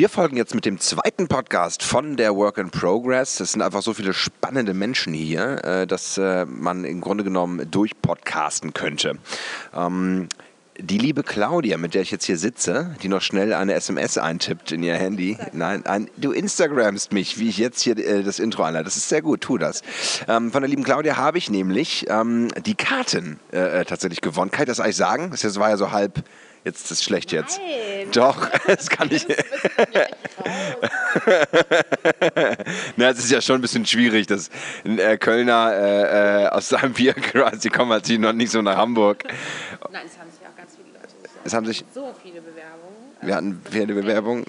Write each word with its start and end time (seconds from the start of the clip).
Wir 0.00 0.08
folgen 0.08 0.38
jetzt 0.38 0.54
mit 0.54 0.64
dem 0.64 0.80
zweiten 0.80 1.28
Podcast 1.28 1.82
von 1.82 2.16
der 2.16 2.34
Work 2.34 2.56
in 2.56 2.70
Progress. 2.70 3.38
Es 3.38 3.52
sind 3.52 3.60
einfach 3.60 3.82
so 3.82 3.92
viele 3.92 4.14
spannende 4.14 4.72
Menschen 4.72 5.12
hier, 5.12 5.62
äh, 5.62 5.86
dass 5.86 6.16
äh, 6.16 6.46
man 6.46 6.84
im 6.84 7.02
Grunde 7.02 7.22
genommen 7.22 7.70
durchpodcasten 7.70 8.72
könnte. 8.72 9.18
Ähm, 9.74 10.30
die 10.78 10.96
liebe 10.96 11.22
Claudia, 11.22 11.76
mit 11.76 11.92
der 11.92 12.00
ich 12.00 12.10
jetzt 12.10 12.24
hier 12.24 12.38
sitze, 12.38 12.96
die 13.02 13.08
noch 13.08 13.20
schnell 13.20 13.52
eine 13.52 13.74
SMS 13.74 14.16
eintippt 14.16 14.72
in 14.72 14.82
ihr 14.82 14.94
Handy. 14.94 15.36
Nein, 15.52 15.84
ein, 15.84 16.08
du 16.16 16.32
Instagramst 16.32 17.12
mich, 17.12 17.38
wie 17.38 17.50
ich 17.50 17.58
jetzt 17.58 17.82
hier 17.82 17.98
äh, 17.98 18.22
das 18.22 18.38
Intro 18.38 18.62
einleite. 18.62 18.84
Das 18.84 18.96
ist 18.96 19.10
sehr 19.10 19.20
gut, 19.20 19.42
tu 19.42 19.58
das. 19.58 19.82
Ähm, 20.28 20.50
von 20.50 20.62
der 20.62 20.70
lieben 20.70 20.82
Claudia 20.82 21.18
habe 21.18 21.36
ich 21.36 21.50
nämlich 21.50 22.06
ähm, 22.08 22.48
die 22.64 22.74
Karten 22.74 23.38
äh, 23.52 23.80
äh 23.80 23.84
tatsächlich 23.84 24.22
gewonnen. 24.22 24.50
Kann 24.50 24.62
ich 24.62 24.68
das 24.68 24.80
eigentlich 24.80 24.96
sagen? 24.96 25.30
Das 25.30 25.60
war 25.60 25.68
ja 25.68 25.76
so 25.76 25.92
halb. 25.92 26.24
Jetzt 26.64 26.84
ist 26.84 26.90
es 26.90 27.02
schlecht 27.02 27.32
jetzt. 27.32 27.58
Nein. 27.58 28.10
Doch, 28.12 28.48
das 28.66 28.90
kann 28.90 29.10
ich. 29.10 29.26
Na, 32.96 33.08
es 33.10 33.18
ist 33.18 33.30
ja 33.30 33.40
schon 33.40 33.56
ein 33.56 33.62
bisschen 33.62 33.86
schwierig, 33.86 34.26
dass 34.26 34.50
ein 34.84 34.98
äh, 34.98 35.16
Kölner 35.16 35.72
äh, 35.72 36.44
äh, 36.44 36.48
aus 36.48 36.68
seinem 36.68 36.92
Bier 36.92 37.14
quasi 37.14 37.70
kommen 37.70 37.92
halt 37.92 38.08
noch 38.18 38.34
nicht 38.34 38.50
so 38.50 38.60
nach 38.60 38.76
Hamburg. 38.76 39.24
Nein, 39.90 40.02
es 40.06 40.18
haben 40.18 40.30
sich 40.30 40.40
auch 40.46 40.56
ganz 40.56 40.76
viele 40.76 40.88
Leute. 40.92 41.08
Es 41.44 41.54
haben 41.54 41.64
sich 41.66 41.84
so 41.94 42.14
viele 42.22 42.42
Bewerbungen. 42.42 42.96
Wir 43.22 43.36
hatten 43.36 43.62
viele 43.70 43.94
Bewerbungen, 43.94 44.44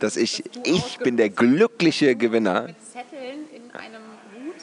dass 0.00 0.16
ich, 0.16 0.42
ich 0.64 0.98
bin 0.98 1.16
der 1.16 1.30
glückliche 1.30 2.16
Gewinner. 2.16 2.62
Mit 2.62 2.76
Zetteln 2.84 3.48
in 3.54 3.70
einem 3.72 4.02
Hut 4.34 4.56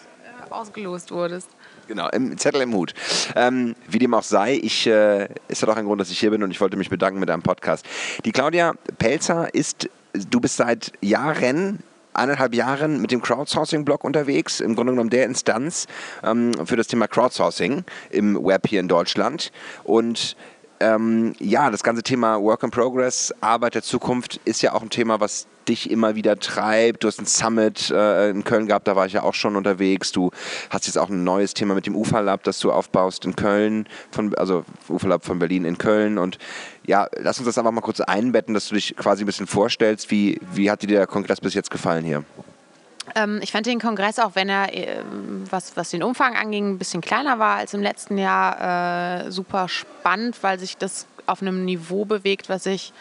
äh, 0.47 0.51
ausgelost 0.51 1.11
wurdest. 1.11 1.49
Genau, 1.89 2.07
im 2.09 2.37
Zettel 2.37 2.61
im 2.61 2.75
Hut. 2.75 2.93
Ähm, 3.35 3.73
wie 3.87 3.97
dem 3.97 4.13
auch 4.13 4.21
sei, 4.21 4.59
ich, 4.61 4.85
äh, 4.85 5.27
ist 5.47 5.63
ja 5.63 5.65
doch 5.65 5.75
ein 5.75 5.85
Grund, 5.85 5.99
dass 5.99 6.11
ich 6.11 6.19
hier 6.19 6.29
bin 6.29 6.43
und 6.43 6.51
ich 6.51 6.61
wollte 6.61 6.77
mich 6.77 6.91
bedanken 6.91 7.19
mit 7.19 7.31
einem 7.31 7.41
Podcast. 7.41 7.83
Die 8.25 8.31
Claudia 8.31 8.73
Pelzer 8.99 9.51
ist, 9.55 9.89
du 10.13 10.39
bist 10.39 10.57
seit 10.57 10.91
Jahren 11.01 11.79
eineinhalb 12.13 12.53
Jahren 12.53 13.01
mit 13.01 13.09
dem 13.09 13.23
Crowdsourcing-Blog 13.23 14.03
unterwegs, 14.03 14.59
im 14.59 14.75
Grunde 14.75 14.93
genommen 14.93 15.09
der 15.09 15.25
Instanz 15.25 15.87
ähm, 16.23 16.51
für 16.63 16.75
das 16.75 16.85
Thema 16.85 17.07
Crowdsourcing 17.07 17.83
im 18.11 18.35
Web 18.35 18.67
hier 18.67 18.81
in 18.81 18.87
Deutschland. 18.87 19.51
Und 19.83 20.35
ähm, 20.79 21.35
ja, 21.39 21.69
das 21.69 21.83
ganze 21.83 22.03
Thema 22.03 22.41
Work 22.41 22.63
in 22.63 22.71
Progress, 22.71 23.33
Arbeit 23.41 23.75
der 23.75 23.83
Zukunft 23.83 24.39
ist 24.45 24.61
ja 24.61 24.73
auch 24.73 24.81
ein 24.81 24.89
Thema, 24.89 25.19
was 25.19 25.47
dich 25.67 25.91
immer 25.91 26.15
wieder 26.15 26.39
treibt. 26.39 27.03
Du 27.03 27.07
hast 27.07 27.19
ein 27.19 27.25
Summit 27.25 27.91
äh, 27.91 28.29
in 28.29 28.43
Köln 28.43 28.67
gehabt, 28.67 28.87
da 28.87 28.95
war 28.95 29.05
ich 29.05 29.13
ja 29.13 29.23
auch 29.23 29.33
schon 29.33 29.55
unterwegs. 29.55 30.11
Du 30.11 30.31
hast 30.69 30.87
jetzt 30.87 30.97
auch 30.97 31.09
ein 31.09 31.23
neues 31.23 31.53
Thema 31.53 31.75
mit 31.75 31.85
dem 31.85 31.95
UFA 31.95 32.21
Lab, 32.21 32.43
das 32.43 32.59
du 32.59 32.71
aufbaust 32.71 33.25
in 33.25 33.35
Köln, 33.35 33.87
von, 34.11 34.33
also 34.35 34.65
UFA 34.87 35.07
Lab 35.07 35.25
von 35.25 35.37
Berlin 35.39 35.65
in 35.65 35.77
Köln. 35.77 36.17
Und 36.17 36.39
ja, 36.85 37.07
lass 37.17 37.37
uns 37.37 37.45
das 37.45 37.57
einfach 37.57 37.71
mal 37.71 37.81
kurz 37.81 37.99
einbetten, 37.99 38.53
dass 38.53 38.69
du 38.69 38.75
dich 38.75 38.95
quasi 38.95 39.23
ein 39.23 39.25
bisschen 39.27 39.47
vorstellst. 39.47 40.09
Wie, 40.11 40.39
wie 40.53 40.71
hat 40.71 40.81
dir 40.81 40.87
der 40.87 41.07
Kongress 41.07 41.39
bis 41.39 41.53
jetzt 41.53 41.71
gefallen 41.71 42.03
hier? 42.03 42.23
Ähm, 43.15 43.39
ich 43.41 43.51
fand 43.51 43.65
den 43.65 43.79
Kongress, 43.79 44.19
auch 44.19 44.35
wenn 44.35 44.49
er, 44.49 44.73
äh, 44.73 45.03
was, 45.49 45.75
was 45.77 45.89
den 45.89 46.03
Umfang 46.03 46.35
anging, 46.35 46.71
ein 46.71 46.77
bisschen 46.77 47.01
kleiner 47.01 47.39
war 47.39 47.57
als 47.57 47.73
im 47.73 47.81
letzten 47.81 48.17
Jahr, 48.17 49.25
äh, 49.25 49.31
super 49.31 49.67
spannend, 49.67 50.41
weil 50.41 50.59
sich 50.59 50.77
das 50.77 51.07
auf 51.25 51.41
einem 51.41 51.65
Niveau 51.65 52.05
bewegt, 52.05 52.49
was 52.49 52.65
ich 52.65 52.93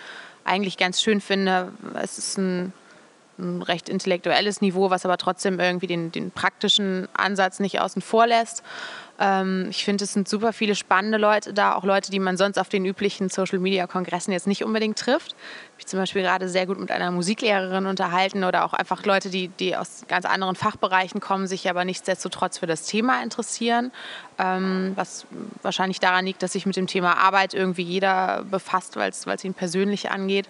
eigentlich 0.44 0.76
ganz 0.76 1.02
schön 1.02 1.20
finde. 1.20 1.72
Es 1.94 2.18
ist 2.18 2.38
ein, 2.38 2.72
ein 3.38 3.62
recht 3.62 3.88
intellektuelles 3.88 4.60
Niveau, 4.60 4.90
was 4.90 5.04
aber 5.04 5.16
trotzdem 5.16 5.60
irgendwie 5.60 5.86
den, 5.86 6.12
den 6.12 6.30
praktischen 6.30 7.08
Ansatz 7.14 7.60
nicht 7.60 7.80
außen 7.80 8.02
vor 8.02 8.26
lässt. 8.26 8.62
Ähm, 9.18 9.66
ich 9.70 9.84
finde, 9.84 10.04
es 10.04 10.12
sind 10.12 10.28
super 10.28 10.52
viele 10.52 10.74
spannende 10.74 11.18
Leute 11.18 11.52
da, 11.52 11.74
auch 11.74 11.84
Leute, 11.84 12.10
die 12.10 12.20
man 12.20 12.36
sonst 12.36 12.58
auf 12.58 12.68
den 12.68 12.84
üblichen 12.84 13.28
Social-Media-Kongressen 13.28 14.32
jetzt 14.32 14.46
nicht 14.46 14.64
unbedingt 14.64 14.98
trifft. 14.98 15.34
Ich 15.78 15.86
zum 15.86 15.98
Beispiel 15.98 16.22
gerade 16.22 16.48
sehr 16.48 16.66
gut 16.66 16.78
mit 16.78 16.90
einer 16.90 17.10
Musiklehrerin 17.10 17.86
unterhalten 17.86 18.44
oder 18.44 18.64
auch 18.64 18.74
einfach 18.74 19.04
Leute, 19.04 19.30
die, 19.30 19.48
die 19.48 19.76
aus 19.76 20.04
ganz 20.08 20.24
anderen 20.24 20.54
Fachbereichen 20.54 21.20
kommen, 21.20 21.46
sich 21.46 21.68
aber 21.68 21.84
nichtsdestotrotz 21.84 22.58
für 22.58 22.66
das 22.66 22.86
Thema 22.86 23.22
interessieren. 23.22 23.90
Ähm, 24.38 24.92
was 24.94 25.26
wahrscheinlich 25.62 25.98
daran 25.98 26.24
liegt, 26.24 26.42
dass 26.42 26.52
sich 26.52 26.66
mit 26.66 26.76
dem 26.76 26.86
Thema 26.86 27.16
Arbeit 27.18 27.54
irgendwie 27.54 27.82
jeder 27.82 28.44
befasst, 28.48 28.96
weil 28.96 29.10
es 29.10 29.44
ihn 29.44 29.54
persönlich 29.54 30.10
angeht. 30.10 30.48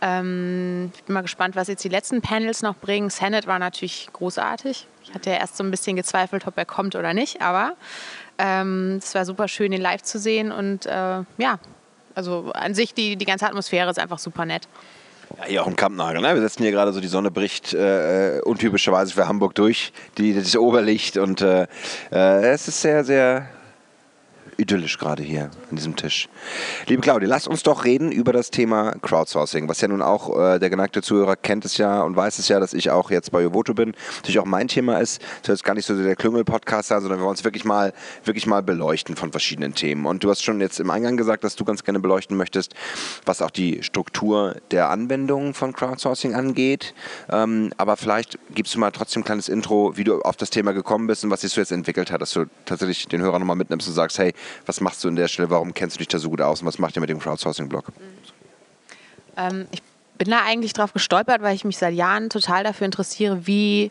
Ähm, 0.00 0.92
ich 0.94 1.04
bin 1.04 1.14
mal 1.14 1.22
gespannt, 1.22 1.56
was 1.56 1.68
jetzt 1.68 1.82
die 1.82 1.88
letzten 1.88 2.20
Panels 2.20 2.62
noch 2.62 2.76
bringen. 2.76 3.10
Senate 3.10 3.46
war 3.48 3.58
natürlich 3.58 4.08
großartig. 4.12 4.86
Ich 5.08 5.14
hatte 5.14 5.30
ja 5.30 5.36
erst 5.36 5.56
so 5.56 5.64
ein 5.64 5.70
bisschen 5.70 5.96
gezweifelt, 5.96 6.46
ob 6.46 6.58
er 6.58 6.64
kommt 6.64 6.96
oder 6.96 7.14
nicht, 7.14 7.40
aber 7.40 7.74
ähm, 8.38 8.96
es 8.98 9.14
war 9.14 9.24
super 9.24 9.48
schön, 9.48 9.72
ihn 9.72 9.80
live 9.80 10.02
zu 10.02 10.18
sehen 10.18 10.50
und 10.50 10.86
äh, 10.86 11.22
ja, 11.38 11.58
also 12.14 12.50
an 12.54 12.74
sich 12.74 12.92
die, 12.92 13.16
die 13.16 13.24
ganze 13.24 13.46
Atmosphäre 13.46 13.90
ist 13.90 13.98
einfach 13.98 14.18
super 14.18 14.44
nett. 14.44 14.68
Ja, 15.38 15.44
hier 15.44 15.62
auch 15.62 15.66
im 15.66 15.76
Kampnagel. 15.76 16.20
Ne? 16.22 16.34
Wir 16.34 16.40
setzen 16.40 16.62
hier 16.62 16.72
gerade 16.72 16.92
so, 16.92 17.00
die 17.00 17.08
Sonne 17.08 17.30
bricht 17.30 17.74
äh, 17.74 18.40
untypischerweise 18.44 19.12
für 19.12 19.28
Hamburg 19.28 19.54
durch, 19.54 19.92
die, 20.18 20.34
das 20.34 20.56
Oberlicht 20.56 21.16
und 21.18 21.40
äh, 21.40 21.66
äh 22.12 22.46
es 22.48 22.68
ist 22.68 22.80
sehr, 22.80 23.04
sehr 23.04 23.48
idyllisch 24.58 24.98
gerade 24.98 25.22
hier 25.22 25.50
an 25.70 25.76
diesem 25.76 25.96
Tisch. 25.96 26.28
Liebe 26.86 27.02
Claudia, 27.02 27.28
lass 27.28 27.46
uns 27.46 27.62
doch 27.62 27.84
reden 27.84 28.10
über 28.10 28.32
das 28.32 28.50
Thema 28.50 28.92
Crowdsourcing, 29.02 29.68
was 29.68 29.80
ja 29.80 29.88
nun 29.88 30.02
auch 30.02 30.38
äh, 30.38 30.58
der 30.58 30.70
geneigte 30.70 31.02
Zuhörer 31.02 31.36
kennt 31.36 31.64
es 31.64 31.76
ja 31.76 32.02
und 32.02 32.16
weiß 32.16 32.38
es 32.38 32.48
ja, 32.48 32.60
dass 32.60 32.74
ich 32.74 32.90
auch 32.90 33.10
jetzt 33.10 33.32
bei 33.32 33.42
Jovoto 33.42 33.74
bin. 33.74 33.94
Natürlich 34.16 34.38
auch 34.38 34.46
mein 34.46 34.68
Thema 34.68 34.98
ist, 34.98 35.20
das 35.42 35.54
ist 35.54 35.64
gar 35.64 35.74
nicht 35.74 35.86
so 35.86 36.00
der 36.00 36.16
Klüngel-Podcast 36.16 36.88
sein, 36.88 37.00
sondern 37.00 37.18
wir 37.18 37.24
wollen 37.24 37.30
uns 37.30 37.44
wirklich 37.44 37.64
mal, 37.64 37.92
wirklich 38.24 38.46
mal 38.46 38.62
beleuchten 38.62 39.16
von 39.16 39.30
verschiedenen 39.30 39.74
Themen. 39.74 40.06
Und 40.06 40.24
du 40.24 40.30
hast 40.30 40.42
schon 40.42 40.60
jetzt 40.60 40.80
im 40.80 40.90
Eingang 40.90 41.16
gesagt, 41.16 41.44
dass 41.44 41.56
du 41.56 41.64
ganz 41.64 41.84
gerne 41.84 42.00
beleuchten 42.00 42.36
möchtest, 42.36 42.74
was 43.24 43.42
auch 43.42 43.50
die 43.50 43.82
Struktur 43.82 44.56
der 44.70 44.90
Anwendung 44.90 45.54
von 45.54 45.72
Crowdsourcing 45.72 46.34
angeht. 46.34 46.94
Ähm, 47.30 47.72
aber 47.76 47.96
vielleicht 47.96 48.38
gibst 48.54 48.74
du 48.74 48.78
mal 48.78 48.90
trotzdem 48.90 49.22
ein 49.22 49.24
kleines 49.24 49.48
Intro, 49.48 49.96
wie 49.96 50.04
du 50.04 50.20
auf 50.22 50.36
das 50.36 50.50
Thema 50.50 50.72
gekommen 50.72 51.06
bist 51.06 51.24
und 51.24 51.30
was 51.30 51.42
sich 51.42 51.52
so 51.52 51.60
jetzt 51.60 51.72
entwickelt 51.72 52.10
hat, 52.10 52.20
dass 52.20 52.32
du 52.32 52.46
tatsächlich 52.64 53.06
den 53.08 53.20
Hörer 53.20 53.38
nochmal 53.38 53.56
mitnimmst 53.56 53.88
und 53.88 53.94
sagst, 53.94 54.18
hey, 54.18 54.32
was 54.64 54.80
machst 54.80 55.02
du 55.04 55.08
an 55.08 55.16
der 55.16 55.28
Stelle? 55.28 55.50
Warum 55.50 55.74
kennst 55.74 55.96
du 55.96 55.98
dich 55.98 56.08
da 56.08 56.18
so 56.18 56.30
gut 56.30 56.40
aus 56.40 56.60
und 56.60 56.66
was 56.66 56.78
macht 56.78 56.96
ihr 56.96 57.00
mit 57.00 57.10
dem 57.10 57.18
Crowdsourcing-Blog? 57.18 57.92
Ähm, 59.36 59.66
ich 59.70 59.82
bin 60.18 60.30
da 60.30 60.42
eigentlich 60.44 60.72
drauf 60.72 60.92
gestolpert, 60.92 61.42
weil 61.42 61.54
ich 61.54 61.64
mich 61.64 61.78
seit 61.78 61.94
Jahren 61.94 62.30
total 62.30 62.64
dafür 62.64 62.86
interessiere, 62.86 63.46
wie 63.46 63.90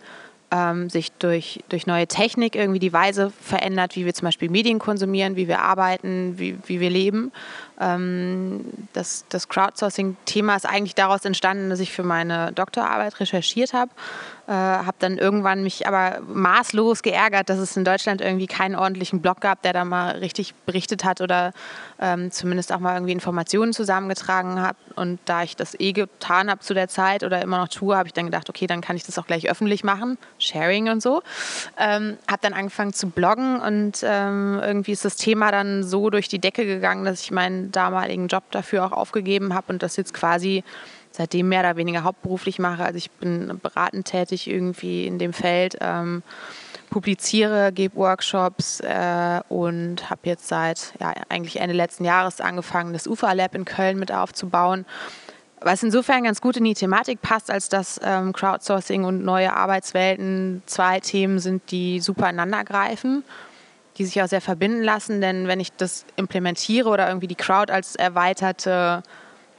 ähm, 0.52 0.90
sich 0.90 1.12
durch, 1.14 1.64
durch 1.70 1.88
neue 1.88 2.08
Technik 2.08 2.56
irgendwie 2.56 2.80
die 2.80 2.94
Weise 2.94 3.32
verändert, 3.42 3.96
wie 3.96 4.06
wir 4.06 4.14
zum 4.14 4.26
Beispiel 4.26 4.50
Medien 4.50 4.80
konsumieren, 4.80 5.36
wie 5.36 5.48
wir 5.48 5.60
arbeiten, 5.62 6.38
wie, 6.38 6.58
wie 6.66 6.80
wir 6.80 6.90
leben. 6.90 7.32
Ähm, 7.80 8.66
das 8.94 9.26
das 9.30 9.50
Crowdsourcing-Thema 9.50 10.56
ist 10.56 10.66
eigentlich 10.66 10.96
daraus 10.96 11.26
entstanden, 11.26 11.70
dass 11.70 11.80
ich 11.80 11.92
für 11.92 12.04
meine 12.04 12.52
Doktorarbeit 12.54 13.20
recherchiert 13.20 13.74
habe 13.74 13.92
äh, 14.48 14.52
habe 14.52 14.96
dann 15.00 15.18
irgendwann 15.18 15.64
mich 15.64 15.88
aber 15.88 16.20
maßlos 16.22 17.02
geärgert, 17.02 17.50
dass 17.50 17.58
es 17.58 17.76
in 17.76 17.84
Deutschland 17.84 18.22
irgendwie 18.22 18.46
keinen 18.46 18.76
ordentlichen 18.76 19.22
Blog 19.22 19.42
gab, 19.42 19.64
der 19.64 19.74
da 19.74 19.86
mal 19.86 20.18
richtig 20.18 20.54
berichtet 20.66 21.04
hat 21.04 21.20
oder 21.22 21.52
ähm, 22.00 22.32
zumindest 22.32 22.72
auch 22.72 22.80
mal 22.80 22.94
irgendwie 22.94 23.14
Informationen 23.14 23.74
zusammengetragen 23.74 24.62
hat. 24.62 24.76
Und 24.96 25.20
da 25.26 25.44
ich 25.44 25.56
das 25.56 25.80
eh 25.80 25.94
getan 25.94 26.50
habe 26.50 26.60
zu 26.62 26.74
der 26.74 26.88
Zeit 26.88 27.24
oder 27.24 27.42
immer 27.42 27.58
noch 27.58 27.70
tue, 27.70 27.98
habe 27.98 28.08
ich 28.08 28.14
dann 28.14 28.26
gedacht, 28.26 28.50
okay, 28.50 28.68
dann 28.68 28.82
kann 28.82 28.96
ich 28.96 29.04
das 29.04 29.18
auch 29.18 29.26
gleich 29.26 29.50
öffentlich 29.50 29.84
machen, 29.84 30.18
Sharing 30.38 30.90
und 30.90 31.02
so. 31.02 31.24
Ähm, 31.78 32.18
habe 32.30 32.40
dann 32.42 32.54
angefangen 32.54 32.94
zu 32.94 33.10
bloggen 33.10 33.60
und 33.60 34.04
ähm, 34.04 34.60
irgendwie 34.64 34.92
ist 34.92 35.06
das 35.06 35.16
Thema 35.16 35.52
dann 35.52 35.84
so 35.84 36.10
durch 36.10 36.28
die 36.28 36.40
Decke 36.40 36.66
gegangen, 36.66 37.04
dass 37.06 37.22
ich 37.22 37.32
meinen 37.32 37.72
damaligen 37.72 38.28
Job 38.28 38.44
dafür 38.52 38.86
auch 38.86 38.92
aufgegeben 38.92 39.54
habe 39.54 39.74
und 39.74 39.82
das 39.82 39.96
jetzt 39.96 40.14
quasi 40.14 40.64
seitdem 41.16 41.50
mehr 41.50 41.62
oder 41.62 41.78
weniger 41.78 42.04
hauptberuflich 42.04 42.60
mache. 42.60 42.84
Also 42.84 42.98
ich 42.98 43.10
bin 43.12 43.60
beratend 43.62 44.06
tätig 44.06 44.50
irgendwie 44.50 45.08
in 45.08 45.18
dem 45.18 45.34
Feld, 45.34 45.78
ähm, 45.82 46.24
publiziere, 46.90 47.72
gebe 47.72 47.96
Workshops 47.96 48.80
äh, 48.82 49.42
und 49.50 50.10
habe 50.10 50.22
jetzt 50.24 50.48
seit 50.48 50.94
ja, 51.00 51.14
eigentlich 51.30 51.60
Ende 51.60 51.76
letzten 51.76 52.06
Jahres 52.06 52.42
angefangen, 52.42 52.94
das 52.94 53.08
UFA 53.08 53.34
Lab 53.34 53.56
in 53.56 53.66
Köln 53.66 53.98
mit 53.98 54.12
aufzubauen. 54.12 54.86
Was 55.62 55.82
insofern 55.82 56.26
ganz 56.26 56.42
gut 56.42 56.58
in 56.58 56.64
die 56.64 56.74
Thematik 56.74 57.22
passt, 57.22 57.50
als 57.50 57.70
dass 57.70 58.00
ähm, 58.04 58.34
Crowdsourcing 58.34 59.04
und 59.04 59.24
neue 59.24 59.54
Arbeitswelten 59.54 60.62
zwei 60.66 61.00
Themen 61.00 61.40
sind, 61.40 61.72
die 61.72 62.00
super 62.02 62.30
ineinander 62.30 62.64
greifen, 62.64 63.24
die 63.98 64.06
sich 64.06 64.22
auch 64.22 64.28
sehr 64.28 64.42
verbinden 64.42 64.84
lassen. 64.84 65.22
Denn 65.22 65.48
wenn 65.48 65.60
ich 65.60 65.72
das 65.72 66.06
implementiere 66.18 66.90
oder 66.90 67.08
irgendwie 67.08 67.28
die 67.28 67.36
Crowd 67.36 67.72
als 67.72 67.96
erweiterte 67.96 69.02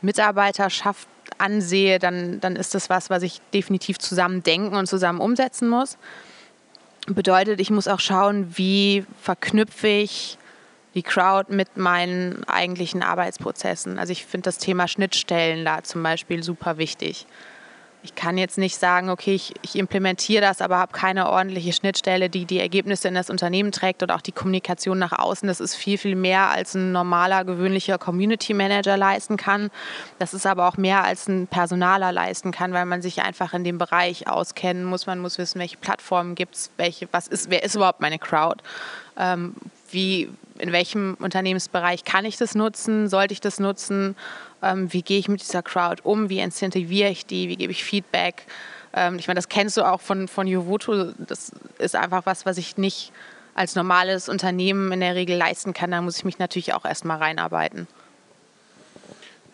Mitarbeiterschaft 0.00 1.08
ansehe, 1.38 1.98
dann, 1.98 2.40
dann 2.40 2.56
ist 2.56 2.74
das 2.74 2.90
was, 2.90 3.10
was 3.10 3.22
ich 3.22 3.40
definitiv 3.52 3.98
zusammen 3.98 4.42
denken 4.42 4.76
und 4.76 4.86
zusammen 4.86 5.20
umsetzen 5.20 5.68
muss. 5.68 5.98
Bedeutet, 7.06 7.60
ich 7.60 7.70
muss 7.70 7.88
auch 7.88 8.00
schauen, 8.00 8.52
wie 8.56 9.04
verknüpfe 9.20 9.88
ich 9.88 10.38
die 10.94 11.02
Crowd 11.02 11.54
mit 11.54 11.76
meinen 11.76 12.42
eigentlichen 12.44 13.02
Arbeitsprozessen. 13.02 13.98
Also 13.98 14.12
ich 14.12 14.24
finde 14.24 14.46
das 14.46 14.58
Thema 14.58 14.88
Schnittstellen 14.88 15.64
da 15.64 15.82
zum 15.82 16.02
Beispiel 16.02 16.42
super 16.42 16.78
wichtig. 16.78 17.26
Ich 18.06 18.14
kann 18.14 18.38
jetzt 18.38 18.56
nicht 18.56 18.78
sagen, 18.78 19.10
okay, 19.10 19.34
ich, 19.34 19.52
ich 19.62 19.74
implementiere 19.74 20.40
das, 20.40 20.60
aber 20.60 20.78
habe 20.78 20.92
keine 20.92 21.28
ordentliche 21.28 21.72
Schnittstelle, 21.72 22.30
die 22.30 22.44
die 22.44 22.60
Ergebnisse 22.60 23.08
in 23.08 23.14
das 23.14 23.30
Unternehmen 23.30 23.72
trägt 23.72 24.00
und 24.04 24.12
auch 24.12 24.20
die 24.20 24.30
Kommunikation 24.30 24.96
nach 24.96 25.10
außen. 25.10 25.48
Das 25.48 25.58
ist 25.58 25.74
viel, 25.74 25.98
viel 25.98 26.14
mehr, 26.14 26.50
als 26.50 26.74
ein 26.74 26.92
normaler, 26.92 27.44
gewöhnlicher 27.44 27.98
Community 27.98 28.54
Manager 28.54 28.96
leisten 28.96 29.36
kann. 29.36 29.70
Das 30.20 30.34
ist 30.34 30.46
aber 30.46 30.68
auch 30.68 30.76
mehr, 30.76 31.02
als 31.02 31.26
ein 31.26 31.48
Personaler 31.48 32.12
leisten 32.12 32.52
kann, 32.52 32.72
weil 32.72 32.86
man 32.86 33.02
sich 33.02 33.22
einfach 33.22 33.54
in 33.54 33.64
dem 33.64 33.78
Bereich 33.78 34.28
auskennen 34.28 34.84
muss. 34.84 35.06
Man 35.06 35.18
muss 35.18 35.36
wissen, 35.36 35.58
welche 35.58 35.76
Plattformen 35.76 36.36
gibt 36.36 36.54
es, 36.54 36.70
welche, 36.76 37.08
was 37.10 37.26
ist, 37.26 37.50
wer 37.50 37.64
ist 37.64 37.74
überhaupt 37.74 38.00
meine 38.00 38.20
Crowd? 38.20 38.62
Ähm, 39.18 39.54
wie, 39.96 40.28
in 40.58 40.70
welchem 40.70 41.16
Unternehmensbereich 41.18 42.04
kann 42.04 42.24
ich 42.24 42.36
das 42.36 42.54
nutzen? 42.54 43.08
Sollte 43.08 43.32
ich 43.32 43.40
das 43.40 43.58
nutzen? 43.58 44.14
Ähm, 44.62 44.92
wie 44.92 45.02
gehe 45.02 45.18
ich 45.18 45.28
mit 45.28 45.40
dieser 45.40 45.62
Crowd 45.62 46.02
um? 46.04 46.28
Wie 46.28 46.38
incentiviere 46.38 47.08
ich 47.08 47.26
die? 47.26 47.48
Wie 47.48 47.56
gebe 47.56 47.72
ich 47.72 47.82
Feedback? 47.82 48.46
Ähm, 48.92 49.16
ich 49.18 49.26
meine, 49.26 49.38
das 49.38 49.48
kennst 49.48 49.76
du 49.76 49.82
auch 49.82 50.00
von, 50.00 50.28
von 50.28 50.46
Jovoto. 50.46 51.12
Das 51.18 51.50
ist 51.78 51.96
einfach 51.96 52.26
was, 52.26 52.46
was 52.46 52.58
ich 52.58 52.76
nicht 52.76 53.10
als 53.54 53.74
normales 53.74 54.28
Unternehmen 54.28 54.92
in 54.92 55.00
der 55.00 55.14
Regel 55.14 55.36
leisten 55.36 55.72
kann. 55.72 55.90
Da 55.90 56.02
muss 56.02 56.18
ich 56.18 56.24
mich 56.24 56.38
natürlich 56.38 56.74
auch 56.74 56.84
erstmal 56.84 57.16
reinarbeiten. 57.16 57.88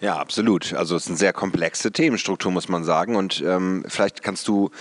Ja, 0.01 0.17
absolut. 0.17 0.75
Also 0.75 0.97
es 0.97 1.05
ist 1.05 1.09
eine 1.09 1.19
sehr 1.19 1.33
komplexe 1.33 1.93
Themenstruktur, 1.93 2.51
muss 2.51 2.69
man 2.69 2.83
sagen. 2.83 3.15
Und 3.15 3.41
ähm, 3.47 3.85
vielleicht 3.87 4.25
kannst 4.25 4.49
du 4.49 4.73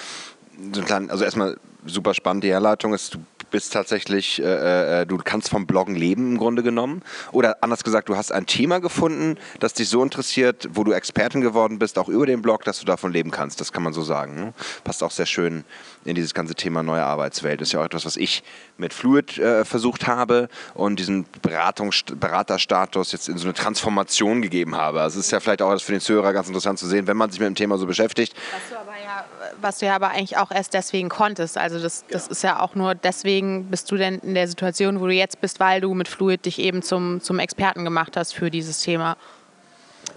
so 0.74 0.80
einen 0.80 0.88
kleinen, 0.88 1.12
also 1.12 1.24
erstmal 1.24 1.58
super 1.86 2.16
spannend 2.16 2.44
die 2.44 2.50
Herleitung 2.50 2.96
ist, 2.96 3.14
du 3.14 3.20
bist 3.52 3.74
tatsächlich, 3.74 4.42
äh, 4.42 5.02
äh, 5.02 5.06
du 5.06 5.18
kannst 5.18 5.50
vom 5.50 5.68
Bloggen 5.68 5.96
leben 5.96 6.32
im 6.32 6.38
Grunde 6.38 6.64
genommen. 6.64 7.04
Oder 7.32 7.58
anders 7.62 7.84
gesagt, 7.84 8.10
du 8.10 8.16
hast 8.16 8.32
ein 8.32 8.46
Thema 8.48 8.80
gefunden, 8.80 9.38
das 9.60 9.74
dich 9.74 9.90
so 9.90 10.02
interessiert, 10.02 10.70
wo 10.74 10.84
du 10.84 10.94
Expertin 10.94 11.42
geworden 11.42 11.78
bist, 11.78 12.00
auch 12.00 12.10
über 12.10 12.26
den 12.26 12.42
Blog, 12.42 12.64
dass 12.64 12.80
du 12.80 12.86
davon 12.86 13.12
leben 13.12 13.32
kannst. 13.32 13.62
Das 13.62 13.72
kann 13.72 13.84
man 13.84 13.94
so 13.94 14.02
sagen. 14.02 14.36
Ne? 14.36 14.54
Passt 14.84 15.04
auch 15.04 15.12
sehr 15.12 15.26
schön 15.26 15.64
in 16.04 16.16
dieses 16.16 16.34
ganze 16.34 16.56
Thema 16.56 16.82
neue 16.82 17.04
Arbeitswelt. 17.04 17.62
Das 17.62 17.68
ist 17.68 17.74
ja 17.74 17.82
auch 17.82 17.86
etwas, 17.86 18.06
was 18.06 18.18
ich 18.18 18.44
mit 18.78 18.94
Fluid 18.94 19.38
äh, 19.38 19.66
versucht 19.66 20.08
habe 20.08 20.50
und 20.74 20.98
diesen 20.98 21.26
Beratungs 21.42 22.04
Beraterstatus 22.04 23.12
jetzt 23.12 23.30
in 23.30 23.38
so 23.38 23.46
eine 23.46 23.54
Transformation 23.54 24.42
gegeben 24.42 24.76
habe. 24.76 25.02
Also 25.02 25.20
es 25.20 25.28
ist 25.28 25.32
ja 25.32 25.40
vielleicht 25.40 25.62
auch 25.62 25.80
für 25.80 25.92
den 25.92 26.02
Zuhörer 26.02 26.34
ganz 26.34 26.48
interessant 26.48 26.80
zu 26.80 26.88
sehen, 26.88 27.08
wenn 27.08 27.18
man 27.18 27.30
sich 27.30 27.40
mit 27.40 27.48
dem 27.48 27.56
Thema 27.56 27.78
so 27.78 27.86
beschäftigt. 27.86 28.34
Was 28.52 28.70
du 28.70 28.80
aber 28.80 28.91
ja, 29.12 29.26
was 29.60 29.80
du 29.80 29.86
ja 29.86 29.96
aber 29.96 30.10
eigentlich 30.10 30.38
auch 30.38 30.52
erst 30.52 30.74
deswegen 30.74 31.10
konntest. 31.10 31.58
Also 31.58 31.80
das, 31.80 32.06
das 32.10 32.26
ja. 32.26 32.32
ist 32.32 32.44
ja 32.44 32.60
auch 32.60 32.76
nur 32.76 32.96
deswegen 32.96 33.66
bist 33.66 33.92
du 33.92 33.98
denn 33.98 34.20
in 34.20 34.34
der 34.34 34.48
Situation, 34.48 35.00
wo 35.00 35.08
du 35.08 35.14
jetzt 35.14 35.42
bist, 35.42 35.60
weil 35.60 35.82
du 35.82 35.94
mit 35.94 36.08
Fluid 36.08 36.46
dich 36.46 36.60
eben 36.60 36.82
zum, 36.82 37.22
zum 37.22 37.40
Experten 37.40 37.84
gemacht 37.84 38.16
hast 38.18 38.34
für 38.34 38.50
dieses 38.50 38.82
Thema. 38.82 39.18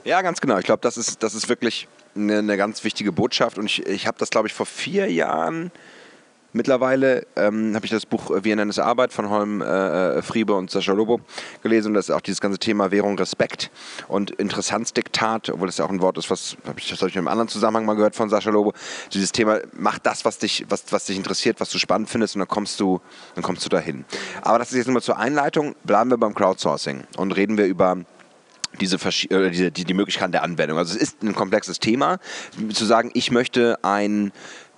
Ja, 0.04 0.22
ganz 0.22 0.40
genau. 0.40 0.58
Ich 0.58 0.64
glaube, 0.64 0.80
das 0.82 0.96
ist, 0.96 1.22
das 1.22 1.34
ist 1.34 1.48
wirklich 1.48 1.88
eine, 2.14 2.38
eine 2.38 2.56
ganz 2.56 2.84
wichtige 2.84 3.12
Botschaft. 3.12 3.58
Und 3.58 3.66
ich, 3.66 3.86
ich 3.86 4.06
habe 4.06 4.18
das, 4.18 4.30
glaube 4.30 4.48
ich, 4.48 4.54
vor 4.54 4.66
vier 4.66 5.10
Jahren 5.10 5.72
mittlerweile 6.54 7.26
ähm, 7.36 7.74
habe 7.74 7.84
ich 7.84 7.90
das 7.90 8.06
Buch 8.06 8.30
Wir 8.42 8.56
nennen 8.56 8.70
es 8.70 8.78
Arbeit 8.78 9.12
von 9.12 9.28
Holm 9.28 9.60
äh, 9.60 10.18
äh, 10.18 10.22
Friebe 10.22 10.54
und 10.54 10.70
Sascha 10.70 10.92
Lobo 10.92 11.20
gelesen 11.62 11.88
und 11.88 11.94
das 11.94 12.08
ist 12.08 12.14
auch 12.14 12.20
dieses 12.20 12.40
ganze 12.40 12.58
Thema 12.58 12.90
Währung 12.90 13.18
Respekt 13.18 13.70
und 14.08 14.30
Interessanzdiktat, 14.30 15.50
obwohl 15.50 15.66
das 15.66 15.78
ja 15.78 15.84
auch 15.84 15.90
ein 15.90 16.00
Wort 16.00 16.16
ist, 16.16 16.30
was 16.30 16.56
habe 16.66 16.78
ich, 16.78 16.88
das 16.88 17.00
habe 17.00 17.10
ich 17.10 17.16
in 17.16 17.20
einem 17.20 17.28
anderen 17.28 17.48
Zusammenhang 17.48 17.84
mal 17.84 17.94
gehört 17.94 18.16
von 18.16 18.30
Sascha 18.30 18.50
Lobo. 18.50 18.72
Dieses 19.12 19.32
Thema, 19.32 19.58
mach 19.72 19.98
das, 19.98 20.24
was 20.24 20.38
dich, 20.38 20.64
was, 20.68 20.84
was 20.90 21.06
dich 21.06 21.16
interessiert, 21.16 21.60
was 21.60 21.70
du 21.70 21.78
spannend 21.78 22.08
findest 22.08 22.36
und 22.36 22.40
dann 22.40 22.48
kommst 22.48 22.80
du, 22.80 23.00
dann 23.34 23.42
kommst 23.42 23.64
du 23.64 23.68
dahin. 23.68 24.04
Aber 24.42 24.58
das 24.58 24.70
ist 24.70 24.78
jetzt 24.78 24.86
nur 24.86 24.94
mal 24.94 25.02
zur 25.02 25.18
Einleitung. 25.18 25.74
Bleiben 25.84 26.10
wir 26.10 26.16
beim 26.16 26.34
Crowdsourcing 26.34 27.04
und 27.16 27.32
reden 27.32 27.58
wir 27.58 27.66
über 27.66 27.98
diese, 28.80 28.96
äh, 28.96 29.50
diese 29.50 29.70
die, 29.70 29.84
die 29.84 29.94
Möglichkeiten 29.94 30.32
der 30.32 30.42
Anwendung. 30.42 30.78
Also 30.78 30.94
es 30.94 31.02
ist 31.02 31.22
ein 31.22 31.34
komplexes 31.34 31.78
Thema, 31.80 32.18
zu 32.72 32.84
sagen, 32.84 33.10
ich 33.14 33.30
möchte 33.30 33.78
ein 33.82 34.32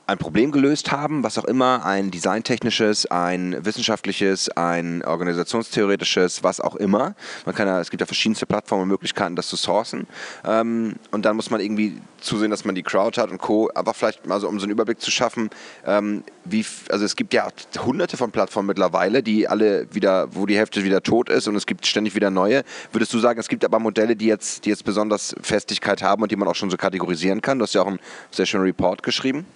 ein 0.06 0.18
Problem 0.18 0.52
gelöst 0.52 0.92
haben, 0.92 1.24
was 1.24 1.36
auch 1.36 1.44
immer, 1.44 1.84
ein 1.84 2.12
designtechnisches, 2.12 3.06
ein 3.06 3.64
wissenschaftliches, 3.64 4.48
ein 4.50 5.04
organisationstheoretisches, 5.04 6.44
was 6.44 6.60
auch 6.60 6.76
immer. 6.76 7.16
Man 7.44 7.54
kann 7.54 7.66
ja, 7.66 7.80
es 7.80 7.90
gibt 7.90 8.00
ja 8.00 8.06
verschiedenste 8.06 8.46
Plattformen 8.46 8.84
und 8.84 8.88
Möglichkeiten, 8.88 9.34
das 9.34 9.48
zu 9.48 9.56
sourcen. 9.56 10.06
Ähm, 10.44 10.94
und 11.10 11.24
dann 11.24 11.34
muss 11.34 11.50
man 11.50 11.60
irgendwie 11.60 12.00
zusehen, 12.20 12.52
dass 12.52 12.64
man 12.64 12.76
die 12.76 12.84
Crowd 12.84 13.20
hat 13.20 13.30
und 13.30 13.38
Co. 13.38 13.68
Aber 13.74 13.94
vielleicht 13.94 14.26
mal 14.26 14.38
so, 14.38 14.48
um 14.48 14.60
so 14.60 14.64
einen 14.64 14.72
Überblick 14.72 15.00
zu 15.00 15.10
schaffen, 15.10 15.50
ähm, 15.84 16.22
wie, 16.44 16.64
also 16.88 17.04
es 17.04 17.16
gibt 17.16 17.34
ja 17.34 17.48
hunderte 17.84 18.16
von 18.16 18.30
Plattformen 18.30 18.68
mittlerweile, 18.68 19.24
die 19.24 19.48
alle 19.48 19.92
wieder, 19.92 20.28
wo 20.34 20.46
die 20.46 20.56
Hälfte 20.56 20.84
wieder 20.84 21.02
tot 21.02 21.28
ist 21.30 21.48
und 21.48 21.56
es 21.56 21.66
gibt 21.66 21.84
ständig 21.84 22.14
wieder 22.14 22.30
neue. 22.30 22.62
Würdest 22.92 23.12
du 23.12 23.18
sagen, 23.18 23.40
es 23.40 23.48
gibt 23.48 23.64
aber 23.64 23.80
Modelle, 23.80 24.14
die 24.14 24.26
jetzt, 24.26 24.64
die 24.64 24.70
jetzt 24.70 24.84
besonders 24.84 25.34
Festigkeit 25.42 26.00
haben 26.00 26.22
und 26.22 26.30
die 26.30 26.36
man 26.36 26.46
auch 26.46 26.54
schon 26.54 26.70
so 26.70 26.76
kategorisieren 26.76 27.42
kann? 27.42 27.58
Du 27.58 27.64
hast 27.64 27.74
ja 27.74 27.82
auch 27.82 27.88
einen 27.88 27.98
sehr 28.30 28.46
schönen 28.46 28.64
Report 28.64 29.02
geschrieben. 29.02 29.46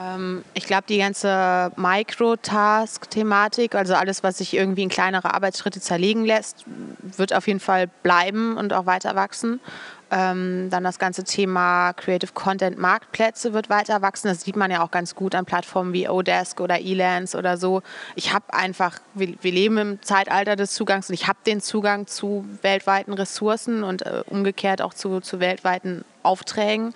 Ähm, 0.00 0.44
ich 0.54 0.64
glaube, 0.64 0.84
die 0.88 0.98
ganze 0.98 1.72
Microtask-Thematik, 1.76 3.74
also 3.74 3.94
alles, 3.94 4.22
was 4.22 4.38
sich 4.38 4.54
irgendwie 4.54 4.82
in 4.82 4.88
kleinere 4.88 5.34
Arbeitsschritte 5.34 5.80
zerlegen 5.80 6.24
lässt, 6.24 6.64
wird 7.16 7.34
auf 7.34 7.46
jeden 7.46 7.60
Fall 7.60 7.88
bleiben 8.02 8.56
und 8.56 8.72
auch 8.72 8.86
weiter 8.86 9.14
wachsen. 9.14 9.60
Ähm, 10.12 10.70
dann 10.70 10.82
das 10.82 10.98
ganze 10.98 11.22
Thema 11.22 11.92
Creative 11.92 12.32
Content 12.32 12.76
Marktplätze 12.78 13.52
wird 13.52 13.70
weiter 13.70 14.02
wachsen. 14.02 14.26
Das 14.26 14.40
sieht 14.40 14.56
man 14.56 14.70
ja 14.70 14.82
auch 14.82 14.90
ganz 14.90 15.14
gut 15.14 15.36
an 15.36 15.44
Plattformen 15.44 15.92
wie 15.92 16.08
Odesk 16.08 16.60
oder 16.60 16.80
Elance 16.80 17.38
oder 17.38 17.56
so. 17.56 17.82
Ich 18.16 18.32
habe 18.34 18.52
einfach, 18.52 18.98
wir, 19.14 19.34
wir, 19.40 19.52
leben 19.52 19.78
im 19.78 20.02
Zeitalter 20.02 20.56
des 20.56 20.72
Zugangs 20.72 21.08
und 21.10 21.14
ich 21.14 21.28
habe 21.28 21.38
den 21.46 21.60
Zugang 21.60 22.08
zu 22.08 22.44
weltweiten 22.62 23.12
Ressourcen 23.12 23.84
und 23.84 24.02
äh, 24.02 24.24
umgekehrt 24.26 24.82
auch 24.82 24.94
zu, 24.94 25.20
zu 25.20 25.38
weltweiten 25.38 26.04
Aufträgen. 26.24 26.92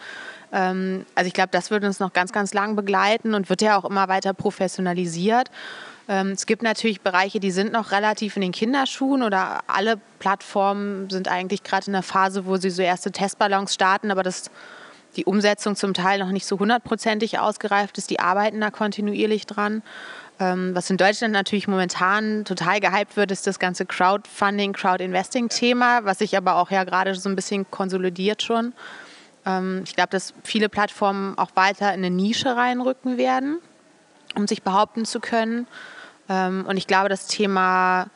Ähm, 0.54 1.04
also 1.14 1.26
ich 1.26 1.34
glaube, 1.34 1.50
das 1.50 1.70
wird 1.70 1.84
uns 1.84 2.00
noch 2.00 2.12
ganz, 2.12 2.32
ganz 2.32 2.54
lang 2.54 2.76
begleiten 2.76 3.34
und 3.34 3.50
wird 3.50 3.60
ja 3.60 3.76
auch 3.76 3.84
immer 3.84 4.08
weiter 4.08 4.32
professionalisiert. 4.32 5.50
Ähm, 6.08 6.30
es 6.30 6.46
gibt 6.46 6.62
natürlich 6.62 7.00
Bereiche, 7.00 7.40
die 7.40 7.50
sind 7.50 7.72
noch 7.72 7.90
relativ 7.90 8.36
in 8.36 8.42
den 8.42 8.52
Kinderschuhen 8.52 9.22
oder 9.22 9.60
alle 9.66 9.98
Plattformen 10.20 11.10
sind 11.10 11.28
eigentlich 11.28 11.64
gerade 11.64 11.86
in 11.88 11.92
der 11.92 12.02
Phase, 12.02 12.46
wo 12.46 12.56
sie 12.56 12.70
so 12.70 12.82
erste 12.82 13.10
Testballons 13.10 13.74
starten, 13.74 14.10
aber 14.10 14.22
das, 14.22 14.50
die 15.16 15.24
Umsetzung 15.24 15.76
zum 15.76 15.92
Teil 15.92 16.20
noch 16.20 16.30
nicht 16.30 16.46
so 16.46 16.58
hundertprozentig 16.58 17.38
ausgereift 17.38 17.98
ist. 17.98 18.10
Die 18.10 18.20
arbeiten 18.20 18.60
da 18.60 18.70
kontinuierlich 18.70 19.46
dran. 19.46 19.82
Ähm, 20.38 20.74
was 20.74 20.90
in 20.90 20.98
Deutschland 20.98 21.32
natürlich 21.32 21.68
momentan 21.68 22.44
total 22.44 22.80
gehypt 22.80 23.16
wird, 23.16 23.30
ist 23.30 23.46
das 23.46 23.58
ganze 23.58 23.86
Crowdfunding, 23.86 24.72
Crowdinvesting-Thema, 24.72 26.04
was 26.04 26.18
sich 26.18 26.36
aber 26.36 26.56
auch 26.56 26.70
ja 26.70 26.84
gerade 26.84 27.14
so 27.14 27.28
ein 27.28 27.36
bisschen 27.36 27.70
konsolidiert 27.70 28.42
schon. 28.42 28.72
Ähm, 29.46 29.82
ich 29.84 29.94
glaube, 29.94 30.10
dass 30.10 30.34
viele 30.42 30.68
Plattformen 30.68 31.36
auch 31.38 31.50
weiter 31.54 31.88
in 31.88 32.04
eine 32.04 32.10
Nische 32.10 32.56
reinrücken 32.56 33.16
werden, 33.16 33.58
um 34.34 34.46
sich 34.46 34.62
behaupten 34.62 35.04
zu 35.04 35.20
können. 35.20 35.66
Ähm, 36.28 36.64
und 36.68 36.76
ich 36.76 36.86
glaube, 36.86 37.08
das 37.08 37.26
Thema 37.26 38.08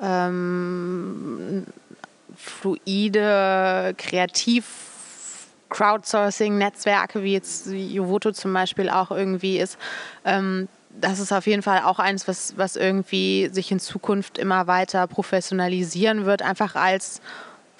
ähm, 0.00 1.66
fluide, 2.36 3.94
kreativ 3.96 4.64
Crowdsourcing-Netzwerke, 5.70 7.22
wie 7.22 7.32
jetzt 7.32 7.68
Jovoto 7.68 8.32
zum 8.32 8.52
Beispiel 8.52 8.90
auch 8.90 9.10
irgendwie 9.10 9.58
ist, 9.58 9.78
ähm, 10.24 10.68
das 11.00 11.18
ist 11.18 11.32
auf 11.32 11.46
jeden 11.46 11.62
Fall 11.62 11.82
auch 11.82 11.98
eins, 11.98 12.28
was, 12.28 12.58
was 12.58 12.76
irgendwie 12.76 13.48
sich 13.50 13.72
in 13.72 13.80
Zukunft 13.80 14.36
immer 14.36 14.66
weiter 14.66 15.06
professionalisieren 15.06 16.26
wird, 16.26 16.42
einfach 16.42 16.74
als 16.74 17.22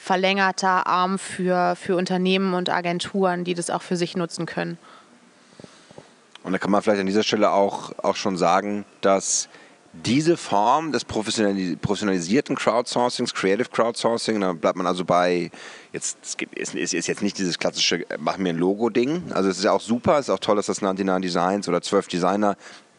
verlängerter 0.02 0.88
Arm 0.88 1.16
für, 1.16 1.76
für 1.76 1.94
Unternehmen 1.94 2.54
und 2.54 2.68
Agenturen, 2.68 3.44
die 3.44 3.54
das 3.54 3.71
auch 3.71 3.82
für 3.82 3.97
sich 3.97 4.16
nutzen 4.16 4.47
können. 4.47 4.76
Und 6.42 6.50
da 6.50 6.59
kann 6.59 6.73
man 6.73 6.82
vielleicht 6.82 7.00
an 7.00 7.06
dieser 7.06 7.23
Stelle 7.23 7.52
auch, 7.52 7.92
auch 8.02 8.16
schon 8.16 8.37
sagen, 8.37 8.85
dass 9.00 9.49
diese 9.92 10.37
Form 10.37 10.90
des 10.90 11.04
professionalisierten 11.04 12.56
Crowdsourcings, 12.56 13.32
Creative 13.32 13.68
Crowdsourcing, 13.68 14.40
da 14.40 14.54
bleibt 14.54 14.76
man 14.76 14.88
also 14.88 15.04
bei, 15.04 15.52
jetzt 15.92 16.37
ist, 16.56 16.75
ist 16.75 17.06
jetzt 17.06 17.23
nicht 17.23 17.38
dieses 17.38 17.61
klassische, 17.61 18.11
äh, 18.11 18.18
mach 18.18 18.38
mir 18.38 18.49
ein 18.49 18.59
Logo-Ding. 18.59 19.30
Also 19.32 19.50
es 19.50 19.59
ist 19.59 19.64
ja 19.64 19.71
auch 19.71 19.80
super, 19.80 20.18
es 20.18 20.26
ist 20.26 20.30
auch 20.30 20.40
toll, 20.40 20.56
dass 20.56 20.66
das 20.66 20.82
99 20.82 21.30
Designs 21.30 21.68
oder 21.68 21.80
12 21.80 22.09
Designer, 22.09 22.56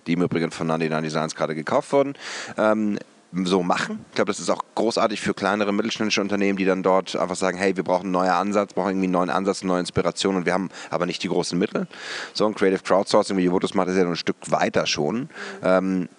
die 0.08 0.14
im 0.14 0.22
Übrigen 0.22 0.52
von 0.52 0.68
99 0.68 1.12
Designs 1.12 1.36
gerade 1.36 1.54
gekauft 1.54 1.92
wurden, 1.92 2.14
ähm, 2.58 2.98
so 3.46 3.64
machen. 3.64 4.06
Ich 4.10 4.16
glaube, 4.16 4.30
das 4.30 4.40
ist 4.40 4.50
auch 4.50 4.64
großartig 4.76 5.22
für 5.22 5.34
kleinere 5.34 5.74
mittelständische 5.74 6.22
Unternehmen, 6.22 6.58
die 6.58 6.66
dann 6.66 6.84
dort 6.84 7.16
einfach 7.16 7.36
sagen, 7.36 7.58
hey, 7.58 7.76
wir 7.76 7.84
brauchen 7.84 8.04
einen 8.04 8.12
neuen 8.12 8.30
Ansatz, 8.30 8.74
brauchen 8.74 8.90
irgendwie 8.90 9.06
einen 9.06 9.14
neuen 9.14 9.30
Ansatz, 9.30 9.62
eine 9.62 9.72
neue 9.72 9.80
Inspiration 9.80 10.36
und 10.36 10.46
wir 10.46 10.54
haben 10.54 10.70
aber 10.90 11.06
nicht 11.06 11.24
die 11.24 11.30
großen 11.30 11.58
Mittel. 11.58 11.88
So 12.34 12.46
ein 12.46 12.56
Creative 12.56 12.82
Crowdsourcing, 12.82 13.38
wie 13.38 13.44
Jovotus 13.44 13.74
macht, 13.74 13.90
ist 13.90 13.98
ja 13.98 14.06
ein 14.06 14.16
Stück 14.16 14.38
weiter 14.50 14.86
schon. 14.86 15.30
Ähm, 15.64 16.10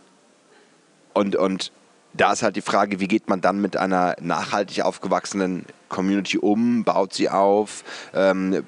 und, 1.12 1.36
und 1.36 1.72
da 2.12 2.32
ist 2.32 2.42
halt 2.42 2.56
die 2.56 2.62
Frage, 2.62 3.00
wie 3.00 3.08
geht 3.08 3.28
man 3.28 3.40
dann 3.40 3.60
mit 3.60 3.76
einer 3.76 4.16
nachhaltig 4.20 4.82
aufgewachsenen 4.82 5.64
Community 5.88 6.38
um, 6.38 6.84
baut 6.84 7.12
sie 7.12 7.28
auf, 7.28 7.84
ähm, 8.14 8.64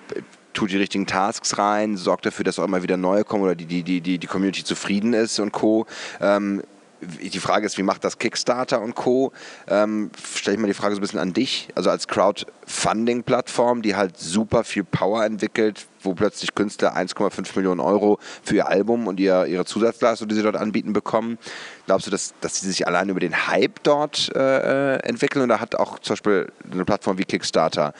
tut 0.52 0.70
die 0.70 0.76
richtigen 0.76 1.06
Tasks 1.06 1.58
rein, 1.58 1.96
sorgt 1.96 2.26
dafür, 2.26 2.44
dass 2.44 2.58
auch 2.58 2.64
immer 2.64 2.82
wieder 2.82 2.96
neue 2.96 3.24
kommen 3.24 3.44
oder 3.44 3.54
die, 3.54 3.66
die, 3.66 4.00
die, 4.00 4.18
die 4.18 4.26
Community 4.26 4.64
zufrieden 4.64 5.12
ist 5.12 5.38
und 5.38 5.52
Co. 5.52 5.86
Ähm, 6.20 6.62
die 7.00 7.38
Frage 7.38 7.66
ist, 7.66 7.78
wie 7.78 7.82
macht 7.82 8.04
das 8.04 8.18
Kickstarter 8.18 8.80
und 8.80 8.94
Co. 8.94 9.32
Ähm, 9.68 10.10
Stelle 10.34 10.56
ich 10.56 10.60
mal 10.60 10.66
die 10.66 10.74
Frage 10.74 10.94
so 10.94 10.98
ein 10.98 11.02
bisschen 11.02 11.20
an 11.20 11.32
dich, 11.32 11.68
also 11.74 11.90
als 11.90 12.08
Crowdfunding-Plattform, 12.08 13.82
die 13.82 13.96
halt 13.96 14.16
super 14.18 14.64
viel 14.64 14.84
Power 14.84 15.24
entwickelt, 15.24 15.86
wo 16.00 16.14
plötzlich 16.14 16.54
Künstler 16.54 16.96
1,5 16.96 17.56
Millionen 17.56 17.80
Euro 17.80 18.18
für 18.42 18.56
ihr 18.56 18.68
Album 18.68 19.06
und 19.06 19.20
ihr, 19.20 19.46
ihre 19.46 19.64
Zusatzleistung, 19.64 20.28
die 20.28 20.34
sie 20.34 20.42
dort 20.42 20.56
anbieten, 20.56 20.92
bekommen. 20.92 21.38
Glaubst 21.86 22.06
du, 22.06 22.10
dass, 22.10 22.34
dass 22.40 22.60
sie 22.60 22.68
sich 22.68 22.86
allein 22.86 23.08
über 23.08 23.20
den 23.20 23.46
Hype 23.46 23.82
dort 23.82 24.34
äh, 24.34 24.94
äh 24.94 24.98
entwickeln 25.06 25.44
oder 25.44 25.60
hat 25.60 25.74
auch 25.74 25.98
zum 25.98 26.14
Beispiel 26.14 26.52
eine 26.70 26.84
Plattform 26.84 27.18
wie 27.18 27.24
Kickstarter 27.24 27.92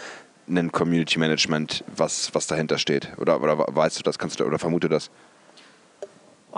ein 0.49 0.71
Community 0.71 1.19
Management, 1.19 1.85
was, 1.97 2.35
was 2.35 2.47
dahinter 2.47 2.79
steht? 2.79 3.13
Oder, 3.19 3.43
oder 3.43 3.59
weißt 3.59 3.99
du 3.99 4.03
das, 4.03 4.19
kannst 4.19 4.41
du 4.41 4.45
oder 4.45 4.59
vermute 4.59 4.89
das? 4.89 5.11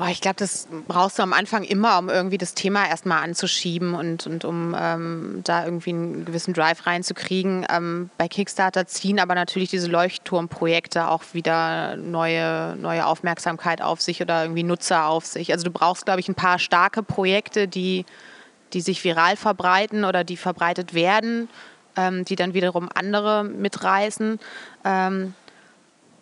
Oh, 0.01 0.07
ich 0.09 0.21
glaube, 0.21 0.37
das 0.37 0.69
brauchst 0.87 1.19
du 1.19 1.25
am 1.25 1.33
Anfang 1.33 1.65
immer, 1.65 1.99
um 1.99 2.09
irgendwie 2.09 2.39
das 2.39 2.55
Thema 2.55 2.87
erstmal 2.87 3.25
anzuschieben 3.25 3.95
und, 3.95 4.29
und 4.29 4.45
um 4.45 4.77
ähm, 4.79 5.41
da 5.43 5.65
irgendwie 5.65 5.91
einen 5.91 6.25
gewissen 6.25 6.55
Drive 6.55 6.87
reinzukriegen. 6.87 7.67
Ähm, 7.69 8.09
bei 8.17 8.29
Kickstarter 8.29 8.87
ziehen 8.87 9.19
aber 9.19 9.35
natürlich 9.35 9.71
diese 9.71 9.89
Leuchtturmprojekte 9.89 11.09
auch 11.09 11.25
wieder 11.33 11.97
neue, 11.97 12.77
neue 12.77 13.07
Aufmerksamkeit 13.07 13.83
auf 13.83 14.01
sich 14.01 14.23
oder 14.23 14.45
irgendwie 14.45 14.63
Nutzer 14.63 15.07
auf 15.07 15.27
sich. 15.27 15.53
Also 15.53 15.65
du 15.65 15.73
brauchst, 15.73 16.05
glaube 16.05 16.21
ich, 16.21 16.29
ein 16.29 16.37
paar 16.37 16.61
starke 16.61 17.03
Projekte, 17.03 17.67
die, 17.67 18.07
die 18.75 18.83
sich 18.83 19.03
viral 19.03 19.35
verbreiten 19.35 20.05
oder 20.05 20.23
die 20.23 20.37
verbreitet 20.37 20.95
werden, 20.95 21.49
ähm, 21.97 22.25
die 22.25 22.37
dann 22.37 22.55
wiederum 22.55 22.89
andere 22.95 23.43
mitreißen. 23.43 24.39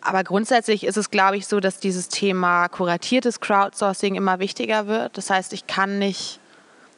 Aber 0.01 0.23
grundsätzlich 0.23 0.85
ist 0.85 0.97
es, 0.97 1.11
glaube 1.11 1.37
ich, 1.37 1.47
so, 1.47 1.59
dass 1.59 1.79
dieses 1.79 2.09
Thema 2.09 2.67
kuratiertes 2.67 3.39
Crowdsourcing 3.39 4.15
immer 4.15 4.39
wichtiger 4.39 4.87
wird. 4.87 5.17
Das 5.17 5.29
heißt, 5.29 5.53
ich 5.53 5.67
kann 5.67 5.99
nicht 5.99 6.39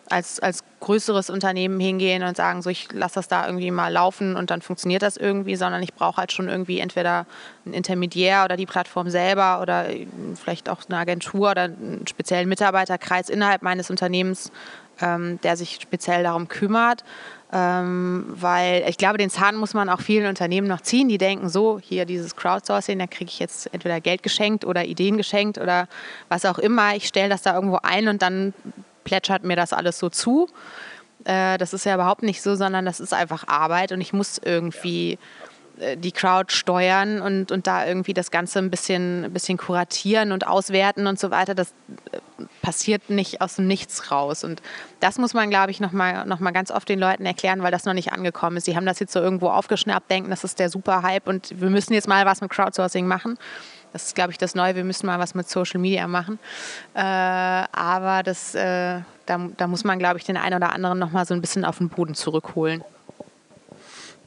als, 0.10 0.40
als 0.40 0.64
größeres 0.80 1.30
Unternehmen 1.30 1.80
hingehen 1.80 2.24
und 2.24 2.36
sagen, 2.36 2.62
so 2.62 2.70
ich 2.70 2.92
lasse 2.92 3.16
das 3.16 3.28
da 3.28 3.46
irgendwie 3.46 3.72
mal 3.72 3.92
laufen 3.92 4.36
und 4.36 4.50
dann 4.50 4.62
funktioniert 4.62 5.02
das 5.02 5.18
irgendwie, 5.18 5.56
sondern 5.56 5.84
ich 5.84 5.94
brauche 5.94 6.18
halt 6.18 6.32
schon 6.32 6.50
irgendwie 6.50 6.80
entweder 6.80 7.26
einen 7.66 7.74
Intermediär 7.74 8.44
oder 8.44 8.58
die 8.58 8.66
Plattform 8.66 9.10
selber 9.10 9.62
oder 9.62 9.86
vielleicht 10.36 10.70
auch 10.70 10.82
eine 10.90 10.98
Agentur 10.98 11.52
oder 11.52 11.64
einen 11.64 12.06
speziellen 12.08 12.50
Mitarbeiterkreis 12.50 13.30
innerhalb 13.30 13.62
meines 13.62 13.90
Unternehmens, 13.90 14.52
ähm, 15.02 15.40
der 15.42 15.56
sich 15.58 15.80
speziell 15.82 16.24
darum 16.24 16.48
kümmert. 16.48 17.04
Ähm, 17.52 18.26
weil 18.30 18.86
ich 18.88 18.98
glaube, 18.98 19.18
den 19.18 19.32
Zahn 19.32 19.56
muss 19.56 19.74
man 19.74 19.90
auch 19.90 20.02
vielen 20.02 20.28
Unternehmen 20.28 20.68
noch 20.68 20.82
ziehen, 20.82 21.10
die 21.10 21.18
denken 21.18 21.50
so, 21.50 21.80
hier 21.82 22.06
dieses 22.06 22.36
Crowdsourcing, 22.36 23.00
da 23.00 23.08
kriege 23.08 23.30
ich 23.30 23.40
jetzt 23.40 23.74
entweder 23.74 24.00
Geld 24.02 24.22
geschenkt 24.22 24.66
oder 24.66 24.86
Ideen 24.86 25.18
geschenkt 25.18 25.58
oder 25.58 25.88
was 26.28 26.46
auch 26.46 26.60
immer. 26.60 26.96
Ich 26.96 27.08
stelle 27.08 27.30
das 27.30 27.42
da 27.42 27.56
irgendwo 27.56 27.80
ein 27.82 28.08
und 28.08 28.22
dann 28.22 28.54
plätschert 29.04 29.44
mir 29.44 29.56
das 29.56 29.74
alles 29.74 29.98
so 29.98 30.10
zu. 30.10 30.48
Äh, 31.24 31.58
das 31.58 31.74
ist 31.74 31.86
ja 31.86 31.96
überhaupt 31.96 32.22
nicht 32.22 32.42
so, 32.44 32.56
sondern 32.56 32.86
das 32.86 33.00
ist 33.00 33.14
einfach 33.16 33.48
Arbeit 33.48 33.92
und 33.92 34.02
ich 34.02 34.14
muss 34.14 34.40
irgendwie 34.44 35.14
äh, 35.14 35.18
die 35.96 36.12
Crowd 36.12 36.52
steuern 36.54 37.22
und, 37.22 37.52
und 37.52 37.68
da 37.68 37.86
irgendwie 37.86 38.14
das 38.14 38.32
Ganze 38.32 38.60
ein 38.60 38.70
bisschen, 38.70 39.26
ein 39.26 39.34
bisschen 39.34 39.58
kuratieren 39.58 40.32
und 40.32 40.46
auswerten 40.46 41.08
und 41.08 41.20
so 41.20 41.32
weiter. 41.32 41.56
Das 41.56 41.74
äh, 42.12 42.20
passiert 42.62 43.10
nicht 43.10 43.42
aus 43.42 43.56
dem 43.56 43.68
Nichts 43.68 44.12
raus. 44.12 44.44
Und 44.44 44.62
das 45.00 45.18
muss 45.18 45.34
man, 45.34 45.50
glaube 45.50 45.72
ich, 45.72 45.80
nochmal 45.80 46.26
noch 46.26 46.40
mal 46.40 46.52
ganz 46.52 46.72
oft 46.72 46.90
den 46.90 47.00
Leuten 47.00 47.26
erklären, 47.26 47.64
weil 47.64 47.72
das 47.72 47.86
noch 47.86 47.94
nicht 47.94 48.12
angekommen 48.12 48.58
ist. 48.58 48.66
Sie 48.66 48.76
haben 48.76 48.86
das 48.86 49.00
jetzt 49.00 49.14
so 49.14 49.20
irgendwo 49.20 49.50
aufgeschnappt, 49.50 50.12
denken, 50.12 50.30
das 50.30 50.44
ist 50.44 50.60
der 50.60 50.70
super 50.70 51.02
Hype 51.02 51.28
und 51.28 51.60
wir 51.60 51.70
müssen 51.70 51.94
jetzt 51.94 52.08
mal 52.08 52.26
was 52.26 52.42
mit 52.42 52.50
Crowdsourcing 52.52 53.08
machen. 53.08 53.38
Das 53.94 54.06
ist, 54.06 54.16
glaube 54.16 54.32
ich, 54.32 54.38
das 54.38 54.54
Neue. 54.54 54.76
Wir 54.76 54.84
müssen 54.84 55.08
mal 55.08 55.18
was 55.18 55.34
mit 55.34 55.50
Social 55.50 55.80
Media 55.80 56.08
machen. 56.08 56.38
Äh, 56.94 57.00
aber 57.02 58.22
das, 58.24 58.54
äh, 58.54 59.00
da, 59.26 59.50
da 59.58 59.68
muss 59.68 59.84
man, 59.84 59.98
glaube 59.98 60.20
ich, 60.20 60.26
den 60.26 60.38
einen 60.38 60.56
oder 60.56 60.74
anderen 60.74 61.00
nochmal 61.00 61.26
so 61.26 61.34
ein 61.34 61.42
bisschen 61.42 61.66
auf 61.66 61.80
den 61.80 61.90
Boden 61.90 62.14
zurückholen. 62.14 62.84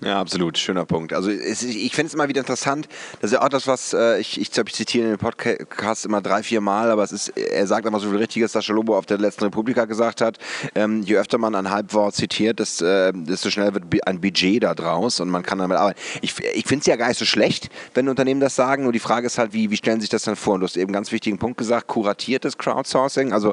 Ja, 0.04 0.20
absolut. 0.20 0.58
Schöner 0.58 0.84
Punkt. 0.84 1.12
Also 1.12 1.30
es, 1.30 1.62
ich 1.62 1.94
finde 1.94 2.08
es 2.08 2.14
immer 2.14 2.28
wieder 2.28 2.40
interessant. 2.40 2.88
Das 3.20 3.30
ist 3.30 3.34
ja 3.36 3.42
auch 3.42 3.48
das, 3.48 3.68
was 3.68 3.92
äh, 3.92 4.18
ich, 4.18 4.40
ich, 4.40 4.50
ich 4.56 4.74
zitiere 4.74 5.04
in 5.04 5.10
dem 5.12 5.18
Podcast 5.18 6.04
immer 6.04 6.20
drei, 6.20 6.42
vier 6.42 6.60
Mal, 6.60 6.90
aber 6.90 7.04
es 7.04 7.12
ist, 7.12 7.28
er 7.28 7.66
sagt 7.68 7.86
immer 7.86 8.00
so 8.00 8.10
viel 8.10 8.18
Richtiges, 8.18 8.50
dass 8.50 8.66
Lobo 8.66 8.98
auf 8.98 9.06
der 9.06 9.18
letzten 9.18 9.44
Republika 9.44 9.84
gesagt 9.84 10.20
hat. 10.20 10.38
Ähm, 10.74 11.02
je 11.02 11.16
öfter 11.16 11.38
man 11.38 11.54
ein 11.54 11.70
Halbwort 11.70 12.16
zitiert, 12.16 12.58
desto, 12.58 12.84
äh, 12.84 13.12
desto 13.14 13.50
schneller 13.50 13.74
wird 13.74 13.84
ein 14.04 14.20
Budget 14.20 14.64
da 14.64 14.74
draus 14.74 15.20
und 15.20 15.30
man 15.30 15.44
kann 15.44 15.58
damit 15.58 15.78
arbeiten. 15.78 16.00
Ich, 16.20 16.34
ich 16.52 16.66
finde 16.66 16.80
es 16.80 16.86
ja 16.86 16.96
gar 16.96 17.06
nicht 17.06 17.18
so 17.18 17.24
schlecht, 17.24 17.68
wenn 17.94 18.08
Unternehmen 18.08 18.40
das 18.40 18.56
sagen. 18.56 18.82
Nur 18.82 18.92
die 18.92 18.98
Frage 18.98 19.28
ist 19.28 19.38
halt, 19.38 19.52
wie, 19.52 19.70
wie 19.70 19.76
stellen 19.76 20.00
sich 20.00 20.10
das 20.10 20.24
dann 20.24 20.34
vor? 20.34 20.54
Und 20.54 20.60
du 20.60 20.66
hast 20.66 20.76
eben 20.76 20.86
einen 20.86 20.94
ganz 20.94 21.12
wichtigen 21.12 21.38
Punkt 21.38 21.58
gesagt, 21.58 21.86
kuratiertes 21.86 22.58
Crowdsourcing. 22.58 23.32
Also 23.32 23.52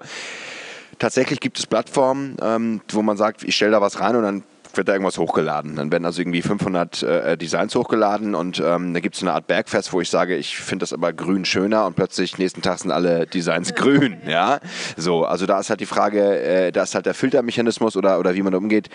tatsächlich 0.97 1.39
gibt 1.41 1.59
es 1.59 1.67
Plattformen, 1.67 2.37
ähm, 2.41 2.81
wo 2.91 3.03
man 3.03 3.17
sagt, 3.17 3.43
ich 3.43 3.55
stelle 3.55 3.71
da 3.73 3.81
was 3.81 3.99
rein 3.99 4.15
und 4.15 4.23
dann 4.23 4.43
wird 4.79 4.87
da 4.87 4.93
irgendwas 4.93 5.17
hochgeladen. 5.17 5.75
Dann 5.75 5.91
werden 5.91 6.05
also 6.05 6.21
irgendwie 6.21 6.41
500 6.41 7.03
äh, 7.03 7.37
Designs 7.37 7.75
hochgeladen 7.75 8.33
und 8.33 8.63
ähm, 8.65 8.93
da 8.93 9.01
gibt 9.01 9.15
es 9.15 9.21
eine 9.21 9.33
Art 9.33 9.45
Bergfest, 9.45 9.91
wo 9.91 9.99
ich 9.99 10.09
sage, 10.09 10.37
ich 10.37 10.57
finde 10.57 10.83
das 10.83 10.93
aber 10.93 11.11
grün 11.11 11.43
schöner 11.43 11.85
und 11.85 11.97
plötzlich 11.97 12.37
nächsten 12.37 12.61
Tag 12.61 12.79
sind 12.79 12.91
alle 12.91 13.27
Designs 13.27 13.75
grün. 13.75 14.15
Ja, 14.25 14.59
so, 14.95 15.25
also 15.25 15.45
da 15.45 15.59
ist 15.59 15.69
halt 15.69 15.81
die 15.81 15.85
Frage, 15.85 16.39
äh, 16.41 16.71
da 16.71 16.83
ist 16.83 16.95
halt 16.95 17.05
der 17.05 17.13
Filtermechanismus 17.13 17.97
oder, 17.97 18.19
oder 18.19 18.35
wie 18.35 18.41
man 18.41 18.53
da 18.53 18.57
umgeht, 18.57 18.89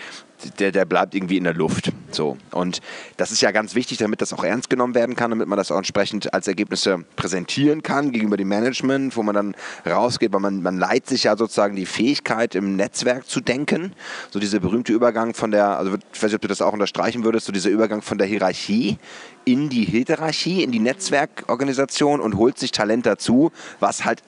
der, 0.59 0.71
der 0.71 0.85
bleibt 0.85 1.15
irgendwie 1.15 1.37
in 1.37 1.43
der 1.43 1.53
Luft. 1.53 1.91
So. 2.11 2.37
Und 2.51 2.81
das 3.17 3.31
ist 3.31 3.41
ja 3.41 3.51
ganz 3.51 3.75
wichtig, 3.75 3.97
damit 3.97 4.21
das 4.21 4.33
auch 4.33 4.43
ernst 4.43 4.69
genommen 4.69 4.95
werden 4.95 5.15
kann, 5.15 5.31
damit 5.31 5.47
man 5.47 5.57
das 5.57 5.71
auch 5.71 5.77
entsprechend 5.77 6.33
als 6.33 6.47
Ergebnisse 6.47 7.03
präsentieren 7.15 7.83
kann 7.83 8.11
gegenüber 8.11 8.37
dem 8.37 8.47
Management, 8.47 9.15
wo 9.15 9.23
man 9.23 9.35
dann 9.35 9.55
rausgeht, 9.85 10.33
weil 10.33 10.39
man, 10.39 10.61
man 10.61 10.77
leiht 10.77 11.07
sich 11.07 11.25
ja 11.25 11.37
sozusagen 11.37 11.75
die 11.75 11.85
Fähigkeit, 11.85 12.55
im 12.55 12.75
Netzwerk 12.75 13.27
zu 13.27 13.41
denken. 13.41 13.93
So 14.31 14.39
dieser 14.39 14.59
berühmte 14.59 14.93
Übergang 14.93 15.33
von 15.33 15.51
der 15.51 15.74
also 15.77 15.95
ich 15.95 16.23
weiß 16.23 16.29
nicht, 16.29 16.35
ob 16.35 16.41
du 16.41 16.47
das 16.47 16.61
auch 16.61 16.73
unterstreichen 16.73 17.23
würdest, 17.23 17.45
so 17.45 17.51
dieser 17.51 17.69
Übergang 17.69 18.01
von 18.01 18.17
der 18.17 18.27
Hierarchie 18.27 18.97
in 19.45 19.69
die 19.69 19.85
Hierarchie, 19.85 20.63
in 20.63 20.71
die 20.71 20.79
Netzwerkorganisation 20.79 22.19
und 22.19 22.35
holt 22.35 22.57
sich 22.57 22.71
Talent 22.71 23.05
dazu, 23.05 23.51
was 23.79 24.05
halt 24.05 24.21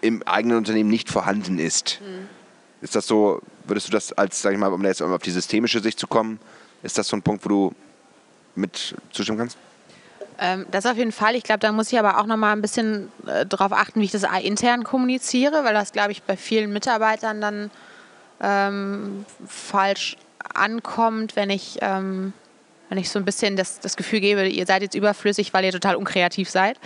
im 0.00 0.22
eigenen 0.24 0.58
Unternehmen 0.58 0.90
nicht 0.90 1.10
vorhanden 1.10 1.58
ist. 1.58 2.00
Mhm. 2.00 2.28
Ist 2.80 2.94
das 2.94 3.06
so, 3.06 3.40
würdest 3.64 3.88
du 3.88 3.92
das 3.92 4.12
als, 4.12 4.40
sag 4.40 4.52
ich 4.52 4.58
mal, 4.58 4.72
um 4.72 4.84
jetzt 4.84 5.02
auf 5.02 5.22
die 5.22 5.30
systemische 5.30 5.80
Sicht 5.80 5.98
zu 5.98 6.06
kommen, 6.06 6.38
ist 6.82 6.96
das 6.96 7.08
so 7.08 7.16
ein 7.16 7.22
Punkt, 7.22 7.44
wo 7.44 7.48
du 7.48 7.72
mit 8.54 8.94
zustimmen 9.10 9.38
kannst? 9.38 9.58
Ähm, 10.40 10.66
das 10.70 10.86
auf 10.86 10.96
jeden 10.96 11.10
Fall. 11.10 11.34
Ich 11.34 11.42
glaube, 11.42 11.58
da 11.58 11.72
muss 11.72 11.92
ich 11.92 11.98
aber 11.98 12.18
auch 12.18 12.26
noch 12.26 12.36
mal 12.36 12.52
ein 12.52 12.62
bisschen 12.62 13.10
äh, 13.26 13.44
darauf 13.44 13.72
achten, 13.72 14.00
wie 14.00 14.04
ich 14.04 14.12
das 14.12 14.24
intern 14.42 14.84
kommuniziere, 14.84 15.64
weil 15.64 15.74
das, 15.74 15.92
glaube 15.92 16.12
ich, 16.12 16.22
bei 16.22 16.36
vielen 16.36 16.72
Mitarbeitern 16.72 17.40
dann 17.40 17.70
ähm, 18.40 19.24
falsch 19.46 20.16
ankommt, 20.54 21.36
wenn 21.36 21.50
ich, 21.50 21.78
ähm, 21.80 22.32
wenn 22.88 22.98
ich 22.98 23.10
so 23.10 23.18
ein 23.18 23.24
bisschen 23.24 23.56
das, 23.56 23.80
das 23.80 23.96
Gefühl 23.96 24.20
gebe, 24.20 24.46
ihr 24.48 24.66
seid 24.66 24.82
jetzt 24.82 24.94
überflüssig, 24.94 25.52
weil 25.52 25.64
ihr 25.64 25.72
total 25.72 25.96
unkreativ 25.96 26.48
seid. 26.48 26.78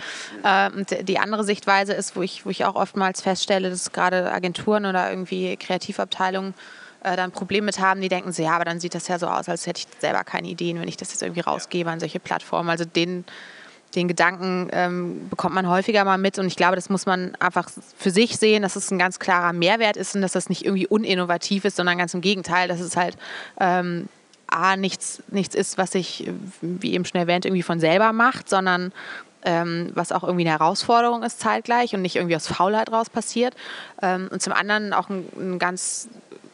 Ähm, 0.43 0.73
und 0.77 1.07
die 1.07 1.19
andere 1.19 1.43
Sichtweise 1.43 1.93
ist, 1.93 2.15
wo 2.15 2.21
ich, 2.21 2.45
wo 2.45 2.49
ich 2.49 2.65
auch 2.65 2.75
oftmals 2.75 3.21
feststelle, 3.21 3.69
dass 3.69 3.91
gerade 3.91 4.31
Agenturen 4.31 4.85
oder 4.85 5.09
irgendwie 5.09 5.55
Kreativabteilungen 5.57 6.53
äh, 7.03 7.15
dann 7.15 7.29
ein 7.29 7.31
Problem 7.31 7.65
mit 7.65 7.79
haben, 7.79 8.01
die 8.01 8.09
denken 8.09 8.31
so, 8.31 8.43
ja, 8.43 8.51
aber 8.51 8.65
dann 8.65 8.79
sieht 8.79 8.95
das 8.95 9.07
ja 9.07 9.19
so 9.19 9.27
aus, 9.27 9.49
als 9.49 9.67
hätte 9.67 9.81
ich 9.81 10.01
selber 10.01 10.23
keine 10.23 10.47
Ideen, 10.47 10.79
wenn 10.79 10.87
ich 10.87 10.97
das 10.97 11.11
jetzt 11.11 11.21
irgendwie 11.21 11.41
rausgebe 11.41 11.89
an 11.89 11.99
solche 11.99 12.19
Plattformen. 12.19 12.69
Also 12.69 12.85
den, 12.85 13.25
den 13.95 14.07
Gedanken 14.07 14.69
ähm, 14.71 15.29
bekommt 15.29 15.55
man 15.55 15.67
häufiger 15.67 16.03
mal 16.03 16.17
mit 16.17 16.39
und 16.39 16.47
ich 16.47 16.55
glaube, 16.55 16.75
das 16.75 16.89
muss 16.89 17.05
man 17.05 17.35
einfach 17.35 17.69
für 17.97 18.11
sich 18.11 18.37
sehen, 18.37 18.63
dass 18.63 18.75
es 18.75 18.91
ein 18.91 18.99
ganz 18.99 19.19
klarer 19.19 19.53
Mehrwert 19.53 19.97
ist 19.97 20.15
und 20.15 20.21
dass 20.21 20.31
das 20.31 20.49
nicht 20.49 20.65
irgendwie 20.65 20.87
uninnovativ 20.87 21.65
ist, 21.65 21.77
sondern 21.77 21.97
ganz 21.97 22.13
im 22.13 22.21
Gegenteil, 22.21 22.67
dass 22.67 22.79
es 22.79 22.95
halt 22.95 23.17
ähm, 23.59 24.07
A, 24.47 24.75
nichts, 24.75 25.23
nichts 25.29 25.55
ist, 25.55 25.77
was 25.77 25.91
sich, 25.91 26.29
wie 26.61 26.93
eben 26.93 27.05
schon 27.05 27.19
erwähnt, 27.19 27.45
irgendwie 27.45 27.63
von 27.63 27.79
selber 27.79 28.13
macht, 28.13 28.49
sondern 28.49 28.91
ähm, 29.45 29.91
was 29.93 30.11
auch 30.11 30.23
irgendwie 30.23 30.47
eine 30.47 30.57
Herausforderung 30.57 31.23
ist 31.23 31.39
zeitgleich 31.39 31.93
und 31.93 32.01
nicht 32.01 32.15
irgendwie 32.15 32.35
aus 32.35 32.47
Faulheit 32.47 32.91
raus 32.91 33.09
passiert. 33.09 33.55
Ähm, 34.01 34.29
und 34.31 34.41
zum 34.41 34.53
anderen 34.53 34.93
auch 34.93 35.09
ein, 35.09 35.25
ein 35.37 35.59
ganz 35.59 36.07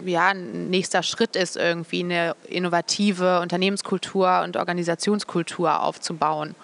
ja, 0.05 0.29
ein 0.29 0.69
nächster 0.69 1.03
Schritt 1.03 1.35
ist, 1.35 1.57
irgendwie 1.57 2.03
eine 2.03 2.35
innovative 2.47 3.41
Unternehmenskultur 3.41 4.41
und 4.43 4.57
Organisationskultur 4.57 5.81
aufzubauen. 5.81 6.55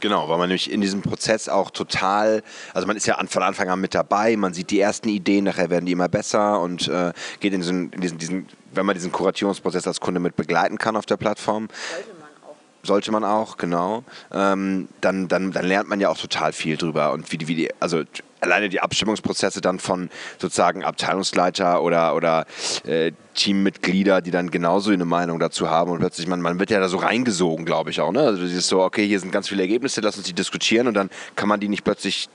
Genau, 0.00 0.28
weil 0.28 0.38
man 0.38 0.48
nämlich 0.48 0.70
in 0.70 0.80
diesem 0.80 1.02
Prozess 1.02 1.48
auch 1.48 1.70
total, 1.70 2.42
also 2.74 2.86
man 2.86 2.96
ist 2.96 3.06
ja 3.06 3.18
von 3.28 3.42
Anfang 3.42 3.68
an 3.68 3.80
mit 3.80 3.94
dabei, 3.94 4.36
man 4.36 4.52
sieht 4.52 4.70
die 4.70 4.80
ersten 4.80 5.08
Ideen, 5.08 5.44
nachher 5.44 5.70
werden 5.70 5.86
die 5.86 5.92
immer 5.92 6.08
besser 6.08 6.60
und 6.60 6.88
äh, 6.88 7.12
geht 7.40 7.52
in 7.52 7.60
diesen, 7.60 7.90
in 7.92 8.00
diesen, 8.00 8.18
diesen, 8.18 8.48
wenn 8.72 8.84
man 8.84 8.94
diesen 8.94 9.12
Kuratierungsprozess 9.12 9.86
als 9.86 10.00
Kunde 10.00 10.20
mit 10.20 10.36
begleiten 10.36 10.78
kann 10.78 10.96
auf 10.96 11.06
der 11.06 11.16
Plattform. 11.16 11.68
Sollte 11.92 12.10
man 12.20 12.28
auch. 12.50 12.56
Sollte 12.82 13.12
man 13.12 13.24
auch, 13.24 13.56
genau. 13.56 14.04
Ähm, 14.32 14.88
dann, 15.00 15.28
dann, 15.28 15.52
dann 15.52 15.64
lernt 15.64 15.88
man 15.88 16.00
ja 16.00 16.08
auch 16.08 16.18
total 16.18 16.52
viel 16.52 16.76
drüber 16.76 17.12
und 17.12 17.30
wie 17.30 17.38
die, 17.38 17.48
wie 17.48 17.54
die 17.54 17.70
also 17.80 18.02
alleine 18.40 18.68
die 18.68 18.80
Abstimmungsprozesse 18.80 19.60
dann 19.60 19.78
von 19.78 20.10
sozusagen 20.38 20.84
Abteilungsleiter 20.84 21.82
oder, 21.82 22.14
oder 22.14 22.46
äh, 22.84 23.12
Teammitglieder, 23.34 24.20
die 24.20 24.30
dann 24.30 24.50
genauso 24.50 24.90
eine 24.90 25.04
Meinung 25.04 25.38
dazu 25.38 25.70
haben 25.70 25.90
und 25.90 25.98
plötzlich, 25.98 26.26
man, 26.26 26.40
man 26.40 26.58
wird 26.58 26.70
ja 26.70 26.80
da 26.80 26.88
so 26.88 26.98
reingesogen, 26.98 27.64
glaube 27.64 27.90
ich 27.90 28.00
auch. 28.00 28.12
Ne? 28.12 28.20
Also 28.20 28.42
dieses 28.42 28.68
so, 28.68 28.82
okay, 28.82 29.06
hier 29.06 29.20
sind 29.20 29.32
ganz 29.32 29.48
viele 29.48 29.62
Ergebnisse, 29.62 30.00
lass 30.00 30.16
uns 30.16 30.26
die 30.26 30.32
diskutieren 30.32 30.86
und 30.86 30.94
dann 30.94 31.10
kann 31.34 31.48
man 31.48 31.60
die 31.60 31.68
nicht 31.68 31.84
plötzlich 31.84 32.28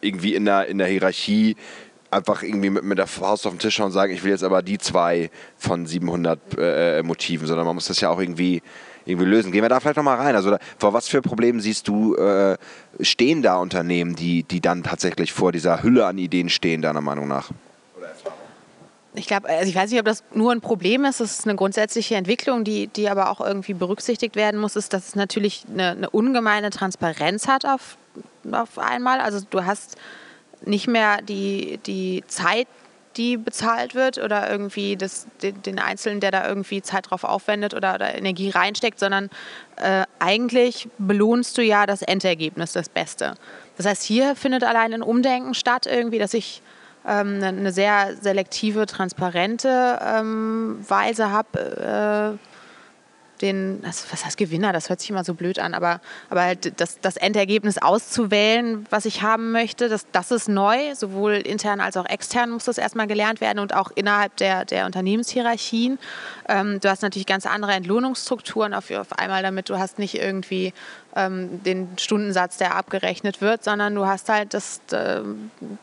irgendwie 0.00 0.34
in 0.34 0.44
der, 0.44 0.66
in 0.66 0.78
der 0.78 0.86
Hierarchie 0.86 1.56
einfach 2.10 2.42
irgendwie 2.42 2.70
mit, 2.70 2.84
mit 2.84 2.98
der 2.98 3.06
Faust 3.06 3.46
auf 3.46 3.52
den 3.52 3.58
Tisch 3.58 3.74
schauen 3.74 3.86
und 3.86 3.92
sagen, 3.92 4.12
ich 4.12 4.22
will 4.22 4.30
jetzt 4.30 4.44
aber 4.44 4.62
die 4.62 4.78
zwei 4.78 5.30
von 5.56 5.86
700 5.86 6.38
äh, 6.58 7.02
Motiven, 7.02 7.46
sondern 7.46 7.66
man 7.66 7.74
muss 7.74 7.86
das 7.86 8.00
ja 8.00 8.10
auch 8.10 8.20
irgendwie 8.20 8.62
irgendwie 9.06 9.26
lösen. 9.26 9.52
Gehen 9.52 9.62
wir 9.62 9.68
da 9.68 9.80
vielleicht 9.80 9.96
nochmal 9.96 10.16
rein. 10.16 10.34
Also 10.34 10.50
da, 10.50 10.58
vor 10.78 10.92
was 10.92 11.08
für 11.08 11.22
Problemen 11.22 11.60
siehst 11.60 11.88
du, 11.88 12.14
äh, 12.16 12.56
stehen 13.00 13.42
da 13.42 13.56
Unternehmen, 13.56 14.14
die, 14.14 14.42
die 14.42 14.60
dann 14.60 14.82
tatsächlich 14.82 15.32
vor 15.32 15.52
dieser 15.52 15.82
Hülle 15.82 16.06
an 16.06 16.18
Ideen 16.18 16.48
stehen, 16.48 16.82
deiner 16.82 17.00
Meinung 17.00 17.28
nach? 17.28 17.50
Ich 19.16 19.28
glaube, 19.28 19.48
also 19.48 19.68
ich 19.68 19.76
weiß 19.76 19.90
nicht, 19.90 20.00
ob 20.00 20.06
das 20.06 20.24
nur 20.34 20.50
ein 20.50 20.60
Problem 20.60 21.04
ist. 21.04 21.20
Es 21.20 21.38
ist 21.38 21.46
eine 21.46 21.54
grundsätzliche 21.54 22.16
Entwicklung, 22.16 22.64
die, 22.64 22.88
die 22.88 23.08
aber 23.08 23.30
auch 23.30 23.40
irgendwie 23.40 23.74
berücksichtigt 23.74 24.34
werden 24.34 24.60
muss, 24.60 24.74
ist, 24.74 24.92
dass 24.92 25.08
es 25.08 25.14
natürlich 25.14 25.64
eine, 25.72 25.90
eine 25.90 26.10
ungemeine 26.10 26.70
Transparenz 26.70 27.46
hat 27.46 27.64
auf, 27.64 27.96
auf 28.50 28.76
einmal. 28.78 29.20
Also 29.20 29.40
du 29.48 29.64
hast 29.64 29.96
nicht 30.64 30.88
mehr 30.88 31.22
die, 31.22 31.78
die 31.86 32.24
Zeit, 32.26 32.66
die 33.16 33.36
bezahlt 33.36 33.94
wird 33.94 34.18
oder 34.18 34.50
irgendwie 34.50 34.96
das, 34.96 35.26
den, 35.42 35.62
den 35.62 35.78
Einzelnen, 35.78 36.20
der 36.20 36.30
da 36.30 36.48
irgendwie 36.48 36.82
Zeit 36.82 37.10
drauf 37.10 37.24
aufwendet 37.24 37.74
oder, 37.74 37.94
oder 37.94 38.14
Energie 38.14 38.50
reinsteckt, 38.50 38.98
sondern 38.98 39.30
äh, 39.76 40.04
eigentlich 40.18 40.88
belohnst 40.98 41.56
du 41.58 41.62
ja 41.62 41.86
das 41.86 42.02
Endergebnis, 42.02 42.72
das 42.72 42.88
Beste. 42.88 43.34
Das 43.76 43.86
heißt, 43.86 44.02
hier 44.02 44.36
findet 44.36 44.64
allein 44.64 44.92
ein 44.94 45.02
Umdenken 45.02 45.54
statt, 45.54 45.86
irgendwie, 45.86 46.18
dass 46.18 46.34
ich 46.34 46.62
ähm, 47.06 47.42
eine, 47.42 47.72
sehr 47.72 48.16
selektive, 48.20 48.86
transparente 48.86 49.98
ähm, 50.02 50.84
Weise 50.88 51.30
habe. 51.30 52.38
Äh, 52.38 52.53
den, 53.40 53.82
was 53.82 54.24
heißt 54.24 54.36
Gewinner, 54.36 54.72
das 54.72 54.88
hört 54.88 55.00
sich 55.00 55.10
immer 55.10 55.24
so 55.24 55.34
blöd 55.34 55.58
an, 55.58 55.74
aber, 55.74 56.00
aber 56.30 56.42
halt 56.42 56.80
das, 56.80 57.00
das 57.00 57.16
Endergebnis 57.16 57.78
auszuwählen, 57.78 58.86
was 58.90 59.04
ich 59.04 59.22
haben 59.22 59.52
möchte, 59.52 59.88
das, 59.88 60.06
das 60.12 60.30
ist 60.30 60.48
neu, 60.48 60.94
sowohl 60.94 61.34
intern 61.34 61.80
als 61.80 61.96
auch 61.96 62.06
extern 62.06 62.50
muss 62.50 62.64
das 62.64 62.78
erstmal 62.78 63.06
gelernt 63.06 63.40
werden 63.40 63.58
und 63.58 63.74
auch 63.74 63.90
innerhalb 63.94 64.36
der, 64.36 64.64
der 64.64 64.86
Unternehmenshierarchien. 64.86 65.98
Ähm, 66.48 66.80
du 66.80 66.88
hast 66.88 67.02
natürlich 67.02 67.26
ganz 67.26 67.46
andere 67.46 67.72
Entlohnungsstrukturen 67.72 68.74
auf, 68.74 68.90
auf 68.90 69.18
einmal 69.18 69.42
damit, 69.42 69.68
du 69.68 69.78
hast 69.78 69.98
nicht 69.98 70.14
irgendwie 70.14 70.72
ähm, 71.16 71.62
den 71.62 71.96
Stundensatz, 71.98 72.56
der 72.56 72.74
abgerechnet 72.74 73.40
wird, 73.40 73.64
sondern 73.64 73.94
du 73.94 74.06
hast 74.06 74.28
halt 74.28 74.54
das, 74.54 74.80
äh, 74.90 75.20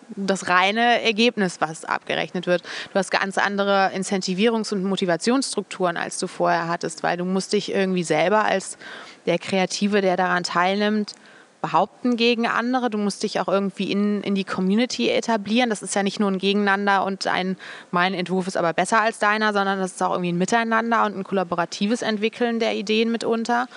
das 0.09 0.47
reine 0.47 1.01
Ergebnis, 1.01 1.61
was 1.61 1.85
abgerechnet 1.85 2.47
wird. 2.47 2.63
Du 2.91 2.95
hast 2.95 3.11
ganz 3.11 3.38
andere 3.38 3.91
Incentivierungs- 3.95 4.73
und 4.73 4.83
Motivationsstrukturen, 4.83 5.97
als 5.97 6.19
du 6.19 6.27
vorher 6.27 6.67
hattest, 6.67 7.03
weil 7.03 7.17
du 7.17 7.25
musst 7.25 7.53
dich 7.53 7.71
irgendwie 7.73 8.03
selber 8.03 8.45
als 8.45 8.77
der 9.25 9.39
Kreative, 9.39 10.01
der 10.01 10.17
daran 10.17 10.43
teilnimmt, 10.43 11.13
behaupten 11.61 12.17
gegen 12.17 12.47
andere. 12.47 12.89
Du 12.89 12.97
musst 12.97 13.23
dich 13.23 13.39
auch 13.39 13.47
irgendwie 13.47 13.91
in, 13.91 14.21
in 14.21 14.35
die 14.35 14.43
Community 14.43 15.09
etablieren. 15.09 15.69
Das 15.69 15.81
ist 15.81 15.95
ja 15.95 16.03
nicht 16.03 16.19
nur 16.19 16.29
ein 16.29 16.39
Gegeneinander 16.39 17.05
und 17.05 17.27
ein, 17.27 17.55
mein 17.91 18.13
Entwurf 18.13 18.47
ist 18.47 18.57
aber 18.57 18.73
besser 18.73 19.01
als 19.01 19.19
deiner, 19.19 19.53
sondern 19.53 19.79
das 19.79 19.91
ist 19.91 20.03
auch 20.03 20.11
irgendwie 20.11 20.31
ein 20.31 20.38
Miteinander 20.38 21.05
und 21.05 21.17
ein 21.17 21.23
kollaboratives 21.23 22.01
Entwickeln 22.01 22.59
der 22.59 22.75
Ideen 22.75 23.11
mitunter. 23.11 23.67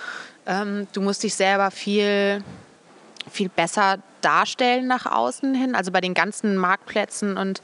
Ähm, 0.45 0.87
du 0.93 1.01
musst 1.01 1.23
dich 1.23 1.35
selber 1.35 1.71
viel, 1.71 2.43
viel 3.31 3.49
besser 3.49 3.99
darstellen 4.21 4.87
nach 4.87 5.05
außen 5.05 5.53
hin. 5.53 5.75
Also 5.75 5.91
bei 5.91 6.01
den 6.01 6.13
ganzen 6.13 6.57
Marktplätzen 6.57 7.37
und, 7.37 7.61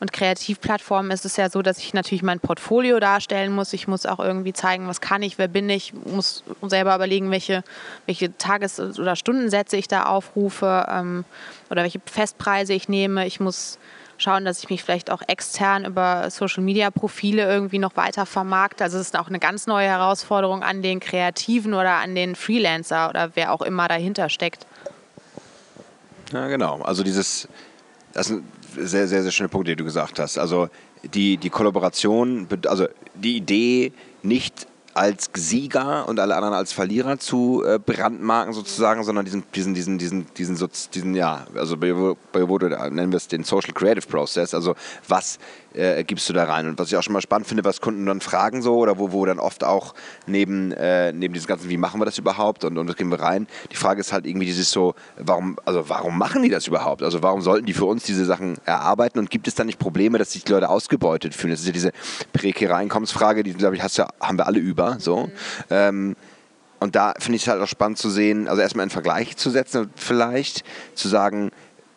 und 0.00 0.12
Kreativplattformen 0.12 1.10
ist 1.10 1.24
es 1.24 1.36
ja 1.36 1.50
so, 1.50 1.62
dass 1.62 1.78
ich 1.78 1.94
natürlich 1.94 2.22
mein 2.22 2.40
Portfolio 2.40 3.00
darstellen 3.00 3.52
muss. 3.52 3.72
Ich 3.72 3.86
muss 3.86 4.06
auch 4.06 4.18
irgendwie 4.18 4.52
zeigen, 4.52 4.88
was 4.88 5.00
kann 5.00 5.22
ich, 5.22 5.38
wer 5.38 5.48
bin 5.48 5.68
ich, 5.68 5.92
muss 5.92 6.42
selber 6.62 6.94
überlegen, 6.94 7.30
welche, 7.30 7.62
welche 8.06 8.36
Tages- 8.38 8.80
oder 8.80 9.14
Stundensätze 9.16 9.76
ich 9.76 9.88
da 9.88 10.04
aufrufe 10.04 10.86
ähm, 10.88 11.24
oder 11.70 11.82
welche 11.82 12.00
Festpreise 12.06 12.72
ich 12.72 12.88
nehme. 12.88 13.26
Ich 13.26 13.40
muss 13.40 13.78
schauen, 14.20 14.44
dass 14.44 14.62
ich 14.62 14.70
mich 14.70 14.82
vielleicht 14.82 15.10
auch 15.10 15.22
extern 15.26 15.84
über 15.84 16.30
Social-Media-Profile 16.30 17.42
irgendwie 17.42 17.78
noch 17.78 17.96
weiter 17.96 18.26
vermarkte. 18.26 18.84
Also 18.84 18.98
es 18.98 19.06
ist 19.06 19.18
auch 19.18 19.28
eine 19.28 19.38
ganz 19.38 19.66
neue 19.66 19.86
Herausforderung 19.86 20.62
an 20.62 20.82
den 20.82 21.00
Kreativen 21.00 21.74
oder 21.74 21.94
an 21.94 22.14
den 22.14 22.34
Freelancer 22.34 23.08
oder 23.08 23.30
wer 23.34 23.52
auch 23.52 23.62
immer 23.62 23.88
dahinter 23.88 24.28
steckt. 24.28 24.66
Ja, 26.32 26.48
genau. 26.48 26.80
Also 26.82 27.02
dieses, 27.02 27.48
das 28.12 28.30
ist 28.30 28.36
ein 28.36 28.86
sehr, 28.86 29.08
sehr, 29.08 29.22
sehr 29.22 29.32
schöner 29.32 29.48
Punkt, 29.48 29.68
den 29.68 29.76
du 29.76 29.84
gesagt 29.84 30.18
hast. 30.18 30.38
Also 30.38 30.68
die, 31.02 31.36
die 31.36 31.50
Kollaboration, 31.50 32.46
also 32.66 32.86
die 33.14 33.36
Idee, 33.36 33.92
nicht 34.22 34.66
als 34.94 35.30
Sieger 35.34 36.08
und 36.08 36.18
alle 36.18 36.34
anderen 36.34 36.54
als 36.54 36.72
Verlierer 36.72 37.18
zu 37.18 37.62
äh, 37.64 37.78
brandmarken 37.78 38.52
sozusagen, 38.52 39.04
sondern 39.04 39.24
diesen, 39.24 39.44
diesen, 39.54 39.74
diesen, 39.74 39.98
diesen, 39.98 40.26
diesen, 40.34 40.56
diesen, 40.56 40.90
diesen 40.94 41.14
ja, 41.14 41.46
also 41.54 41.76
bei, 41.76 41.94
Vodo 41.94 42.68
nennen 42.68 43.12
wir 43.12 43.16
es 43.16 43.28
den 43.28 43.44
Social 43.44 43.72
Creative 43.72 44.06
Process, 44.06 44.54
also 44.54 44.74
was 45.08 45.38
äh, 45.74 46.02
gibst 46.04 46.28
du 46.28 46.32
da 46.32 46.44
rein. 46.44 46.68
Und 46.68 46.78
was 46.78 46.88
ich 46.88 46.96
auch 46.96 47.02
schon 47.02 47.12
mal 47.12 47.20
spannend 47.20 47.46
finde, 47.46 47.64
was 47.64 47.80
Kunden 47.80 48.06
dann 48.06 48.20
fragen 48.20 48.62
so 48.62 48.76
oder 48.76 48.98
wo, 48.98 49.12
wo 49.12 49.24
dann 49.24 49.38
oft 49.38 49.64
auch 49.64 49.94
neben, 50.26 50.72
äh, 50.72 51.12
neben 51.12 51.34
diesem 51.34 51.46
ganzen, 51.46 51.70
wie 51.70 51.76
machen 51.76 52.00
wir 52.00 52.04
das 52.04 52.18
überhaupt 52.18 52.64
und, 52.64 52.76
und 52.78 52.88
was 52.88 52.96
gehen 52.96 53.10
wir 53.10 53.20
rein, 53.20 53.46
die 53.70 53.76
Frage 53.76 54.00
ist 54.00 54.12
halt 54.12 54.26
irgendwie 54.26 54.46
dieses 54.46 54.70
so, 54.70 54.94
warum, 55.18 55.56
also 55.64 55.88
warum 55.88 56.18
machen 56.18 56.42
die 56.42 56.48
das 56.48 56.66
überhaupt? 56.66 57.02
Also 57.02 57.22
warum 57.22 57.40
sollten 57.40 57.66
die 57.66 57.74
für 57.74 57.84
uns 57.84 58.04
diese 58.04 58.24
Sachen 58.24 58.56
erarbeiten 58.64 59.18
und 59.18 59.30
gibt 59.30 59.46
es 59.48 59.54
da 59.54 59.64
nicht 59.64 59.78
Probleme, 59.78 60.18
dass 60.18 60.32
sich 60.32 60.44
die 60.44 60.52
Leute 60.52 60.68
ausgebeutet 60.68 61.34
fühlen? 61.34 61.52
Das 61.52 61.60
ist 61.60 61.66
ja 61.66 61.72
diese 61.72 61.92
prekäre 62.32 62.74
Einkommensfrage, 62.74 63.42
die, 63.42 63.52
glaube 63.54 63.76
ich, 63.76 63.82
hast 63.82 63.96
ja, 63.96 64.08
haben 64.20 64.38
wir 64.38 64.46
alle 64.46 64.58
über, 64.58 64.79
so. 64.98 65.26
Mhm. 65.26 65.32
Ähm, 65.70 66.16
und 66.80 66.96
da 66.96 67.14
finde 67.18 67.36
ich 67.36 67.42
es 67.42 67.48
halt 67.48 67.60
auch 67.60 67.68
spannend 67.68 67.98
zu 67.98 68.08
sehen, 68.08 68.48
also 68.48 68.62
erstmal 68.62 68.84
einen 68.84 68.90
Vergleich 68.90 69.36
zu 69.36 69.50
setzen, 69.50 69.90
vielleicht 69.96 70.64
zu 70.94 71.08
sagen, 71.08 71.50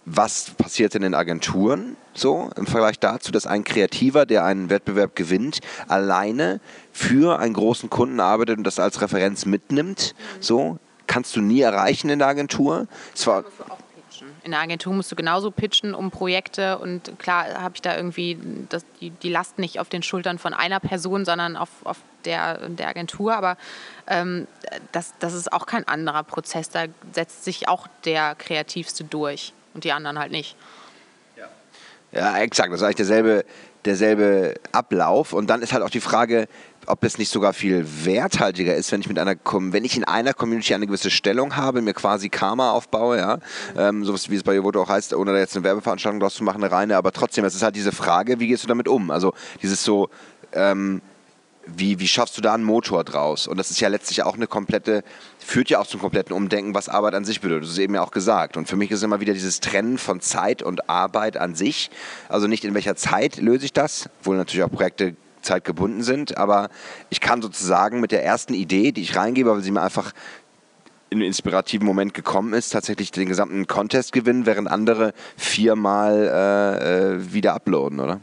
was 0.06 0.52
passiert 0.58 0.94
denn 0.94 1.04
in 1.04 1.14
Agenturen 1.14 1.96
so 2.14 2.50
im 2.58 2.68
Vergleich 2.68 3.00
dazu, 3.00 3.32
dass 3.32 3.48
ein 3.48 3.64
Kreativer, 3.64 4.26
der 4.26 4.44
einen 4.44 4.70
Wettbewerb 4.70 5.16
gewinnt, 5.16 5.60
alleine 5.88 6.60
für 6.92 7.40
einen 7.40 7.54
großen 7.54 7.90
Kunden 7.90 8.20
arbeitet 8.20 8.58
und 8.58 8.66
das 8.66 8.80
als 8.80 9.02
Referenz 9.02 9.46
mitnimmt. 9.46 10.14
Mhm. 10.14 10.42
So 10.42 10.80
kannst 11.08 11.36
du 11.36 11.42
nie 11.42 11.62
erreichen 11.62 12.10
in 12.10 12.20
der 12.20 12.28
Agentur. 12.28 12.88
Zwar 13.14 13.46
in 14.44 14.52
der 14.52 14.60
Agentur 14.60 14.94
musst 14.94 15.12
du 15.12 15.16
genauso 15.16 15.52
pitchen 15.52 15.94
um 15.94 16.12
Projekte 16.12 16.78
und 16.78 17.18
klar 17.18 17.62
habe 17.62 17.76
ich 17.76 17.82
da 17.82 17.96
irgendwie 17.96 18.38
das, 18.70 18.86
die, 19.00 19.10
die 19.10 19.30
Last 19.30 19.58
nicht 19.58 19.80
auf 19.80 19.90
den 19.90 20.04
Schultern 20.04 20.38
von 20.38 20.54
einer 20.54 20.80
Person, 20.80 21.26
sondern 21.26 21.56
auf, 21.56 21.70
auf 21.84 21.98
der, 22.26 22.70
der 22.70 22.88
Agentur. 22.90 23.36
Aber 23.36 23.58
ähm, 24.08 24.48
das, 24.92 25.14
das 25.20 25.34
ist 25.34 25.52
auch 25.52 25.66
kein 25.66 25.88
anderer 25.88 26.24
Prozess. 26.24 26.70
Da 26.70 26.86
setzt 27.14 27.46
sich 27.46 27.68
auch 27.68 27.88
der 28.06 28.36
Kreativste 28.36 29.04
durch 29.04 29.54
und 29.74 29.84
die 29.86 29.92
anderen 29.92 30.20
halt 30.20 30.32
nicht. 30.32 30.56
Ja, 32.14 32.38
exakt. 32.38 32.72
Das 32.72 32.82
ist 32.82 32.84
eigentlich 32.84 32.96
derselbe, 32.98 33.44
derselbe 33.86 34.56
Ablauf. 34.72 35.34
Und 35.34 35.50
dann 35.50 35.62
ist 35.62 35.74
halt 35.74 35.84
auch 35.84 35.90
die 35.90 36.00
Frage, 36.00 36.48
ob 36.86 37.04
es 37.04 37.18
nicht 37.18 37.30
sogar 37.30 37.54
viel 37.54 37.86
werthaltiger 38.04 38.76
ist, 38.76 38.92
wenn 38.92 39.02
ich 39.02 39.08
mit 39.08 39.20
einer, 39.20 39.36
wenn 39.44 39.86
ich 39.86 39.96
in 39.96 40.04
einer 40.04 40.34
Community 40.34 40.74
eine 40.74 40.88
gewisse 40.88 41.12
Stellung 41.12 41.56
habe, 41.56 41.82
mir 41.82 41.94
quasi 41.94 42.30
Karma 42.30 42.72
aufbaue, 42.72 43.18
ja, 43.18 43.40
ähm, 43.78 44.04
so 44.04 44.14
wie 44.30 44.36
es 44.36 44.44
bei 44.44 44.56
Yovoto 44.56 44.82
auch 44.82 44.90
heißt, 44.90 45.14
ohne 45.14 45.32
da 45.32 45.38
jetzt 45.38 45.56
eine 45.56 45.64
Werbeveranstaltung 45.64 46.20
draus 46.20 46.36
zu 46.36 46.44
machen, 46.44 46.64
eine 46.64 46.74
reine, 46.74 46.98
aber 46.98 47.12
trotzdem, 47.12 47.46
es 47.46 47.56
ist 47.56 47.64
halt 47.64 47.76
diese 47.76 47.92
Frage, 47.92 48.40
wie 48.40 48.48
gehst 48.48 48.64
du 48.64 48.68
damit 48.68 48.88
um? 48.88 49.12
Also 49.12 49.34
dieses 49.62 49.84
so, 49.84 50.10
ähm, 50.52 51.02
wie, 51.66 52.00
wie 52.00 52.08
schaffst 52.08 52.38
du 52.38 52.42
da 52.42 52.54
einen 52.54 52.64
Motor 52.64 53.04
draus? 53.04 53.48
Und 53.48 53.58
das 53.58 53.72
ist 53.72 53.80
ja 53.80 53.88
letztlich 53.88 54.24
auch 54.24 54.36
eine 54.36 54.48
komplette, 54.48 55.04
führt 55.44 55.70
ja 55.70 55.80
auch 55.80 55.88
zum 55.88 56.00
kompletten 56.00 56.36
Umdenken, 56.36 56.74
was 56.74 56.90
Arbeit 56.90 57.14
an 57.14 57.26
sich 57.26 57.42
bedeutet. 57.42 57.66
Das 57.66 57.72
ist 57.72 57.78
eben 57.78 57.96
ja 57.96 58.02
auch 58.02 58.12
gesagt. 58.12 58.58
Und 58.58 58.68
für 58.68 58.76
mich 58.76 58.92
ist 58.92 59.04
immer 59.04 59.20
wieder 59.20 59.34
dieses 59.34 59.60
Trennen 59.60 59.98
von 59.98 60.22
Zeit 60.22 60.64
und 60.64 60.90
Arbeit 60.90 61.38
an 61.38 61.56
sich. 61.56 61.92
Also 62.30 62.48
nicht 62.48 62.64
in 62.64 62.74
welcher 62.74 62.96
Zeit 62.96 63.38
löse 63.38 63.66
ich 63.66 63.74
das, 63.74 64.10
obwohl 64.20 64.38
natürlich 64.38 64.64
auch 64.64 64.72
Projekte 64.72 65.16
zeitgebunden 65.42 66.04
sind, 66.04 66.38
aber 66.38 66.70
ich 67.10 67.20
kann 67.20 67.42
sozusagen 67.42 68.00
mit 68.00 68.12
der 68.12 68.24
ersten 68.24 68.54
Idee, 68.54 68.94
die 68.94 69.02
ich 69.02 69.16
reingebe, 69.16 69.52
weil 69.52 69.62
sie 69.62 69.72
mir 69.72 69.82
einfach 69.82 70.14
in 71.10 71.20
einen 71.20 71.28
inspirativen 71.28 71.86
Moment 71.86 72.14
gekommen 72.14 72.54
ist, 72.54 72.70
tatsächlich 72.70 73.12
den 73.12 73.28
gesamten 73.28 73.68
Contest 73.68 74.14
gewinnen, 74.14 74.46
während 74.46 74.68
andere 74.70 75.14
viermal 75.38 76.28
äh, 76.34 77.14
äh 77.16 77.34
wieder 77.34 77.54
uploaden, 77.54 78.00
oder? 78.00 78.20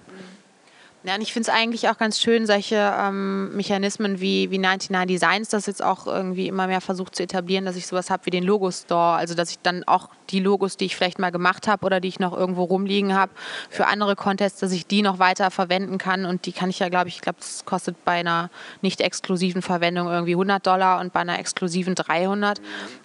Ja, 1.02 1.14
und 1.14 1.22
ich 1.22 1.32
finde 1.32 1.48
es 1.50 1.56
eigentlich 1.56 1.88
auch 1.88 1.96
ganz 1.96 2.20
schön, 2.20 2.46
solche 2.46 2.76
ähm, 2.76 3.56
Mechanismen 3.56 4.20
wie, 4.20 4.50
wie 4.50 4.58
99 4.58 5.06
Designs, 5.06 5.48
das 5.48 5.64
jetzt 5.64 5.82
auch 5.82 6.06
irgendwie 6.06 6.46
immer 6.46 6.66
mehr 6.66 6.82
versucht 6.82 7.16
zu 7.16 7.22
etablieren, 7.22 7.64
dass 7.64 7.76
ich 7.76 7.86
sowas 7.86 8.10
habe 8.10 8.26
wie 8.26 8.30
den 8.30 8.44
Logo-Store. 8.44 9.16
Also, 9.16 9.34
dass 9.34 9.50
ich 9.50 9.58
dann 9.60 9.82
auch 9.84 10.10
die 10.28 10.40
Logos, 10.40 10.76
die 10.76 10.84
ich 10.84 10.96
vielleicht 10.96 11.18
mal 11.18 11.30
gemacht 11.30 11.68
habe 11.68 11.86
oder 11.86 12.00
die 12.00 12.08
ich 12.08 12.20
noch 12.20 12.36
irgendwo 12.36 12.64
rumliegen 12.64 13.14
habe, 13.14 13.32
für 13.70 13.86
andere 13.86 14.14
Contests, 14.14 14.60
dass 14.60 14.72
ich 14.72 14.86
die 14.86 15.00
noch 15.00 15.18
weiter 15.18 15.50
verwenden 15.50 15.96
kann. 15.96 16.26
Und 16.26 16.44
die 16.44 16.52
kann 16.52 16.68
ich 16.68 16.80
ja, 16.80 16.90
glaube 16.90 17.08
ich, 17.08 17.16
ich 17.16 17.22
glaube, 17.22 17.38
das 17.40 17.64
kostet 17.64 18.04
bei 18.04 18.20
einer 18.20 18.50
nicht 18.82 19.00
exklusiven 19.00 19.62
Verwendung 19.62 20.06
irgendwie 20.06 20.32
100 20.34 20.66
Dollar 20.66 21.00
und 21.00 21.14
bei 21.14 21.20
einer 21.20 21.38
exklusiven 21.38 21.94
300. 21.94 22.60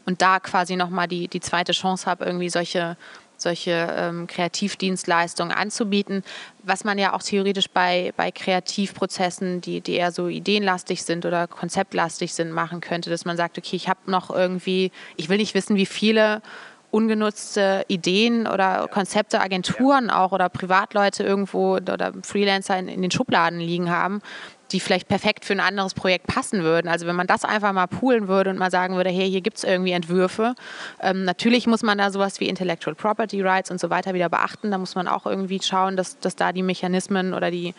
Und 0.06 0.22
da 0.22 0.42
quasi 0.42 0.76
nochmal 0.76 1.08
die, 1.08 1.30
die 1.30 1.40
zweite 1.40 1.72
Chance 1.72 2.08
habe, 2.08 2.26
irgendwie 2.26 2.50
solche 2.50 2.98
solche 3.42 3.88
ähm, 3.96 4.28
Kreativdienstleistungen 4.28 5.56
anzubieten, 5.56 6.24
was 6.64 6.84
man 6.84 6.98
ja 6.98 7.14
auch 7.14 7.22
theoretisch 7.22 7.70
bei, 7.70 8.14
bei 8.18 8.32
Kreativprozessen, 8.32 9.62
die, 9.62 9.82
die 9.82 9.94
eher 9.94 10.12
so 10.12 10.28
ideenlastig 10.28 11.04
sind 11.04 11.26
oder 11.26 11.48
konzeptlastig 11.48 12.34
sind, 12.34 12.52
machen 12.52 12.82
könnte, 12.82 13.10
dass 13.10 13.26
man 13.26 13.38
sagt, 13.38 13.58
okay, 13.58 13.76
ich 13.76 13.90
habe 13.90 14.00
noch 14.08 14.30
irgendwie, 14.30 14.92
ich 15.16 15.30
will 15.30 15.38
nicht 15.38 15.54
wissen, 15.54 15.76
wie 15.76 15.86
viele 15.86 16.42
ungenutzte 16.96 17.84
Ideen 17.90 18.48
oder 18.48 18.88
Konzepte, 18.90 19.42
Agenturen 19.42 20.10
auch 20.10 20.32
oder 20.32 20.48
Privatleute 20.48 21.24
irgendwo 21.24 21.76
oder 21.76 22.14
Freelancer 22.24 22.80
in, 22.80 22.88
in 22.88 23.02
den 23.02 23.12
Schubladen 23.12 23.60
liegen 23.60 23.90
haben, 23.92 24.22
die 24.72 24.80
vielleicht 24.80 25.08
perfekt 25.08 25.46
für 25.46 25.54
ein 25.54 25.60
anderes 25.60 25.94
Projekt 25.94 26.28
passen 26.28 26.64
würden. 26.64 26.88
Also 26.88 27.06
wenn 27.08 27.16
man 27.16 27.28
das 27.28 27.46
einfach 27.46 27.74
mal 27.74 27.88
poolen 27.88 28.28
würde 28.28 28.50
und 28.50 28.58
mal 28.58 28.72
sagen 28.72 28.96
würde, 28.96 29.10
hey, 29.10 29.30
hier 29.30 29.42
gibt 29.42 29.58
es 29.58 29.64
irgendwie 29.64 29.92
Entwürfe. 29.92 30.56
Ähm, 31.02 31.24
natürlich 31.24 31.68
muss 31.68 31.84
man 31.84 31.98
da 31.98 32.12
sowas 32.12 32.40
wie 32.40 32.50
Intellectual 32.50 32.96
Property 32.96 33.42
Rights 33.42 33.72
und 33.72 33.80
so 33.80 33.90
weiter 33.90 34.14
wieder 34.14 34.30
beachten. 34.30 34.72
Da 34.72 34.78
muss 34.78 34.96
man 34.96 35.08
auch 35.08 35.26
irgendwie 35.26 35.62
schauen, 35.62 35.98
dass, 35.98 36.20
dass 36.20 36.36
da 36.36 36.52
die 36.52 36.64
Mechanismen 36.64 37.34
oder 37.34 37.52
die 37.52 37.74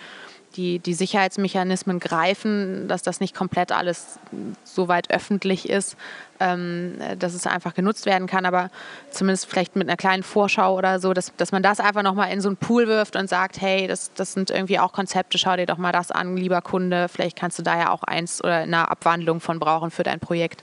die, 0.56 0.78
die 0.78 0.94
Sicherheitsmechanismen 0.94 2.00
greifen, 2.00 2.88
dass 2.88 3.02
das 3.02 3.20
nicht 3.20 3.34
komplett 3.34 3.72
alles 3.72 4.18
so 4.64 4.88
weit 4.88 5.10
öffentlich 5.10 5.68
ist, 5.68 5.96
ähm, 6.40 6.94
dass 7.18 7.34
es 7.34 7.46
einfach 7.46 7.74
genutzt 7.74 8.06
werden 8.06 8.26
kann, 8.26 8.46
aber 8.46 8.70
zumindest 9.10 9.46
vielleicht 9.46 9.76
mit 9.76 9.88
einer 9.88 9.96
kleinen 9.96 10.22
Vorschau 10.22 10.76
oder 10.76 11.00
so, 11.00 11.12
dass, 11.12 11.32
dass 11.36 11.52
man 11.52 11.62
das 11.62 11.80
einfach 11.80 12.02
nochmal 12.02 12.32
in 12.32 12.40
so 12.40 12.48
einen 12.48 12.56
Pool 12.56 12.86
wirft 12.86 13.16
und 13.16 13.28
sagt, 13.28 13.60
hey, 13.60 13.86
das, 13.86 14.12
das 14.14 14.32
sind 14.32 14.50
irgendwie 14.50 14.78
auch 14.78 14.92
Konzepte, 14.92 15.38
schau 15.38 15.56
dir 15.56 15.66
doch 15.66 15.78
mal 15.78 15.92
das 15.92 16.10
an, 16.10 16.36
lieber 16.36 16.62
Kunde, 16.62 17.08
vielleicht 17.08 17.36
kannst 17.36 17.58
du 17.58 17.62
da 17.62 17.78
ja 17.78 17.90
auch 17.90 18.02
eins 18.02 18.42
oder 18.42 18.58
eine 18.58 18.90
Abwandlung 18.90 19.40
von 19.40 19.58
brauchen 19.58 19.90
für 19.90 20.02
dein 20.02 20.20
Projekt. 20.20 20.62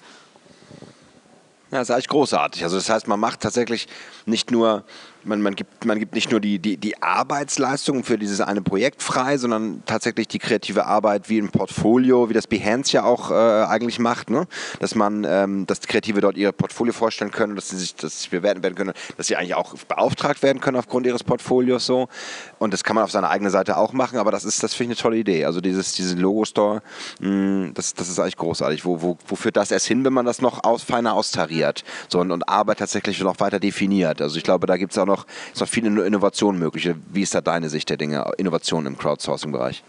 Ja, 1.71 1.79
das 1.79 1.89
ist 1.89 1.95
eigentlich 1.95 2.07
großartig. 2.09 2.63
Also 2.63 2.75
das 2.75 2.87
heißt, 2.87 3.07
man 3.07 3.19
macht 3.19 3.39
tatsächlich 3.39 3.87
nicht 4.27 4.51
nur 4.51 4.83
man, 5.25 5.41
man, 5.41 5.55
gibt, 5.55 5.85
man 5.85 5.99
gibt 5.99 6.15
nicht 6.15 6.31
nur 6.31 6.39
die, 6.39 6.59
die, 6.59 6.77
die 6.77 7.01
Arbeitsleistung 7.01 8.03
für 8.03 8.17
dieses 8.17 8.41
eine 8.41 8.61
Projekt 8.61 9.01
frei, 9.01 9.37
sondern 9.37 9.83
tatsächlich 9.85 10.27
die 10.27 10.39
kreative 10.39 10.85
Arbeit 10.85 11.29
wie 11.29 11.39
ein 11.39 11.49
Portfolio, 11.49 12.29
wie 12.29 12.33
das 12.33 12.47
Behance 12.47 12.93
ja 12.93 13.03
auch 13.03 13.31
äh, 13.31 13.33
eigentlich 13.33 13.99
macht, 13.99 14.29
ne? 14.29 14.47
dass 14.79 14.95
man, 14.95 15.25
ähm, 15.27 15.65
dass 15.65 15.79
die 15.79 15.87
Kreative 15.87 16.21
dort 16.21 16.37
ihr 16.37 16.51
Portfolio 16.51 16.93
vorstellen 16.93 17.31
können, 17.31 17.55
dass 17.55 17.69
sie 17.69 17.77
sich, 17.77 17.95
dass 17.95 18.23
sie 18.23 18.29
bewerten 18.29 18.63
werden 18.63 18.75
können, 18.75 18.93
dass 19.17 19.27
sie 19.27 19.35
eigentlich 19.35 19.55
auch 19.55 19.75
beauftragt 19.87 20.43
werden 20.43 20.59
können 20.59 20.77
aufgrund 20.77 21.05
ihres 21.05 21.23
Portfolios 21.23 21.85
so. 21.85 22.07
Und 22.59 22.73
das 22.73 22.83
kann 22.83 22.95
man 22.95 23.03
auf 23.03 23.11
seiner 23.11 23.29
eigenen 23.29 23.51
Seite 23.51 23.77
auch 23.77 23.93
machen, 23.93 24.17
aber 24.17 24.31
das 24.31 24.45
ist, 24.45 24.63
das 24.63 24.73
finde 24.73 24.93
ich 24.93 24.99
eine 24.99 25.03
tolle 25.03 25.17
Idee. 25.17 25.45
Also 25.45 25.61
dieses, 25.61 25.93
dieses 25.93 26.15
Logo-Store, 26.15 26.81
mm, 27.19 27.73
das, 27.73 27.93
das 27.93 28.09
ist 28.09 28.19
eigentlich 28.19 28.37
großartig. 28.37 28.85
Wo, 28.85 29.01
wo, 29.01 29.17
wo 29.27 29.35
führt 29.35 29.57
das 29.57 29.71
erst 29.71 29.87
hin, 29.87 30.03
wenn 30.05 30.13
man 30.13 30.25
das 30.25 30.41
noch 30.41 30.63
aus, 30.63 30.83
feiner 30.83 31.13
austariert 31.13 31.83
so, 32.09 32.19
und, 32.19 32.31
und 32.31 32.47
Arbeit 32.49 32.79
tatsächlich 32.79 33.19
noch 33.21 33.39
weiter 33.39 33.59
definiert? 33.59 34.21
Also 34.21 34.37
ich 34.37 34.43
glaube, 34.43 34.67
da 34.67 34.77
gibt 34.77 34.91
es 34.91 34.97
auch 34.97 35.05
noch 35.05 35.12
noch, 35.15 35.25
ist 35.51 35.61
noch 35.61 35.67
viel 35.67 35.85
Innovation 35.85 36.57
möglich. 36.57 36.89
Wie 37.11 37.21
ist 37.21 37.35
da 37.35 37.41
deine 37.41 37.69
Sicht 37.69 37.89
der 37.89 37.97
Dinge, 37.97 38.31
Innovation 38.37 38.85
im 38.85 38.97
Crowdsourcing-Bereich? 38.97 39.83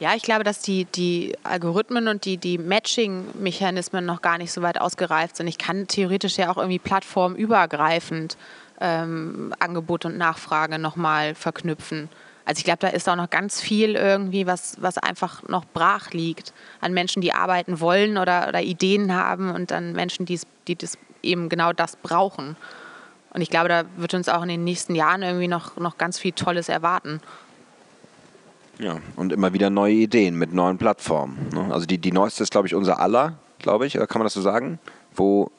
Ja, 0.00 0.14
ich 0.14 0.22
glaube, 0.22 0.44
dass 0.44 0.60
die, 0.60 0.84
die 0.84 1.36
Algorithmen 1.42 2.06
und 2.06 2.24
die, 2.24 2.36
die 2.36 2.56
Matching-Mechanismen 2.56 4.04
noch 4.04 4.22
gar 4.22 4.38
nicht 4.38 4.52
so 4.52 4.62
weit 4.62 4.80
ausgereift 4.80 5.36
sind. 5.36 5.48
Ich 5.48 5.58
kann 5.58 5.88
theoretisch 5.88 6.36
ja 6.36 6.52
auch 6.52 6.56
irgendwie 6.56 6.78
plattformübergreifend 6.78 8.36
ähm, 8.80 9.52
Angebot 9.58 10.04
und 10.04 10.16
Nachfrage 10.16 10.78
nochmal 10.78 11.34
verknüpfen. 11.34 12.08
Also 12.44 12.60
ich 12.60 12.64
glaube, 12.64 12.78
da 12.78 12.88
ist 12.88 13.08
auch 13.08 13.16
noch 13.16 13.28
ganz 13.28 13.60
viel 13.60 13.94
irgendwie, 13.94 14.46
was, 14.46 14.76
was 14.80 14.96
einfach 14.98 15.42
noch 15.48 15.64
brach 15.66 16.12
liegt 16.12 16.54
an 16.80 16.94
Menschen, 16.94 17.20
die 17.20 17.34
arbeiten 17.34 17.80
wollen 17.80 18.16
oder, 18.16 18.48
oder 18.48 18.62
Ideen 18.62 19.12
haben 19.12 19.50
und 19.50 19.72
an 19.72 19.92
Menschen, 19.92 20.24
die, 20.24 20.38
das 20.76 20.96
eben 21.22 21.48
genau 21.48 21.72
das 21.72 21.96
brauchen. 21.96 22.56
Und 23.38 23.42
ich 23.42 23.50
glaube, 23.50 23.68
da 23.68 23.84
wird 23.96 24.14
uns 24.14 24.28
auch 24.28 24.42
in 24.42 24.48
den 24.48 24.64
nächsten 24.64 24.96
Jahren 24.96 25.22
irgendwie 25.22 25.46
noch, 25.46 25.76
noch 25.76 25.96
ganz 25.96 26.18
viel 26.18 26.32
Tolles 26.32 26.68
erwarten. 26.68 27.20
Ja, 28.80 28.96
und 29.14 29.32
immer 29.32 29.52
wieder 29.52 29.70
neue 29.70 29.92
Ideen 29.92 30.34
mit 30.34 30.52
neuen 30.52 30.76
Plattformen. 30.76 31.48
Ne? 31.54 31.72
Also 31.72 31.86
die, 31.86 31.98
die 31.98 32.10
neueste 32.10 32.42
ist, 32.42 32.50
glaube 32.50 32.66
ich, 32.66 32.74
unser 32.74 32.98
aller, 32.98 33.34
glaube 33.60 33.86
ich, 33.86 33.96
oder 33.96 34.08
kann 34.08 34.18
man 34.18 34.26
das 34.26 34.34
so 34.34 34.40
sagen? 34.40 34.80
Wo 35.14 35.52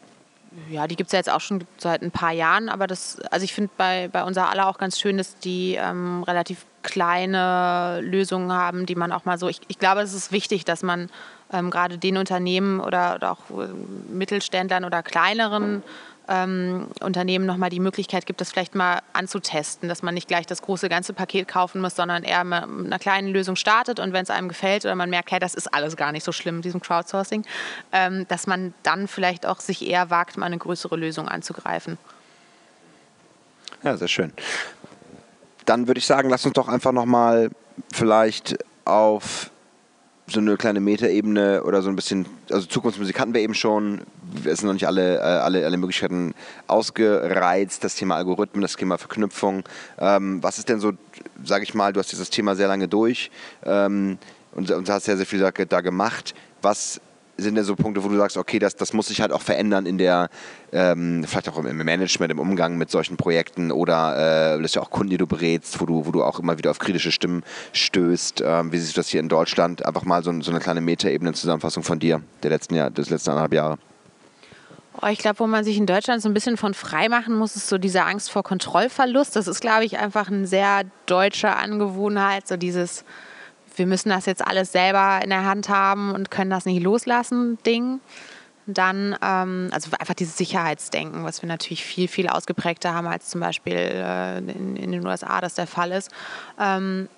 ja, 0.70 0.88
die 0.88 0.98
gibt 0.98 1.08
es 1.08 1.14
ja 1.14 1.20
jetzt 1.20 1.30
auch 1.30 1.40
schon 1.40 1.64
seit 1.78 2.02
ein 2.02 2.12
paar 2.12 2.34
Jahren, 2.34 2.68
aber 2.68 2.86
das, 2.86 3.22
also 3.32 3.46
ich 3.46 3.54
finde 3.54 3.72
bei, 3.78 4.10
bei 4.12 4.26
unser 4.26 4.50
aller 4.50 4.68
auch 4.68 4.78
ganz 4.78 5.00
schön, 5.00 5.18
dass 5.18 5.38
die 5.38 5.76
ähm, 5.76 6.24
relativ 6.24 6.66
kleine 6.84 8.02
Lösungen 8.02 8.52
haben, 8.52 8.86
die 8.86 8.96
man 8.96 9.14
auch 9.14 9.24
mal 9.24 9.38
so, 9.38 9.48
ich, 9.48 9.62
ich 9.70 9.80
glaube, 9.80 10.02
es 10.02 10.14
ist 10.14 10.34
wichtig, 10.34 10.66
dass 10.66 10.84
man 10.84 11.10
ähm, 11.54 11.70
gerade 11.70 11.98
den 11.98 12.18
Unternehmen 12.18 12.80
oder, 12.80 13.16
oder 13.16 13.32
auch 13.32 13.50
äh, 13.52 13.68
Mittelständlern 14.12 14.86
oder 14.86 15.04
kleineren 15.04 15.84
ähm, 16.30 16.88
Unternehmen 17.02 17.46
nochmal 17.46 17.70
die 17.70 17.80
Möglichkeit 17.80 18.26
gibt, 18.26 18.40
das 18.40 18.52
vielleicht 18.52 18.76
mal 18.76 19.02
anzutesten, 19.14 19.90
dass 19.90 20.04
man 20.04 20.14
nicht 20.14 20.28
gleich 20.28 20.46
das 20.46 20.62
große 20.62 20.88
ganze 20.88 21.14
Paket 21.14 21.48
kaufen 21.48 21.82
muss, 21.82 21.96
sondern 21.96 22.24
eher 22.24 22.44
mit 22.44 22.64
einer 22.64 23.00
kleinen 23.00 23.30
Lösung 23.30 23.56
startet 23.56 24.00
und 24.00 24.14
wenn 24.14 24.24
es 24.24 24.30
einem 24.30 24.48
gefällt 24.48 24.86
oder 24.86 24.96
man 24.96 25.10
merkt, 25.10 25.32
hey, 25.32 25.40
das 25.40 25.56
ist 25.56 25.74
alles 25.74 25.98
gar 25.98 26.12
nicht 26.12 26.24
so 26.24 26.32
schlimm 26.32 26.58
mit 26.58 26.66
diesem 26.66 26.82
Crowdsourcing, 26.82 27.44
ähm, 27.92 28.28
dass 28.28 28.46
man 28.46 28.74
dann 28.84 29.08
vielleicht 29.08 29.46
auch 29.46 29.60
sich 29.60 29.86
eher 29.86 30.10
wagt, 30.12 30.38
mal 30.38 30.46
eine 30.46 30.60
größere 30.60 30.96
Lösung 30.96 31.28
anzugreifen. 31.28 31.98
Ja, 33.84 33.98
sehr 33.98 34.08
schön. 34.08 34.32
Dann 35.66 35.88
würde 35.88 36.00
ich 36.00 36.06
sagen, 36.06 36.30
lass 36.30 36.46
uns 36.46 36.54
doch 36.54 36.68
einfach 36.68 36.92
nochmal 36.92 37.50
vielleicht 37.92 38.58
auf 38.86 39.50
so 40.28 40.40
eine 40.40 40.58
kleine 40.58 40.80
Metaebene 40.80 41.64
oder 41.64 41.82
so 41.82 41.90
ein 41.90 41.96
bisschen, 41.96 42.26
also 42.52 42.68
Zukunftsmusik 42.68 43.20
hatten 43.20 43.34
wir 43.34 43.42
eben 43.42 43.56
schon, 43.56 44.02
es 44.46 44.60
sind 44.60 44.68
noch 44.68 44.74
nicht 44.74 44.88
alle, 44.88 45.18
äh, 45.18 45.22
alle, 45.22 45.66
alle 45.66 45.78
Möglichkeiten 45.78 46.34
ausgereizt, 46.68 47.84
das 47.84 47.96
Thema 47.96 48.16
Algorithmen, 48.16 48.62
das 48.62 48.76
Thema 48.76 48.98
Verknüpfung. 48.98 49.64
Ähm, 49.98 50.42
was 50.44 50.58
ist 50.58 50.70
denn 50.70 50.80
so, 50.80 50.94
sage 51.44 51.64
ich 51.64 51.74
mal, 51.74 51.94
du 51.94 52.00
hast 52.00 52.12
dieses 52.12 52.30
Thema 52.30 52.56
sehr 52.56 52.68
lange 52.68 52.88
durch 52.88 53.32
ähm, 53.66 54.18
und, 54.54 54.72
und 54.72 54.90
hast 54.90 55.06
sehr, 55.06 55.18
sehr 55.18 55.26
viel 55.26 55.40
da, 55.40 55.52
da 55.52 55.82
gemacht. 55.82 56.34
Was 56.62 57.02
sind 57.42 57.56
denn 57.56 57.64
so 57.64 57.76
Punkte, 57.76 58.04
wo 58.04 58.10
du 58.10 58.18
sagst, 58.18 58.38
okay, 58.38 58.60
das, 58.60 58.76
das 58.76 58.94
muss 58.94 59.08
sich 59.08 59.22
halt 59.22 59.32
auch 59.32 59.42
verändern 59.42 59.86
in 59.86 59.98
der, 59.98 60.30
ähm, 60.72 61.24
vielleicht 61.26 61.50
auch 61.50 61.58
im 61.58 61.78
Management, 61.78 62.32
im 62.32 62.40
Umgang 62.40 62.78
mit 62.78 62.90
solchen 62.90 63.18
Projekten 63.18 63.72
oder 63.72 64.54
äh, 64.54 64.58
du 64.58 64.64
hast 64.64 64.76
ja 64.76 64.82
auch 64.82 64.92
Kunden, 64.92 65.10
die 65.12 65.18
du 65.18 65.28
berätst, 65.28 65.80
wo 65.80 65.86
du, 65.86 66.06
wo 66.06 66.12
du 66.12 66.24
auch 66.24 66.40
immer 66.40 66.58
wieder 66.58 66.72
auf 66.72 66.80
kritische 66.80 67.12
Stimmen 67.12 67.44
stößt. 67.74 68.44
Ähm, 68.46 68.72
wie 68.72 68.78
siehst 68.78 68.96
du 68.96 69.00
das 69.00 69.10
hier 69.10 69.20
in 69.20 69.30
Deutschland? 69.30 69.86
Einfach 69.86 70.04
mal 70.04 70.24
so, 70.24 70.42
so 70.42 70.52
eine 70.52 70.60
kleine 70.60 70.82
Metaebene-Zusammenfassung 70.82 71.84
von 71.84 72.00
dir, 72.00 72.22
der 72.44 72.52
letzten 72.52 72.76
Jahr, 72.76 72.90
des 72.90 73.10
letzten 73.10 73.32
anderthalb 73.32 73.54
Jahre. 73.54 73.78
Oh, 75.02 75.08
ich 75.08 75.20
glaube, 75.20 75.40
wo 75.40 75.48
man 75.48 75.64
sich 75.64 75.78
in 75.78 75.86
Deutschland 75.86 76.22
so 76.22 76.30
ein 76.30 76.34
bisschen 76.34 76.58
von 76.58 76.74
frei 76.74 77.08
machen 77.08 77.36
muss, 77.36 77.56
ist 77.56 77.70
so 77.70 77.78
diese 77.78 78.04
Angst 78.04 78.32
vor 78.32 78.44
Kontrollverlust. 78.44 79.36
Das 79.36 79.48
ist, 79.48 79.62
glaube 79.62 79.86
ich, 79.86 79.98
einfach 79.98 80.28
eine 80.28 80.46
sehr 80.46 80.84
deutsche 81.06 81.56
Angewohnheit, 81.56 82.48
so 82.48 82.58
dieses 82.58 83.06
wir 83.80 83.88
müssen 83.88 84.10
das 84.10 84.28
jetzt 84.28 84.46
alles 84.46 84.72
selber 84.72 85.22
in 85.24 85.30
der 85.32 85.46
Hand 85.46 85.70
haben 85.70 86.14
und 86.14 86.30
können 86.30 86.52
das 86.52 86.66
nicht 86.66 86.84
loslassen, 86.84 87.58
Ding. 87.66 88.02
Dann, 88.68 89.16
ähm, 89.24 89.70
also 89.72 89.90
einfach 89.98 90.14
dieses 90.14 90.38
Sicherheitsdenken, 90.38 91.24
was 91.24 91.42
wir 91.42 91.48
natürlich 91.48 91.84
viel, 91.84 92.08
viel 92.08 92.28
ausgeprägter 92.28 92.94
haben, 92.94 93.08
als 93.08 93.30
zum 93.30 93.42
Beispiel 93.42 93.74
äh, 93.74 94.38
in, 94.38 94.76
in, 94.76 94.92
den 94.92 95.08
USA 95.08 95.42
das 95.42 95.56
der 95.56 95.66
Fall 95.66 95.92
ist. 95.92 96.12
Ähm, 96.60 97.10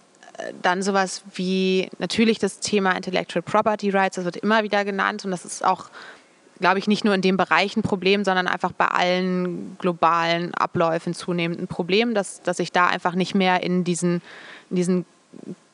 dann 0.62 0.82
sowas 0.82 1.24
wie 1.34 1.89
natürlich 1.98 2.39
das 2.39 2.60
Thema 2.60 2.91
Intellectual 2.91 3.41
Property 3.41 3.89
Rights, 3.89 4.15
das 4.15 4.24
wird 4.24 4.38
immer 4.38 4.63
wieder 4.63 4.86
genannt 4.86 5.26
und 5.26 5.32
das 5.32 5.44
ist 5.44 5.65
auch, 5.65 5.89
glaube 6.62 6.80
ich, 6.80 6.88
nicht 6.88 7.04
nur 7.04 7.13
in 7.13 7.21
dem 7.21 7.38
Bereich 7.38 7.76
ein 7.76 7.82
Problem, 7.82 8.24
sondern 8.24 8.47
einfach 8.47 8.71
bei 8.71 8.86
allen 8.86 9.78
globalen 9.80 10.54
Abläufen 10.54 11.13
zunehmend 11.13 11.60
ein 11.60 11.67
Problem, 11.67 12.13
dass, 12.13 12.41
dass 12.41 12.60
ich 12.60 12.71
da 12.71 12.88
einfach 12.88 13.15
nicht 13.15 13.36
mehr 13.36 13.63
in 13.63 13.84
diesen, 13.84 14.21
in 14.69 14.76
diesen 14.76 15.06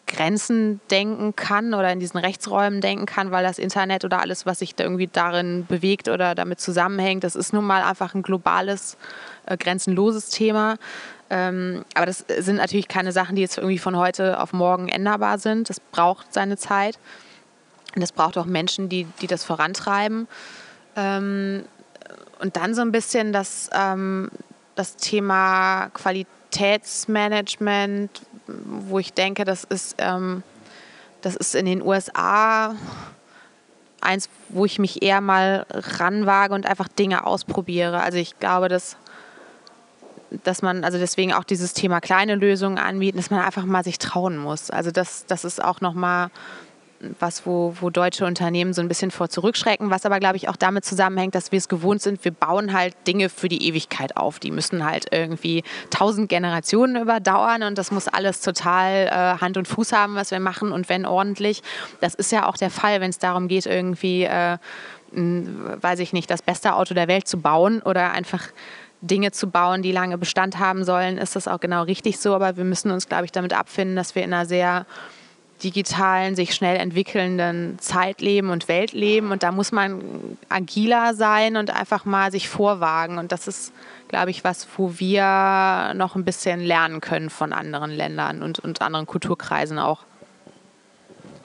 Grenzen 0.07 0.79
denken 0.89 1.35
kann 1.35 1.73
oder 1.73 1.91
in 1.91 1.99
diesen 1.99 2.17
Rechtsräumen 2.17 2.81
denken 2.81 3.05
kann, 3.05 3.29
weil 3.29 3.43
das 3.43 3.59
Internet 3.59 4.05
oder 4.05 4.21
alles, 4.21 4.45
was 4.45 4.59
sich 4.59 4.73
da 4.73 4.85
irgendwie 4.85 5.07
darin 5.07 5.65
bewegt 5.67 6.07
oder 6.07 6.33
damit 6.33 6.61
zusammenhängt, 6.61 7.23
das 7.23 7.35
ist 7.35 7.53
nun 7.53 7.65
mal 7.65 7.83
einfach 7.83 8.15
ein 8.15 8.23
globales, 8.23 8.97
äh, 9.45 9.57
grenzenloses 9.57 10.29
Thema. 10.29 10.77
Ähm, 11.29 11.83
aber 11.93 12.05
das 12.05 12.23
sind 12.37 12.55
natürlich 12.55 12.87
keine 12.87 13.11
Sachen, 13.11 13.35
die 13.35 13.41
jetzt 13.41 13.57
irgendwie 13.57 13.77
von 13.77 13.97
heute 13.97 14.39
auf 14.39 14.53
morgen 14.53 14.87
änderbar 14.87 15.39
sind. 15.39 15.69
Das 15.69 15.81
braucht 15.81 16.33
seine 16.33 16.55
Zeit. 16.57 16.97
Und 17.93 18.01
das 18.01 18.13
braucht 18.13 18.37
auch 18.37 18.45
Menschen, 18.45 18.87
die, 18.87 19.07
die 19.21 19.27
das 19.27 19.43
vorantreiben. 19.43 20.27
Ähm, 20.97 21.63
und 22.39 22.57
dann 22.57 22.75
so 22.75 22.81
ein 22.81 22.91
bisschen 22.91 23.31
das, 23.31 23.69
ähm, 23.73 24.29
das 24.75 24.97
Thema 24.97 25.89
Qualitätsmanagement, 25.93 28.09
wo 28.47 28.99
ich 28.99 29.13
denke, 29.13 29.45
das 29.45 29.63
ist, 29.63 29.95
ähm, 29.99 30.43
das 31.21 31.35
ist 31.35 31.55
in 31.55 31.65
den 31.65 31.81
USA 31.81 32.75
eins, 34.01 34.29
wo 34.49 34.65
ich 34.65 34.79
mich 34.79 35.01
eher 35.01 35.21
mal 35.21 35.65
ranwage 35.69 36.53
und 36.53 36.65
einfach 36.65 36.87
Dinge 36.87 37.25
ausprobiere. 37.25 38.01
Also 38.01 38.17
ich 38.17 38.39
glaube, 38.39 38.69
dass, 38.69 38.95
dass 40.43 40.61
man, 40.61 40.83
also 40.83 40.97
deswegen 40.97 41.33
auch 41.33 41.43
dieses 41.43 41.73
Thema 41.73 41.99
kleine 41.99 42.35
Lösungen 42.35 42.77
anbieten, 42.77 43.17
dass 43.17 43.31
man 43.31 43.41
einfach 43.41 43.65
mal 43.65 43.83
sich 43.83 43.99
trauen 43.99 44.37
muss. 44.37 44.69
Also 44.69 44.91
das, 44.91 45.25
das 45.25 45.43
ist 45.43 45.63
auch 45.63 45.81
nochmal 45.81 46.29
was, 47.19 47.45
wo, 47.45 47.75
wo 47.79 47.89
deutsche 47.89 48.25
Unternehmen 48.25 48.73
so 48.73 48.81
ein 48.81 48.87
bisschen 48.87 49.11
vor 49.11 49.29
zurückschrecken, 49.29 49.89
was 49.89 50.05
aber, 50.05 50.19
glaube 50.19 50.37
ich, 50.37 50.49
auch 50.49 50.55
damit 50.55 50.85
zusammenhängt, 50.85 51.35
dass 51.35 51.51
wir 51.51 51.57
es 51.57 51.67
gewohnt 51.67 52.01
sind, 52.01 52.23
wir 52.25 52.31
bauen 52.31 52.73
halt 52.73 52.95
Dinge 53.05 53.29
für 53.29 53.49
die 53.49 53.67
Ewigkeit 53.67 54.17
auf. 54.17 54.39
Die 54.39 54.51
müssen 54.51 54.85
halt 54.85 55.07
irgendwie 55.11 55.63
tausend 55.89 56.29
Generationen 56.29 57.01
überdauern 57.01 57.63
und 57.63 57.77
das 57.77 57.91
muss 57.91 58.07
alles 58.07 58.41
total 58.41 59.07
äh, 59.07 59.41
Hand 59.41 59.57
und 59.57 59.67
Fuß 59.67 59.91
haben, 59.93 60.15
was 60.15 60.31
wir 60.31 60.39
machen 60.39 60.71
und 60.71 60.89
wenn 60.89 61.05
ordentlich. 61.05 61.61
Das 62.01 62.15
ist 62.15 62.31
ja 62.31 62.47
auch 62.47 62.57
der 62.57 62.71
Fall, 62.71 63.01
wenn 63.01 63.09
es 63.09 63.19
darum 63.19 63.47
geht, 63.47 63.65
irgendwie, 63.65 64.23
äh, 64.23 64.57
weiß 65.11 65.99
ich 65.99 66.13
nicht, 66.13 66.29
das 66.29 66.41
beste 66.41 66.75
Auto 66.75 66.93
der 66.93 67.07
Welt 67.07 67.27
zu 67.27 67.39
bauen 67.39 67.81
oder 67.81 68.11
einfach 68.11 68.43
Dinge 69.01 69.31
zu 69.31 69.47
bauen, 69.47 69.83
die 69.83 69.91
lange 69.91 70.17
Bestand 70.17 70.57
haben 70.57 70.83
sollen, 70.83 71.17
ist 71.17 71.35
das 71.35 71.47
auch 71.47 71.59
genau 71.59 71.83
richtig 71.83 72.19
so. 72.19 72.33
Aber 72.33 72.57
wir 72.57 72.63
müssen 72.63 72.91
uns, 72.91 73.07
glaube 73.07 73.25
ich, 73.25 73.31
damit 73.31 73.53
abfinden, 73.53 73.95
dass 73.95 74.15
wir 74.15 74.23
in 74.23 74.33
einer 74.33 74.45
sehr 74.45 74.85
digitalen, 75.63 76.35
sich 76.35 76.53
schnell 76.53 76.77
entwickelnden 76.77 77.77
Zeit 77.79 78.21
leben 78.21 78.49
und 78.49 78.67
Welt 78.67 78.93
leben. 78.93 79.31
Und 79.31 79.43
da 79.43 79.51
muss 79.51 79.71
man 79.71 80.01
agiler 80.49 81.13
sein 81.13 81.57
und 81.57 81.69
einfach 81.69 82.05
mal 82.05 82.31
sich 82.31 82.49
vorwagen. 82.49 83.17
Und 83.17 83.31
das 83.31 83.47
ist, 83.47 83.73
glaube 84.07 84.29
ich, 84.29 84.43
was, 84.43 84.67
wo 84.77 84.99
wir 84.99 85.93
noch 85.95 86.15
ein 86.15 86.25
bisschen 86.25 86.59
lernen 86.59 87.01
können 87.01 87.29
von 87.29 87.53
anderen 87.53 87.91
Ländern 87.91 88.43
und, 88.43 88.59
und 88.59 88.81
anderen 88.81 89.05
Kulturkreisen 89.05 89.79
auch. 89.79 90.03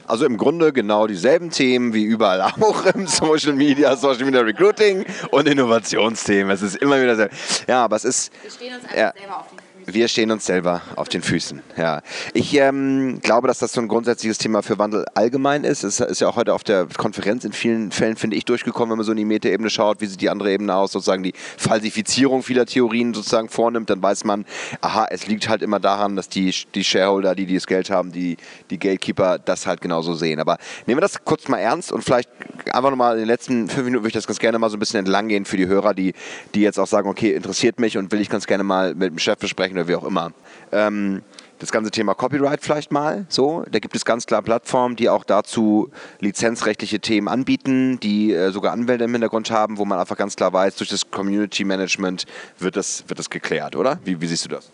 Also 0.07 0.27
im 0.27 0.37
Grunde 0.37 0.73
genau 0.73 1.07
dieselben 1.07 1.51
Themen 1.51 1.95
wie 1.95 2.03
überall 2.03 2.41
auch 2.61 2.85
im 2.87 3.07
Social 3.07 3.53
Media, 3.55 3.97
Social 3.97 4.25
Media 4.25 4.41
Recruiting 4.41 5.07
und 5.31 5.49
Innovationsthemen. 5.49 6.53
Es 6.53 6.63
ist 6.63 6.77
immer 6.77 7.01
wieder 7.01 7.17
so. 7.17 7.27
Ja, 7.67 7.85
aber 7.85 7.97
es 7.97 8.05
ist. 8.05 8.33
Wir 8.43 8.51
stehen 8.51 8.75
uns 8.75 8.85
einfach 8.85 8.97
ja. 8.97 9.13
selber 9.17 9.41
auf 9.41 9.52
wir 9.95 10.09
stehen 10.09 10.31
uns 10.31 10.47
selber 10.47 10.83
auf 10.97 11.09
den 11.09 11.23
Füßen. 11.23 11.63
Ja. 11.77 12.03
Ich 12.35 12.55
ähm, 12.55 13.21
glaube, 13.23 13.49
dass 13.49 13.59
das 13.59 13.73
so 13.73 13.81
ein 13.81 13.89
grundsätzliches 13.89 14.39
Thema 14.39 14.63
für 14.63 14.79
Wandel 14.79 15.05
allgemein 15.15 15.65
ist. 15.65 15.83
Es 15.85 16.01
ist 16.01 16.21
ja 16.21 16.29
auch 16.29 16.37
heute 16.37 16.55
auf 16.55 16.65
der 16.65 16.87
Konferenz 16.97 17.45
in 17.45 17.53
vielen 17.53 17.91
Fällen, 17.93 18.17
finde 18.17 18.37
ich, 18.37 18.45
durchgekommen, 18.45 18.91
wenn 18.91 18.99
man 18.99 19.05
so 19.05 19.13
in 19.13 19.19
die 19.19 19.25
Metaebene 19.25 19.71
schaut, 19.71 20.01
wie 20.01 20.07
sieht 20.07 20.21
die 20.21 20.31
andere 20.31 20.53
Ebene 20.53 20.75
aus, 20.75 20.93
sozusagen 20.93 21.23
die 21.23 21.35
Falsifizierung 21.57 22.43
vieler 22.43 22.67
Theorien 22.67 23.15
sozusagen 23.15 23.49
vornimmt, 23.49 23.91
dann 23.91 24.03
weiß 24.03 24.25
man, 24.25 24.45
aha, 24.81 25.07
es 25.11 25.27
liegt 25.27 25.49
halt 25.49 25.63
immer 25.63 25.81
daran, 25.81 26.17
dass 26.17 26.29
die, 26.29 26.55
die 26.75 26.85
Shareholder, 26.85 27.35
die, 27.35 27.47
die 27.47 27.55
das 27.55 27.67
Geld 27.67 27.91
haben, 27.91 28.13
die, 28.13 28.37
die 28.71 28.79
Gatekeeper 28.79 29.39
das 29.39 29.67
halt 29.67 29.81
genauso 29.81 30.15
sehen. 30.15 30.41
Aber 30.41 30.59
nehmen 30.87 30.99
wir 30.99 31.03
das 31.03 31.25
kurz 31.25 31.49
mal 31.49 31.59
ernst 31.59 31.93
und 31.93 32.03
vielleicht 32.05 32.31
einfach 32.73 32.91
nochmal 32.91 33.15
in 33.15 33.21
den 33.21 33.29
letzten 33.29 33.69
fünf 33.69 33.85
Minuten 33.85 34.03
würde 34.03 34.09
ich 34.09 34.15
das 34.15 34.27
ganz 34.27 34.39
gerne 34.39 34.59
mal 34.59 34.71
so 34.71 34.77
ein 34.77 34.81
bisschen 34.81 35.01
entlang 35.01 35.29
gehen 35.29 35.45
für 35.45 35.57
die 35.57 35.67
Hörer, 35.67 35.95
die, 35.95 36.15
die 36.55 36.61
jetzt 36.61 36.79
auch 36.79 36.87
sagen, 36.87 37.09
okay, 37.09 37.33
interessiert 37.33 37.81
mich 37.81 37.99
und 37.99 38.13
will 38.13 38.21
ich 38.21 38.29
ganz 38.29 38.47
gerne 38.47 38.65
mal 38.65 38.95
mit 38.95 39.11
dem 39.11 39.19
Chef 39.19 39.39
besprechen 39.39 39.77
oder 39.83 39.89
wie 39.89 39.97
auch 39.97 40.05
immer. 40.05 40.33
Ähm, 40.71 41.23
das 41.59 41.71
ganze 41.71 41.93
Thema 41.93 42.15
Copyright 42.15 42.61
vielleicht 42.61 42.91
mal 42.91 43.25
so. 43.29 43.65
Da 43.71 43.79
gibt 43.79 43.95
es 43.95 44.05
ganz 44.05 44.27
klar 44.27 44.43
Plattformen, 44.43 44.97
die 44.97 45.09
auch 45.09 45.23
dazu 45.23 45.91
lizenzrechtliche 46.19 46.99
Themen 46.99 47.29
anbieten, 47.29 48.01
die 48.01 48.33
äh, 48.33 48.51
sogar 48.51 48.73
Anwälte 48.73 49.05
im 49.05 49.13
Hintergrund 49.13 49.51
haben, 49.51 49.79
wo 49.79 49.85
man 49.85 49.99
einfach 49.99 50.17
ganz 50.17 50.35
klar 50.35 50.53
weiß, 50.53 50.77
durch 50.77 50.91
das 50.91 51.11
Community 51.11 51.65
Management 51.65 52.27
wird 52.59 52.77
das, 52.77 53.05
wird 53.07 53.19
das 53.19 53.31
geklärt, 53.31 53.77
oder? 53.77 54.01
Wie, 54.05 54.21
wie 54.21 54.27
siehst 54.27 54.45
du 54.45 54.49
das? 54.49 54.71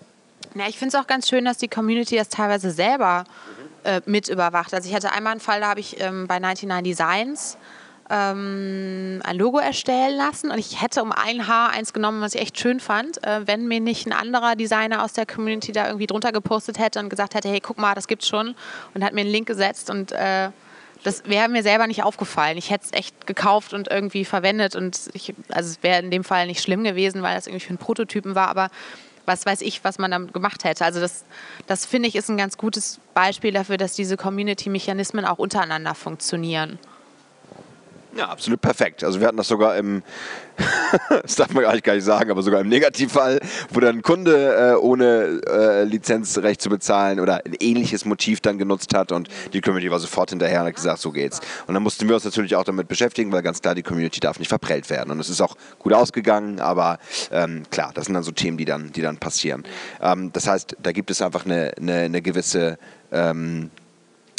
Ja, 0.54 0.66
ich 0.66 0.78
finde 0.78 0.96
es 0.96 1.02
auch 1.02 1.06
ganz 1.06 1.28
schön, 1.28 1.44
dass 1.44 1.58
die 1.58 1.68
Community 1.68 2.16
das 2.16 2.30
teilweise 2.30 2.70
selber 2.70 3.24
äh, 3.84 4.00
mit 4.06 4.28
überwacht. 4.28 4.72
Also 4.72 4.88
ich 4.88 4.94
hatte 4.94 5.12
einmal 5.12 5.32
einen 5.32 5.40
Fall, 5.40 5.60
da 5.60 5.68
habe 5.68 5.80
ich 5.80 6.00
ähm, 6.00 6.26
bei 6.26 6.38
99 6.38 6.82
Designs 6.84 7.58
ähm, 8.10 9.20
ein 9.22 9.36
Logo 9.36 9.58
erstellen 9.58 10.16
lassen 10.16 10.50
und 10.50 10.58
ich 10.58 10.80
hätte 10.80 11.02
um 11.02 11.12
ein 11.12 11.46
Haar 11.46 11.70
eins 11.70 11.92
genommen, 11.92 12.20
was 12.20 12.34
ich 12.34 12.40
echt 12.40 12.58
schön 12.58 12.80
fand, 12.80 13.22
äh, 13.24 13.46
wenn 13.46 13.68
mir 13.68 13.80
nicht 13.80 14.06
ein 14.06 14.12
anderer 14.12 14.56
Designer 14.56 15.04
aus 15.04 15.12
der 15.12 15.26
Community 15.26 15.72
da 15.72 15.86
irgendwie 15.86 16.06
drunter 16.06 16.32
gepostet 16.32 16.78
hätte 16.78 17.00
und 17.00 17.10
gesagt 17.10 17.34
hätte, 17.34 17.48
hey, 17.48 17.60
guck 17.60 17.78
mal, 17.78 17.94
das 17.94 18.08
gibt's 18.08 18.26
schon 18.26 18.54
und 18.94 19.04
hat 19.04 19.12
mir 19.12 19.22
einen 19.22 19.30
Link 19.30 19.46
gesetzt 19.46 19.90
und 19.90 20.12
äh, 20.12 20.50
das 21.04 21.24
wäre 21.26 21.48
mir 21.48 21.62
selber 21.62 21.86
nicht 21.86 22.02
aufgefallen. 22.02 22.56
Ich 22.58 22.70
hätte 22.70 22.86
es 22.86 22.92
echt 22.92 23.26
gekauft 23.26 23.72
und 23.72 23.88
irgendwie 23.88 24.24
verwendet 24.24 24.74
und 24.74 25.10
ich, 25.12 25.34
also 25.50 25.70
es 25.70 25.82
wäre 25.82 26.02
in 26.02 26.10
dem 26.10 26.24
Fall 26.24 26.46
nicht 26.46 26.62
schlimm 26.62 26.84
gewesen, 26.84 27.22
weil 27.22 27.34
das 27.34 27.46
irgendwie 27.46 27.64
für 27.64 27.70
einen 27.70 27.78
Prototypen 27.78 28.34
war, 28.34 28.48
aber 28.48 28.70
was 29.26 29.44
weiß 29.44 29.60
ich, 29.60 29.84
was 29.84 29.98
man 29.98 30.10
damit 30.10 30.32
gemacht 30.32 30.64
hätte. 30.64 30.84
Also 30.84 31.00
das, 31.00 31.24
das 31.66 31.84
finde 31.84 32.08
ich 32.08 32.16
ist 32.16 32.30
ein 32.30 32.38
ganz 32.38 32.56
gutes 32.56 32.98
Beispiel 33.12 33.52
dafür, 33.52 33.76
dass 33.76 33.92
diese 33.92 34.16
Community-Mechanismen 34.16 35.26
auch 35.26 35.38
untereinander 35.38 35.94
funktionieren. 35.94 36.78
Ja, 38.18 38.30
absolut 38.30 38.60
perfekt. 38.60 39.04
Also 39.04 39.20
wir 39.20 39.28
hatten 39.28 39.36
das 39.36 39.46
sogar 39.46 39.76
im, 39.76 40.02
das 41.22 41.36
darf 41.36 41.54
man 41.54 41.64
eigentlich 41.64 41.84
gar 41.84 41.94
nicht 41.94 42.02
sagen, 42.02 42.32
aber 42.32 42.42
sogar 42.42 42.60
im 42.60 42.68
Negativfall, 42.68 43.38
wo 43.70 43.78
dann 43.78 43.98
ein 43.98 44.02
Kunde 44.02 44.72
äh, 44.72 44.74
ohne 44.74 45.40
äh, 45.48 45.84
Lizenzrecht 45.84 46.60
zu 46.60 46.68
bezahlen 46.68 47.20
oder 47.20 47.44
ein 47.46 47.54
ähnliches 47.60 48.04
Motiv 48.04 48.40
dann 48.40 48.58
genutzt 48.58 48.92
hat 48.92 49.12
und 49.12 49.28
die 49.52 49.60
Community 49.60 49.88
war 49.92 50.00
sofort 50.00 50.30
hinterher 50.30 50.62
und 50.62 50.66
hat 50.66 50.74
gesagt, 50.74 50.98
so 50.98 51.12
geht's. 51.12 51.40
Und 51.68 51.74
dann 51.74 51.82
mussten 51.84 52.08
wir 52.08 52.16
uns 52.16 52.24
natürlich 52.24 52.56
auch 52.56 52.64
damit 52.64 52.88
beschäftigen, 52.88 53.30
weil 53.30 53.42
ganz 53.42 53.62
klar, 53.62 53.76
die 53.76 53.84
Community 53.84 54.18
darf 54.18 54.40
nicht 54.40 54.48
verprellt 54.48 54.90
werden. 54.90 55.12
Und 55.12 55.20
es 55.20 55.28
ist 55.28 55.40
auch 55.40 55.54
gut 55.78 55.92
ausgegangen, 55.92 56.58
aber 56.58 56.98
ähm, 57.30 57.62
klar, 57.70 57.92
das 57.94 58.06
sind 58.06 58.14
dann 58.14 58.24
so 58.24 58.32
Themen, 58.32 58.58
die 58.58 58.64
dann, 58.64 58.90
die 58.90 59.00
dann 59.00 59.18
passieren. 59.18 59.62
Ähm, 60.02 60.32
das 60.32 60.48
heißt, 60.48 60.76
da 60.82 60.90
gibt 60.90 61.12
es 61.12 61.22
einfach 61.22 61.44
eine, 61.44 61.70
eine, 61.78 61.94
eine 62.00 62.20
gewisse 62.20 62.78
ähm, 63.12 63.70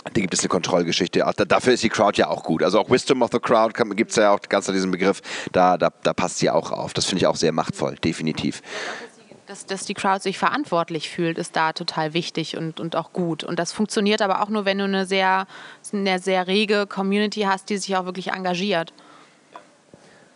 da 0.03 0.21
gibt 0.21 0.33
es 0.33 0.39
eine 0.41 0.49
Kontrollgeschichte. 0.49 1.23
Dafür 1.47 1.73
ist 1.73 1.83
die 1.83 1.89
Crowd 1.89 2.17
ja 2.17 2.27
auch 2.27 2.43
gut. 2.43 2.63
Also 2.63 2.79
auch 2.79 2.89
Wisdom 2.89 3.21
of 3.21 3.29
the 3.31 3.39
Crowd 3.39 3.73
gibt 3.95 4.11
es 4.11 4.17
ja 4.17 4.31
auch 4.31 4.39
ganz 4.41 4.67
an 4.67 4.75
diesen 4.75 4.91
Begriff. 4.91 5.21
Da, 5.51 5.77
da, 5.77 5.89
da 6.03 6.13
passt 6.13 6.39
sie 6.39 6.49
auch 6.49 6.71
auf. 6.71 6.93
Das 6.93 7.05
finde 7.05 7.23
ich 7.23 7.27
auch 7.27 7.35
sehr 7.35 7.51
machtvoll, 7.51 7.95
definitiv. 7.95 8.61
Dass, 9.47 9.65
dass 9.65 9.85
die 9.85 9.95
Crowd 9.95 10.21
sich 10.21 10.37
verantwortlich 10.37 11.09
fühlt, 11.09 11.37
ist 11.39 11.55
da 11.55 11.73
total 11.73 12.13
wichtig 12.13 12.55
und, 12.55 12.79
und 12.79 12.95
auch 12.95 13.13
gut. 13.13 13.43
Und 13.43 13.57
das 13.57 13.71
funktioniert 13.71 14.21
aber 14.21 14.43
auch 14.43 14.49
nur, 14.49 14.65
wenn 14.65 14.77
du 14.77 14.83
eine 14.83 15.05
sehr, 15.05 15.47
eine 15.91 16.19
sehr 16.19 16.47
rege 16.47 16.85
Community 16.85 17.41
hast, 17.41 17.69
die 17.69 17.77
sich 17.77 17.95
auch 17.97 18.05
wirklich 18.05 18.31
engagiert. 18.31 18.93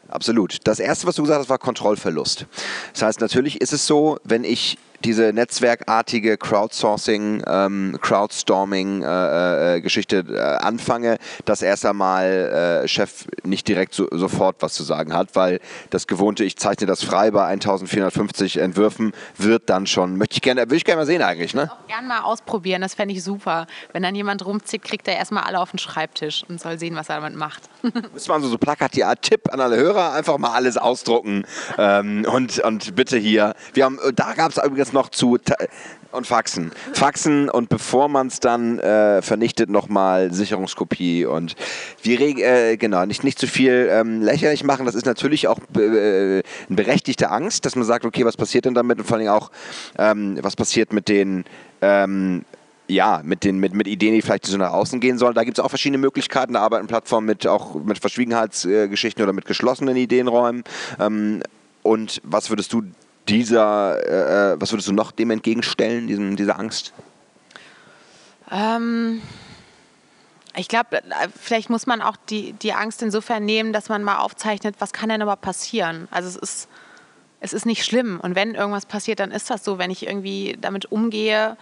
Absolut. 0.10 0.58
Das 0.63 0.80
erste, 0.80 1.08
was 1.08 1.15
du 1.15 1.23
gesagt 1.23 1.39
hast, 1.39 1.49
war 1.49 1.60
Kontrollverlust. 1.60 2.47
Das 2.93 3.04
heißt, 3.04 3.21
natürlich 3.21 3.62
ist 3.62 3.71
es 3.71 3.88
so, 3.88 4.19
wenn 4.23 4.43
ich 4.43 4.78
diese 5.06 5.32
netzwerkartige 5.34 6.38
Crowdsourcing, 6.38 7.44
ähm, 7.46 7.98
Crowdstorming-Geschichte 8.02 10.16
äh, 10.16 10.20
äh, 10.20 10.36
äh, 10.36 10.58
anfange, 10.58 11.18
dass 11.46 11.62
erst 11.62 11.86
einmal 11.86 12.82
äh, 12.84 12.88
Chef 12.88 13.28
nicht 13.44 13.68
direkt 13.68 13.94
so, 13.94 14.08
sofort 14.12 14.56
was 14.62 14.74
zu 14.74 14.84
sagen 14.84 15.13
hat, 15.13 15.36
weil 15.36 15.60
das 15.89 16.08
gewohnte, 16.08 16.44
ich 16.44 16.58
zeichne 16.58 16.88
das 16.88 17.04
frei 17.04 17.30
bei 17.32 17.46
1450 17.46 18.58
Entwürfen, 18.58 19.13
wird 19.38 19.70
dann 19.70 19.88
schon, 19.88 20.18
möchte 20.18 20.36
ich 20.36 20.42
gerne, 20.42 20.62
würde 20.62 20.78
ich 20.78 20.86
gerne 20.86 21.02
mal 21.02 21.06
sehen 21.06 21.22
eigentlich. 21.22 21.54
Ne? 21.54 21.70
Auch 21.72 21.88
gerne 21.88 22.08
mal 22.08 22.22
ausprobieren, 22.22 22.82
das 22.82 22.96
fände 22.96 23.13
ich 23.13 23.24
super. 23.24 23.68
Wenn 23.92 24.04
dann 24.04 24.16
jemand 24.16 24.46
rumzieht, 24.46 24.84
kriegt 24.84 25.06
er 25.08 25.18
erstmal 25.18 25.44
alle 25.44 25.60
auf 25.60 25.72
den 25.72 25.80
Schreibtisch 25.80 26.46
und 26.48 26.62
soll 26.62 26.80
sehen, 26.80 26.96
was 26.96 27.10
er 27.10 27.16
damit 27.16 27.36
macht. 27.36 27.63
Müssen 28.13 28.30
wir 28.30 28.34
also 28.34 28.48
so 28.48 28.58
plakativer 28.58 29.13
Tipp 29.20 29.52
an 29.52 29.60
alle 29.60 29.76
Hörer, 29.76 30.13
einfach 30.13 30.38
mal 30.38 30.52
alles 30.52 30.78
ausdrucken 30.78 31.46
ähm, 31.78 32.26
und, 32.32 32.60
und 32.60 32.96
bitte 32.96 33.18
hier. 33.18 33.54
Wir 33.74 33.84
haben, 33.86 34.00
da 34.16 34.34
gab 34.34 34.52
es 34.52 34.63
übrigens 34.63 34.92
noch 34.93 35.10
zu 35.10 35.38
und 36.12 36.27
Faxen. 36.27 36.71
Faxen 36.93 37.49
und 37.49 37.69
bevor 37.69 38.08
man 38.08 38.27
es 38.27 38.39
dann 38.39 38.79
äh, 38.79 39.21
vernichtet, 39.21 39.69
nochmal 39.69 40.32
Sicherungskopie 40.32 41.25
und 41.25 41.56
wir 42.01 42.21
äh, 42.21 42.77
genau, 42.77 43.06
nicht, 43.06 43.23
nicht 43.23 43.39
zu 43.39 43.47
viel 43.47 43.89
ähm, 43.91 44.21
lächerlich 44.21 44.63
machen. 44.63 44.86
Das 44.86 44.95
ist 44.95 45.06
natürlich 45.06 45.47
auch 45.47 45.60
äh, 45.75 45.79
eine 45.79 46.43
berechtigte 46.69 47.32
Angst, 47.32 47.65
dass 47.65 47.75
man 47.75 47.86
sagt, 47.86 48.06
okay, 48.06 48.25
was 48.25 48.38
passiert 48.38 48.65
denn 48.65 48.73
damit 48.75 48.99
und 48.99 49.06
vor 49.06 49.17
allem 49.17 49.29
auch, 49.29 49.51
ähm, 49.97 50.38
was 50.41 50.56
passiert 50.56 50.93
mit 50.93 51.10
den 51.10 51.45
ähm, 51.82 52.45
ja, 52.88 53.21
mit, 53.23 53.43
den, 53.43 53.60
mit, 53.60 53.73
mit 53.73 53.88
Ideen, 53.88 54.13
die 54.13 54.21
vielleicht 54.21 54.45
so 54.45 54.58
nach 54.58 54.73
außen 54.73 54.99
gehen 54.99 55.17
sollen. 55.17 55.34
Da 55.34 55.45
gibt 55.45 55.58
es 55.58 55.63
auch 55.63 55.69
verschiedene 55.69 55.97
Möglichkeiten. 55.97 56.53
Da 56.53 56.62
arbeiten 56.62 56.88
Plattformen 56.88 57.25
mit 57.25 57.47
auch 57.47 57.75
mit 57.75 57.97
Verschwiegenheitsgeschichten 57.97 59.23
oder 59.23 59.34
mit 59.34 59.45
geschlossenen 59.45 59.95
Ideenräumen. 59.95 60.63
Ähm, 60.99 61.41
und 61.82 62.21
was 62.23 62.49
würdest 62.49 62.73
du 62.73 62.84
dieser, 63.27 63.99
äh, 64.05 64.53
äh, 64.53 64.62
was 64.62 64.71
würdest 64.71 64.88
du 64.88 64.93
noch 64.93 65.12
dem 65.12 65.31
entgegenstellen, 65.31 66.07
diesem, 66.07 66.36
dieser 66.36 66.59
Angst? 66.59 66.93
Ähm, 68.51 69.21
ich 70.55 70.67
glaube, 70.67 70.97
äh, 70.97 71.27
vielleicht 71.39 71.69
muss 71.69 71.88
man 71.88 72.01
auch 72.01 72.17
die, 72.29 72.53
die 72.53 72.73
Angst 72.73 73.01
insofern 73.01 73.45
nehmen, 73.45 73.73
dass 73.73 73.89
man 73.89 74.03
mal 74.03 74.17
aufzeichnet, 74.17 74.75
was 74.79 74.93
kann 74.93 75.09
denn 75.09 75.21
überhaupt 75.21 75.41
passieren. 75.41 76.07
Also 76.12 76.29
es 76.29 76.36
ist, 76.36 76.69
es 77.39 77.53
ist 77.53 77.65
nicht 77.65 77.86
schlimm. 77.86 78.19
Und 78.21 78.36
wenn 78.36 78.55
irgendwas 78.55 78.86
passiert, 78.86 79.19
dann 79.19 79.31
ist 79.31 79.49
das 79.49 79.63
so. 79.63 79.77
Wenn 79.77 79.91
ich 79.91 80.05
irgendwie 80.05 80.57
damit 80.59 80.91
umgehe, 80.91 81.57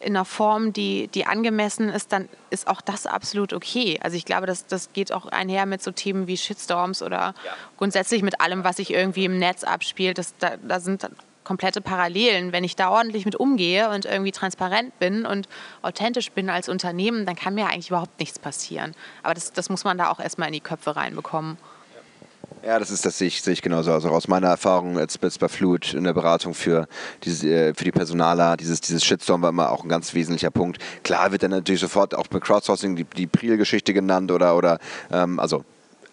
in 0.00 0.16
einer 0.16 0.24
Form, 0.24 0.72
die, 0.72 1.08
die 1.08 1.26
angemessen 1.26 1.88
ist, 1.88 2.12
dann 2.12 2.28
ist 2.50 2.68
auch 2.68 2.80
das 2.80 3.06
absolut 3.06 3.52
okay. 3.52 3.98
Also 4.02 4.16
ich 4.16 4.24
glaube, 4.24 4.46
das, 4.46 4.66
das 4.66 4.92
geht 4.92 5.12
auch 5.12 5.26
einher 5.26 5.66
mit 5.66 5.82
so 5.82 5.90
Themen 5.90 6.26
wie 6.26 6.36
Shitstorms 6.36 7.02
oder 7.02 7.34
ja. 7.44 7.52
grundsätzlich 7.76 8.22
mit 8.22 8.40
allem, 8.40 8.62
was 8.62 8.76
sich 8.76 8.92
irgendwie 8.92 9.24
im 9.24 9.38
Netz 9.38 9.64
abspielt. 9.64 10.18
Das, 10.18 10.36
da, 10.38 10.56
da 10.56 10.78
sind 10.78 11.08
komplette 11.42 11.80
Parallelen. 11.80 12.52
Wenn 12.52 12.62
ich 12.62 12.76
da 12.76 12.90
ordentlich 12.90 13.24
mit 13.24 13.34
umgehe 13.34 13.88
und 13.90 14.04
irgendwie 14.04 14.32
transparent 14.32 14.96
bin 14.98 15.24
und 15.26 15.48
authentisch 15.82 16.30
bin 16.30 16.50
als 16.50 16.68
Unternehmen, 16.68 17.26
dann 17.26 17.36
kann 17.36 17.54
mir 17.54 17.66
eigentlich 17.66 17.88
überhaupt 17.88 18.20
nichts 18.20 18.38
passieren. 18.38 18.94
Aber 19.22 19.34
das, 19.34 19.52
das 19.52 19.70
muss 19.70 19.82
man 19.82 19.98
da 19.98 20.10
auch 20.10 20.20
erstmal 20.20 20.48
in 20.48 20.54
die 20.54 20.60
Köpfe 20.60 20.94
reinbekommen. 20.94 21.56
Ja, 22.64 22.78
das 22.78 22.90
ist 22.90 23.06
das 23.06 23.16
sehe 23.18 23.28
ich, 23.28 23.40
sehe 23.40 23.52
ich 23.52 23.62
genauso. 23.62 23.92
Also 23.92 24.08
aus 24.08 24.28
meiner 24.28 24.48
Erfahrung 24.48 24.98
als, 24.98 25.18
als 25.22 25.38
bei 25.38 25.48
Flut 25.48 25.94
in 25.94 26.04
der 26.04 26.12
Beratung 26.12 26.54
für, 26.54 26.86
diese, 27.22 27.48
äh, 27.48 27.74
für 27.74 27.84
die 27.84 27.92
Personaler, 27.92 28.56
dieses, 28.56 28.80
dieses 28.80 29.04
Shitstorm 29.04 29.42
war 29.42 29.50
immer 29.50 29.70
auch 29.70 29.84
ein 29.84 29.88
ganz 29.88 30.12
wesentlicher 30.12 30.50
Punkt. 30.50 30.78
Klar 31.04 31.30
wird 31.30 31.42
dann 31.42 31.52
natürlich 31.52 31.80
sofort 31.80 32.14
auch 32.14 32.26
bei 32.26 32.40
Crowdsourcing 32.40 32.96
die, 32.96 33.04
die 33.04 33.26
Priel-Geschichte 33.26 33.94
genannt 33.94 34.32
oder, 34.32 34.56
oder 34.56 34.78
ähm, 35.12 35.38
also 35.38 35.64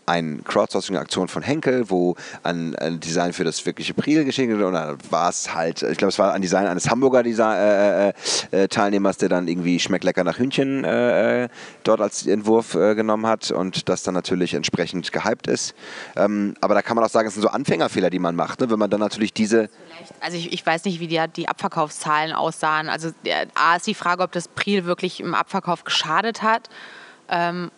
eine 0.05 0.37
Crowdsourcing-Aktion 0.43 1.27
von 1.27 1.43
Henkel, 1.43 1.89
wo 1.89 2.15
ein, 2.43 2.75
ein, 2.75 2.99
Design 2.99 3.33
für 3.33 3.43
das 3.43 3.65
wirkliche 3.65 3.93
Priel 3.93 4.23
geschickt 4.23 4.51
wurde. 4.53 4.67
Und 4.67 4.73
dann 4.73 4.97
war 5.09 5.29
es 5.29 5.53
halt, 5.53 5.81
ich 5.81 5.97
glaube, 5.97 6.09
es 6.09 6.19
war 6.19 6.33
ein 6.33 6.41
Design 6.41 6.67
eines 6.67 6.89
Hamburger 6.89 7.23
Design, 7.23 7.57
äh, 7.57 8.09
äh, 8.09 8.13
äh, 8.51 8.67
Teilnehmers, 8.67 9.17
der 9.17 9.29
dann 9.29 9.47
irgendwie 9.47 9.79
schmeckt 9.79 10.03
lecker 10.03 10.23
nach 10.23 10.37
Hühnchen 10.37 10.83
äh, 10.83 11.45
äh, 11.45 11.49
dort 11.83 12.01
als 12.01 12.25
Entwurf 12.27 12.75
äh, 12.75 12.95
genommen 12.95 13.25
hat 13.25 13.51
und 13.51 13.89
das 13.89 14.03
dann 14.03 14.13
natürlich 14.13 14.53
entsprechend 14.53 15.11
gehypt 15.11 15.47
ist. 15.47 15.73
Ähm, 16.15 16.55
aber 16.61 16.75
da 16.75 16.81
kann 16.81 16.95
man 16.95 17.03
auch 17.03 17.09
sagen, 17.09 17.27
es 17.27 17.33
sind 17.33 17.43
so 17.43 17.49
Anfängerfehler, 17.49 18.09
die 18.09 18.19
man 18.19 18.35
macht, 18.35 18.61
ne? 18.61 18.69
wenn 18.69 18.79
man 18.79 18.89
dann 18.89 18.99
natürlich 18.99 19.33
diese. 19.33 19.69
Also 20.19 20.37
ich, 20.37 20.53
ich 20.53 20.65
weiß 20.65 20.85
nicht, 20.85 20.99
wie 20.99 21.07
die, 21.07 21.21
die 21.35 21.47
Abverkaufszahlen 21.47 22.33
aussahen. 22.33 22.89
Also 22.89 23.09
A 23.55 23.75
ist 23.75 23.87
die 23.87 23.95
Frage, 23.95 24.23
ob 24.23 24.31
das 24.31 24.47
Priel 24.47 24.85
wirklich 24.85 25.19
im 25.19 25.33
Abverkauf 25.33 25.83
geschadet 25.83 26.43
hat. 26.43 26.69
Ähm, 27.27 27.71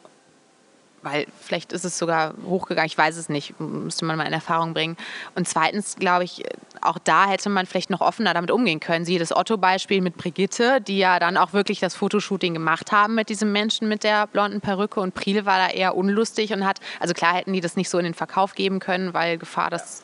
weil 1.09 1.25
vielleicht 1.41 1.73
ist 1.73 1.85
es 1.85 1.97
sogar 1.97 2.33
hochgegangen, 2.45 2.87
ich 2.87 2.97
weiß 2.97 3.17
es 3.17 3.29
nicht, 3.29 3.59
müsste 3.59 4.05
man 4.05 4.17
mal 4.17 4.25
in 4.25 4.33
Erfahrung 4.33 4.73
bringen. 4.73 4.97
Und 5.35 5.47
zweitens 5.47 5.95
glaube 5.95 6.23
ich, 6.23 6.43
auch 6.81 6.97
da 6.99 7.27
hätte 7.27 7.49
man 7.49 7.65
vielleicht 7.65 7.89
noch 7.89 8.01
offener 8.01 8.33
damit 8.33 8.51
umgehen 8.51 8.79
können. 8.79 9.05
Siehe 9.05 9.19
das 9.19 9.35
Otto-Beispiel 9.35 10.01
mit 10.01 10.17
Brigitte, 10.17 10.81
die 10.81 10.97
ja 10.97 11.19
dann 11.19 11.37
auch 11.37 11.53
wirklich 11.53 11.79
das 11.79 11.95
Fotoshooting 11.95 12.53
gemacht 12.53 12.91
haben 12.91 13.15
mit 13.15 13.29
diesem 13.29 13.51
Menschen 13.51 13.87
mit 13.87 14.03
der 14.03 14.27
blonden 14.27 14.61
Perücke 14.61 14.99
und 14.99 15.13
Priel 15.13 15.45
war 15.45 15.57
da 15.57 15.73
eher 15.73 15.95
unlustig 15.95 16.53
und 16.53 16.65
hat, 16.65 16.79
also 16.99 17.13
klar 17.13 17.35
hätten 17.35 17.53
die 17.53 17.61
das 17.61 17.75
nicht 17.75 17.89
so 17.89 17.97
in 17.97 18.05
den 18.05 18.13
Verkauf 18.13 18.55
geben 18.55 18.79
können, 18.79 19.13
weil 19.13 19.37
Gefahr, 19.37 19.69
dass 19.69 20.03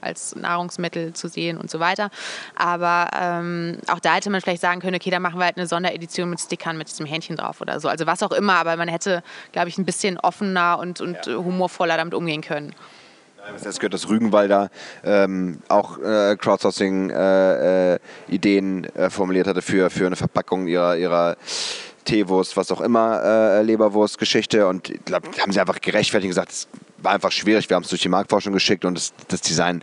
als 0.00 0.36
Nahrungsmittel 0.36 1.12
zu 1.12 1.28
sehen 1.28 1.56
und 1.56 1.70
so 1.70 1.80
weiter. 1.80 2.10
Aber 2.56 3.08
ähm, 3.18 3.78
auch 3.88 4.00
da 4.00 4.14
hätte 4.14 4.30
man 4.30 4.40
vielleicht 4.40 4.62
sagen 4.62 4.80
können, 4.80 4.96
okay, 4.96 5.10
dann 5.10 5.22
machen 5.22 5.38
wir 5.38 5.44
halt 5.44 5.56
eine 5.56 5.66
Sonderedition 5.66 6.30
mit 6.30 6.40
Stickern 6.40 6.78
mit 6.78 6.88
diesem 6.88 7.06
Hähnchen 7.06 7.36
drauf 7.36 7.60
oder 7.60 7.80
so. 7.80 7.88
Also 7.88 8.06
was 8.06 8.22
auch 8.22 8.32
immer, 8.32 8.54
aber 8.54 8.76
man 8.76 8.88
hätte, 8.88 9.22
glaube 9.52 9.68
ich, 9.68 9.78
ein 9.78 9.84
bisschen 9.84 10.18
offener 10.18 10.78
und, 10.78 11.00
und 11.00 11.26
ja. 11.26 11.34
humorvoller 11.34 11.96
damit 11.96 12.14
umgehen 12.14 12.42
können. 12.42 12.74
Das 13.64 13.80
gehört, 13.80 13.94
dass 13.94 14.08
Rügenwalder 14.08 14.70
ähm, 15.02 15.58
auch 15.68 15.98
äh, 15.98 16.36
Crowdsourcing-Ideen 16.36 18.84
äh, 18.84 19.06
äh, 19.06 19.10
formuliert 19.10 19.48
hatte 19.48 19.62
für, 19.62 19.90
für 19.90 20.06
eine 20.06 20.14
Verpackung 20.14 20.68
ihrer, 20.68 20.96
ihrer 20.96 21.36
Teewurst, 22.04 22.56
was 22.56 22.70
auch 22.72 22.80
immer, 22.80 23.22
äh, 23.22 23.62
Leberwurst-Geschichte. 23.62 24.66
Und 24.66 24.90
ich 24.90 25.04
glaube, 25.04 25.28
haben 25.40 25.52
sie 25.52 25.60
einfach 25.60 25.80
gerechtfertigt 25.80 26.26
und 26.26 26.30
gesagt, 26.30 26.68
war 27.02 27.12
einfach 27.12 27.32
schwierig. 27.32 27.68
Wir 27.68 27.76
haben 27.76 27.82
es 27.82 27.90
durch 27.90 28.02
die 28.02 28.08
Marktforschung 28.08 28.52
geschickt 28.52 28.84
und 28.84 28.94
das, 28.94 29.12
das, 29.28 29.40
Design 29.40 29.82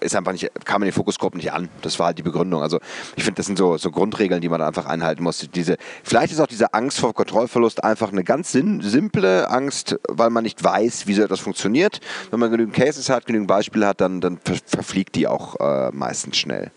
ist 0.00 0.14
einfach 0.14 0.32
nicht, 0.32 0.50
kam 0.64 0.82
in 0.82 0.88
den 0.88 0.92
Fokusgruppen 0.92 1.38
nicht 1.38 1.52
an. 1.52 1.68
Das 1.82 1.98
war 1.98 2.06
halt 2.06 2.18
die 2.18 2.22
Begründung. 2.22 2.62
Also 2.62 2.78
ich 3.16 3.24
finde, 3.24 3.38
das 3.38 3.46
sind 3.46 3.58
so, 3.58 3.76
so 3.78 3.90
Grundregeln, 3.90 4.40
die 4.40 4.48
man 4.48 4.60
da 4.60 4.68
einfach 4.68 4.86
einhalten 4.86 5.22
muss. 5.22 5.48
Diese, 5.54 5.76
vielleicht 6.02 6.32
ist 6.32 6.40
auch 6.40 6.46
diese 6.46 6.74
Angst 6.74 7.00
vor 7.00 7.14
Kontrollverlust 7.14 7.82
einfach 7.82 8.12
eine 8.12 8.24
ganz 8.24 8.52
simple 8.52 9.50
Angst, 9.50 9.98
weil 10.08 10.30
man 10.30 10.44
nicht 10.44 10.62
weiß, 10.62 11.06
wie 11.06 11.14
so 11.14 11.22
etwas 11.22 11.40
funktioniert. 11.40 12.00
Wenn 12.30 12.40
man 12.40 12.50
genügend 12.50 12.74
Cases 12.74 13.08
hat, 13.08 13.26
genügend 13.26 13.48
Beispiele 13.48 13.86
hat, 13.86 14.00
dann, 14.00 14.20
dann 14.20 14.38
verfliegt 14.66 15.14
die 15.14 15.26
auch 15.26 15.56
äh, 15.60 15.90
meistens 15.92 16.36
schnell. 16.36 16.70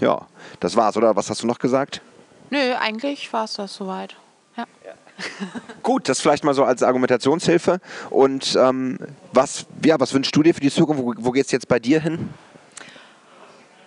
Ja, 0.00 0.26
das 0.60 0.76
war's, 0.76 0.96
oder? 0.96 1.14
Was 1.16 1.28
hast 1.28 1.42
du 1.42 1.46
noch 1.46 1.58
gesagt? 1.58 2.00
Nö, 2.50 2.74
eigentlich 2.78 3.32
war 3.32 3.44
es 3.44 3.54
das 3.54 3.74
soweit. 3.74 4.16
Ja. 4.56 4.64
ja. 4.84 4.92
Gut, 5.82 6.08
das 6.08 6.20
vielleicht 6.20 6.44
mal 6.44 6.54
so 6.54 6.64
als 6.64 6.82
Argumentationshilfe. 6.82 7.80
Und 8.10 8.56
ähm, 8.60 8.98
was, 9.32 9.66
ja, 9.84 9.98
was 10.00 10.12
wünschst 10.12 10.34
du 10.34 10.42
dir 10.42 10.54
für 10.54 10.60
die 10.60 10.70
Zukunft? 10.70 11.02
Wo, 11.02 11.14
wo 11.16 11.30
geht 11.30 11.46
es 11.46 11.52
jetzt 11.52 11.68
bei 11.68 11.78
dir 11.78 12.00
hin? 12.00 12.30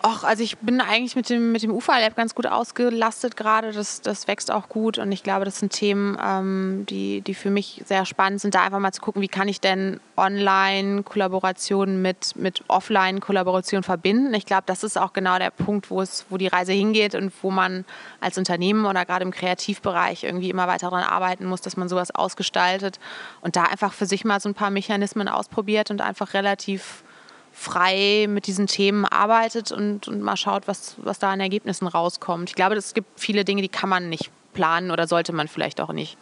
Ach, 0.05 0.25
also 0.25 0.43
ich 0.43 0.57
bin 0.57 0.81
eigentlich 0.81 1.15
mit 1.15 1.29
dem, 1.29 1.53
mit 1.53 1.63
dem 1.63 1.71
UFA-Lab 1.71 2.17
ganz 2.17 2.35
gut 2.35 2.45
ausgelastet 2.45 3.37
gerade. 3.37 3.71
Das, 3.71 4.01
das 4.01 4.27
wächst 4.27 4.51
auch 4.51 4.67
gut 4.67 4.97
und 4.97 5.09
ich 5.13 5.23
glaube, 5.23 5.45
das 5.45 5.59
sind 5.59 5.71
Themen, 5.71 6.17
ähm, 6.21 6.85
die, 6.89 7.21
die 7.21 7.33
für 7.33 7.49
mich 7.49 7.81
sehr 7.85 8.05
spannend 8.05 8.41
sind, 8.41 8.53
da 8.53 8.63
einfach 8.63 8.79
mal 8.79 8.91
zu 8.91 8.99
gucken, 8.99 9.21
wie 9.21 9.29
kann 9.29 9.47
ich 9.47 9.61
denn 9.61 10.01
Online-Kollaboration 10.17 12.01
mit, 12.01 12.35
mit 12.35 12.65
Offline-Kollaboration 12.67 13.83
verbinden. 13.83 14.33
Ich 14.33 14.45
glaube, 14.45 14.63
das 14.65 14.83
ist 14.83 14.97
auch 14.97 15.13
genau 15.13 15.39
der 15.39 15.51
Punkt, 15.51 15.89
wo, 15.89 16.01
es, 16.01 16.25
wo 16.29 16.35
die 16.35 16.47
Reise 16.47 16.73
hingeht 16.73 17.15
und 17.15 17.31
wo 17.41 17.49
man 17.49 17.85
als 18.19 18.37
Unternehmen 18.37 18.85
oder 18.85 19.05
gerade 19.05 19.23
im 19.23 19.31
Kreativbereich 19.31 20.25
irgendwie 20.25 20.49
immer 20.49 20.67
weiter 20.67 20.89
daran 20.89 21.05
arbeiten 21.05 21.45
muss, 21.45 21.61
dass 21.61 21.77
man 21.77 21.87
sowas 21.87 22.13
ausgestaltet 22.13 22.99
und 23.39 23.55
da 23.55 23.63
einfach 23.63 23.93
für 23.93 24.05
sich 24.05 24.25
mal 24.25 24.41
so 24.41 24.49
ein 24.49 24.53
paar 24.53 24.69
Mechanismen 24.69 25.29
ausprobiert 25.29 25.91
und 25.91 26.01
einfach 26.01 26.33
relativ 26.33 27.05
frei 27.53 28.25
mit 28.27 28.47
diesen 28.47 28.67
Themen 28.67 29.05
arbeitet 29.05 29.71
und, 29.71 30.07
und 30.07 30.21
mal 30.21 30.35
schaut, 30.35 30.67
was, 30.67 30.95
was 30.97 31.19
da 31.19 31.31
an 31.31 31.39
Ergebnissen 31.39 31.87
rauskommt. 31.87 32.49
Ich 32.49 32.55
glaube, 32.55 32.75
es 32.75 32.93
gibt 32.93 33.19
viele 33.19 33.45
Dinge, 33.45 33.61
die 33.61 33.69
kann 33.69 33.89
man 33.89 34.09
nicht 34.09 34.31
planen 34.53 34.91
oder 34.91 35.07
sollte 35.07 35.33
man 35.33 35.47
vielleicht 35.47 35.79
auch 35.79 35.93
nicht. 35.93 36.17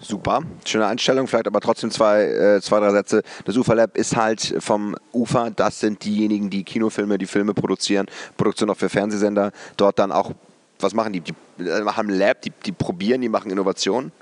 Super, 0.00 0.42
schöne 0.64 0.86
Einstellung, 0.86 1.26
vielleicht 1.26 1.48
aber 1.48 1.60
trotzdem 1.60 1.90
zwei, 1.90 2.22
äh, 2.22 2.60
zwei, 2.60 2.78
drei 2.78 2.90
Sätze. 2.90 3.22
Das 3.46 3.56
UFA 3.56 3.74
Lab 3.74 3.96
ist 3.96 4.14
halt 4.14 4.54
vom 4.60 4.94
UFA, 5.12 5.50
das 5.50 5.80
sind 5.80 6.04
diejenigen, 6.04 6.50
die 6.50 6.62
Kinofilme, 6.62 7.18
die 7.18 7.26
Filme 7.26 7.52
produzieren, 7.52 8.06
Produktion 8.36 8.70
auch 8.70 8.76
für 8.76 8.88
Fernsehsender, 8.88 9.50
dort 9.76 9.98
dann 9.98 10.12
auch, 10.12 10.30
was 10.78 10.94
machen 10.94 11.14
die? 11.14 11.20
Die 11.20 11.34
äh, 11.64 11.84
haben 11.84 12.10
ein 12.10 12.16
Lab, 12.16 12.42
die, 12.42 12.52
die 12.64 12.70
probieren, 12.70 13.22
die 13.22 13.28
machen 13.28 13.50
Innovationen. 13.50 14.12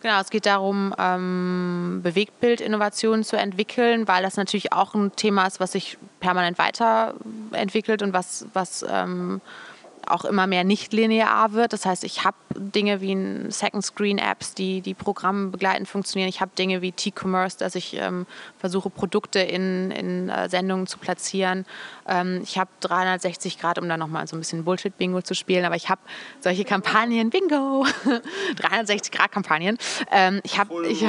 Genau, 0.00 0.20
es 0.20 0.30
geht 0.30 0.46
darum, 0.46 0.92
ähm, 0.98 2.00
Bewegtbildinnovationen 2.02 3.24
zu 3.24 3.36
entwickeln, 3.36 4.08
weil 4.08 4.22
das 4.22 4.36
natürlich 4.36 4.72
auch 4.72 4.94
ein 4.94 5.14
Thema 5.14 5.46
ist, 5.46 5.60
was 5.60 5.72
sich 5.72 5.98
permanent 6.20 6.58
weiterentwickelt 6.58 8.02
und 8.02 8.12
was, 8.12 8.46
was 8.52 8.84
ähm, 8.88 9.40
auch 10.08 10.24
immer 10.24 10.46
mehr 10.46 10.64
nicht 10.64 10.92
linear 10.92 11.52
wird. 11.52 11.72
Das 11.72 11.86
heißt, 11.86 12.04
ich 12.04 12.24
habe 12.24 12.36
Dinge 12.56 13.00
wie 13.00 13.50
Second 13.50 13.84
Screen 13.84 14.18
Apps, 14.18 14.54
die 14.54 14.80
die 14.80 14.94
Programme 14.94 15.48
begleitend 15.48 15.88
funktionieren. 15.88 16.28
Ich 16.28 16.40
habe 16.40 16.52
Dinge 16.56 16.82
wie 16.82 16.92
T-Commerce, 16.92 17.58
dass 17.58 17.74
ich 17.74 17.96
ähm, 17.96 18.26
versuche, 18.58 18.90
Produkte 18.90 19.40
in, 19.40 19.90
in 19.90 20.28
äh, 20.28 20.48
Sendungen 20.48 20.86
zu 20.86 20.98
platzieren. 20.98 21.66
Ähm, 22.06 22.40
ich 22.42 22.58
habe 22.58 22.70
360 22.80 23.58
Grad, 23.58 23.78
um 23.78 23.88
da 23.88 23.96
nochmal 23.96 24.26
so 24.26 24.36
ein 24.36 24.40
bisschen 24.40 24.64
Bullshit-Bingo 24.64 25.22
zu 25.22 25.34
spielen, 25.34 25.64
aber 25.64 25.76
ich 25.76 25.88
habe 25.88 26.00
solche 26.40 26.64
Kampagnen, 26.64 27.30
Bingo, 27.30 27.86
360 28.56 29.12
Grad 29.12 29.32
Kampagnen. 29.32 29.78
Ähm, 30.10 30.40
ich 30.44 30.58
habe 30.58 30.86
ich, 30.86 31.04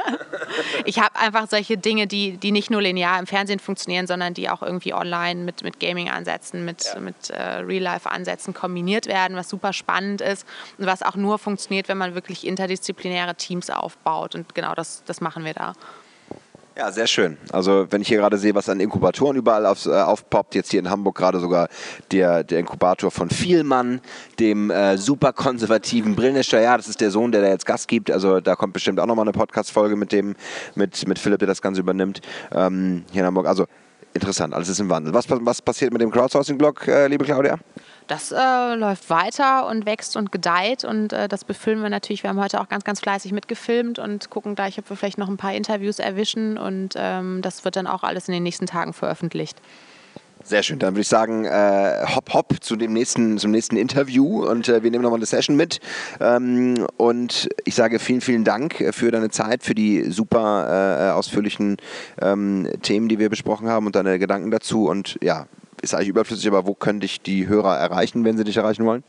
ich 0.84 0.98
hab 0.98 1.20
einfach 1.20 1.48
solche 1.48 1.76
Dinge, 1.76 2.06
die, 2.06 2.36
die 2.36 2.52
nicht 2.52 2.70
nur 2.70 2.82
linear 2.82 3.18
im 3.18 3.26
Fernsehen 3.26 3.60
funktionieren, 3.60 4.06
sondern 4.06 4.34
die 4.34 4.48
auch 4.48 4.62
irgendwie 4.62 4.94
online 4.94 5.40
mit, 5.44 5.62
mit 5.62 5.80
Gaming-Ansätzen, 5.80 6.64
mit, 6.64 6.84
ja. 6.84 7.00
mit 7.00 7.30
äh, 7.30 7.60
Real-Life-Ansätzen 7.90 8.54
kombiniert 8.54 9.06
werden, 9.06 9.36
was 9.36 9.48
super 9.48 9.72
spannend 9.72 10.20
ist 10.20 10.46
und 10.78 10.86
was 10.86 11.02
auch 11.02 11.16
nur 11.16 11.38
funktioniert, 11.38 11.88
wenn 11.88 11.98
man 11.98 12.14
wirklich 12.14 12.46
interdisziplinäre 12.46 13.34
Teams 13.34 13.70
aufbaut. 13.70 14.34
Und 14.34 14.54
genau 14.54 14.74
das, 14.74 15.02
das 15.06 15.20
machen 15.20 15.44
wir 15.44 15.54
da. 15.54 15.72
Ja, 16.76 16.92
sehr 16.92 17.08
schön. 17.08 17.36
Also 17.52 17.88
wenn 17.90 18.00
ich 18.00 18.08
hier 18.08 18.18
gerade 18.18 18.38
sehe, 18.38 18.54
was 18.54 18.68
an 18.68 18.80
Inkubatoren 18.80 19.36
überall 19.36 19.66
auf, 19.66 19.84
äh, 19.84 19.90
aufpoppt, 19.90 20.54
jetzt 20.54 20.70
hier 20.70 20.80
in 20.80 20.88
Hamburg 20.88 21.16
gerade 21.16 21.38
sogar 21.38 21.68
der, 22.10 22.42
der 22.44 22.60
Inkubator 22.60 23.10
von 23.10 23.28
Vielmann, 23.28 24.00
dem 24.38 24.70
äh, 24.70 24.96
super 24.96 25.32
konservativen 25.32 26.14
Brillenhersteller. 26.14 26.62
Ja, 26.62 26.76
das 26.76 26.88
ist 26.88 27.00
der 27.00 27.10
Sohn, 27.10 27.32
der 27.32 27.42
da 27.42 27.48
jetzt 27.48 27.66
Gast 27.66 27.88
gibt. 27.88 28.10
Also 28.10 28.40
da 28.40 28.54
kommt 28.54 28.72
bestimmt 28.72 28.98
auch 29.00 29.06
nochmal 29.06 29.24
eine 29.24 29.32
Podcast-Folge 29.32 29.96
mit 29.96 30.12
dem, 30.12 30.36
mit, 30.74 31.06
mit 31.06 31.18
Philipp, 31.18 31.40
der 31.40 31.48
das 31.48 31.60
Ganze 31.60 31.80
übernimmt. 31.80 32.20
Ähm, 32.52 33.04
hier 33.10 33.22
in 33.22 33.26
Hamburg. 33.26 33.46
Also 33.46 33.66
interessant, 34.14 34.54
alles 34.54 34.68
ist 34.68 34.80
im 34.80 34.88
Wandel. 34.88 35.14
Was, 35.14 35.26
was 35.28 35.62
passiert 35.62 35.92
mit 35.92 36.02
dem 36.02 36.10
Crowdsourcing-Blog, 36.10 36.88
äh, 36.88 37.06
liebe 37.08 37.24
Claudia? 37.24 37.58
Das 38.06 38.32
äh, 38.32 38.74
läuft 38.74 39.08
weiter 39.08 39.68
und 39.68 39.86
wächst 39.86 40.16
und 40.16 40.32
gedeiht 40.32 40.84
und 40.84 41.12
äh, 41.12 41.28
das 41.28 41.44
befüllen 41.44 41.80
wir 41.80 41.90
natürlich. 41.90 42.24
Wir 42.24 42.30
haben 42.30 42.40
heute 42.40 42.60
auch 42.60 42.68
ganz, 42.68 42.82
ganz 42.84 43.00
fleißig 43.00 43.32
mitgefilmt 43.32 43.98
und 43.98 44.30
gucken 44.30 44.56
gleich, 44.56 44.78
ob 44.78 44.90
wir 44.90 44.96
vielleicht 44.96 45.18
noch 45.18 45.28
ein 45.28 45.36
paar 45.36 45.54
Interviews 45.54 46.00
erwischen 46.00 46.58
und 46.58 46.94
ähm, 46.96 47.40
das 47.40 47.64
wird 47.64 47.76
dann 47.76 47.86
auch 47.86 48.02
alles 48.02 48.26
in 48.26 48.34
den 48.34 48.42
nächsten 48.42 48.66
Tagen 48.66 48.92
veröffentlicht. 48.92 49.58
Sehr 50.44 50.62
schön. 50.62 50.78
Dann 50.78 50.94
würde 50.94 51.02
ich 51.02 51.08
sagen, 51.08 51.44
äh, 51.44 52.04
hopp, 52.14 52.32
hopp 52.32 52.54
zu 52.60 52.76
dem 52.76 52.92
nächsten, 52.92 53.38
zum 53.38 53.50
nächsten 53.50 53.76
Interview 53.76 54.44
und 54.46 54.68
äh, 54.68 54.82
wir 54.82 54.90
nehmen 54.90 55.02
nochmal 55.02 55.18
eine 55.18 55.26
Session 55.26 55.54
mit. 55.54 55.80
Ähm, 56.18 56.86
und 56.96 57.48
ich 57.64 57.74
sage 57.74 57.98
vielen, 57.98 58.20
vielen 58.20 58.44
Dank 58.44 58.82
für 58.92 59.10
deine 59.10 59.30
Zeit, 59.30 59.62
für 59.62 59.74
die 59.74 60.10
super 60.10 61.10
äh, 61.10 61.10
ausführlichen 61.12 61.76
ähm, 62.20 62.68
Themen, 62.82 63.08
die 63.08 63.18
wir 63.18 63.28
besprochen 63.28 63.68
haben 63.68 63.86
und 63.86 63.94
deine 63.94 64.18
Gedanken 64.18 64.50
dazu. 64.50 64.88
Und 64.88 65.18
ja, 65.22 65.46
ist 65.82 65.94
eigentlich 65.94 66.08
überflüssig, 66.08 66.48
aber 66.48 66.66
wo 66.66 66.74
können 66.74 67.00
dich 67.00 67.20
die 67.20 67.46
Hörer 67.46 67.76
erreichen, 67.76 68.24
wenn 68.24 68.36
sie 68.36 68.44
dich 68.44 68.56
erreichen 68.56 68.84
wollen? 68.84 69.04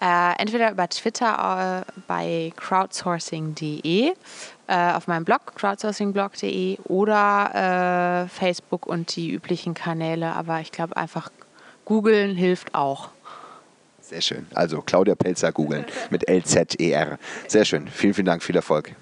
Äh, 0.00 0.32
entweder 0.38 0.72
über 0.72 0.88
Twitter 0.88 1.84
äh, 1.86 1.92
bei 2.08 2.52
crowdsourcing.de, 2.56 4.12
äh, 4.66 4.92
auf 4.92 5.06
meinem 5.06 5.24
Blog 5.24 5.54
crowdsourcingblog.de 5.56 6.78
oder 6.84 8.24
äh, 8.24 8.28
Facebook 8.28 8.86
und 8.86 9.14
die 9.16 9.30
üblichen 9.30 9.74
Kanäle. 9.74 10.32
Aber 10.34 10.60
ich 10.60 10.72
glaube, 10.72 10.96
einfach 10.96 11.30
googeln 11.84 12.34
hilft 12.36 12.74
auch. 12.74 13.10
Sehr 14.00 14.20
schön. 14.20 14.46
Also 14.54 14.82
Claudia 14.82 15.14
Pelzer 15.14 15.52
googeln 15.52 15.84
mit 16.10 16.28
LZER. 16.28 17.18
Sehr 17.48 17.64
schön. 17.64 17.88
Vielen, 17.88 18.14
vielen 18.14 18.26
Dank. 18.26 18.42
Viel 18.42 18.56
Erfolg. 18.56 18.94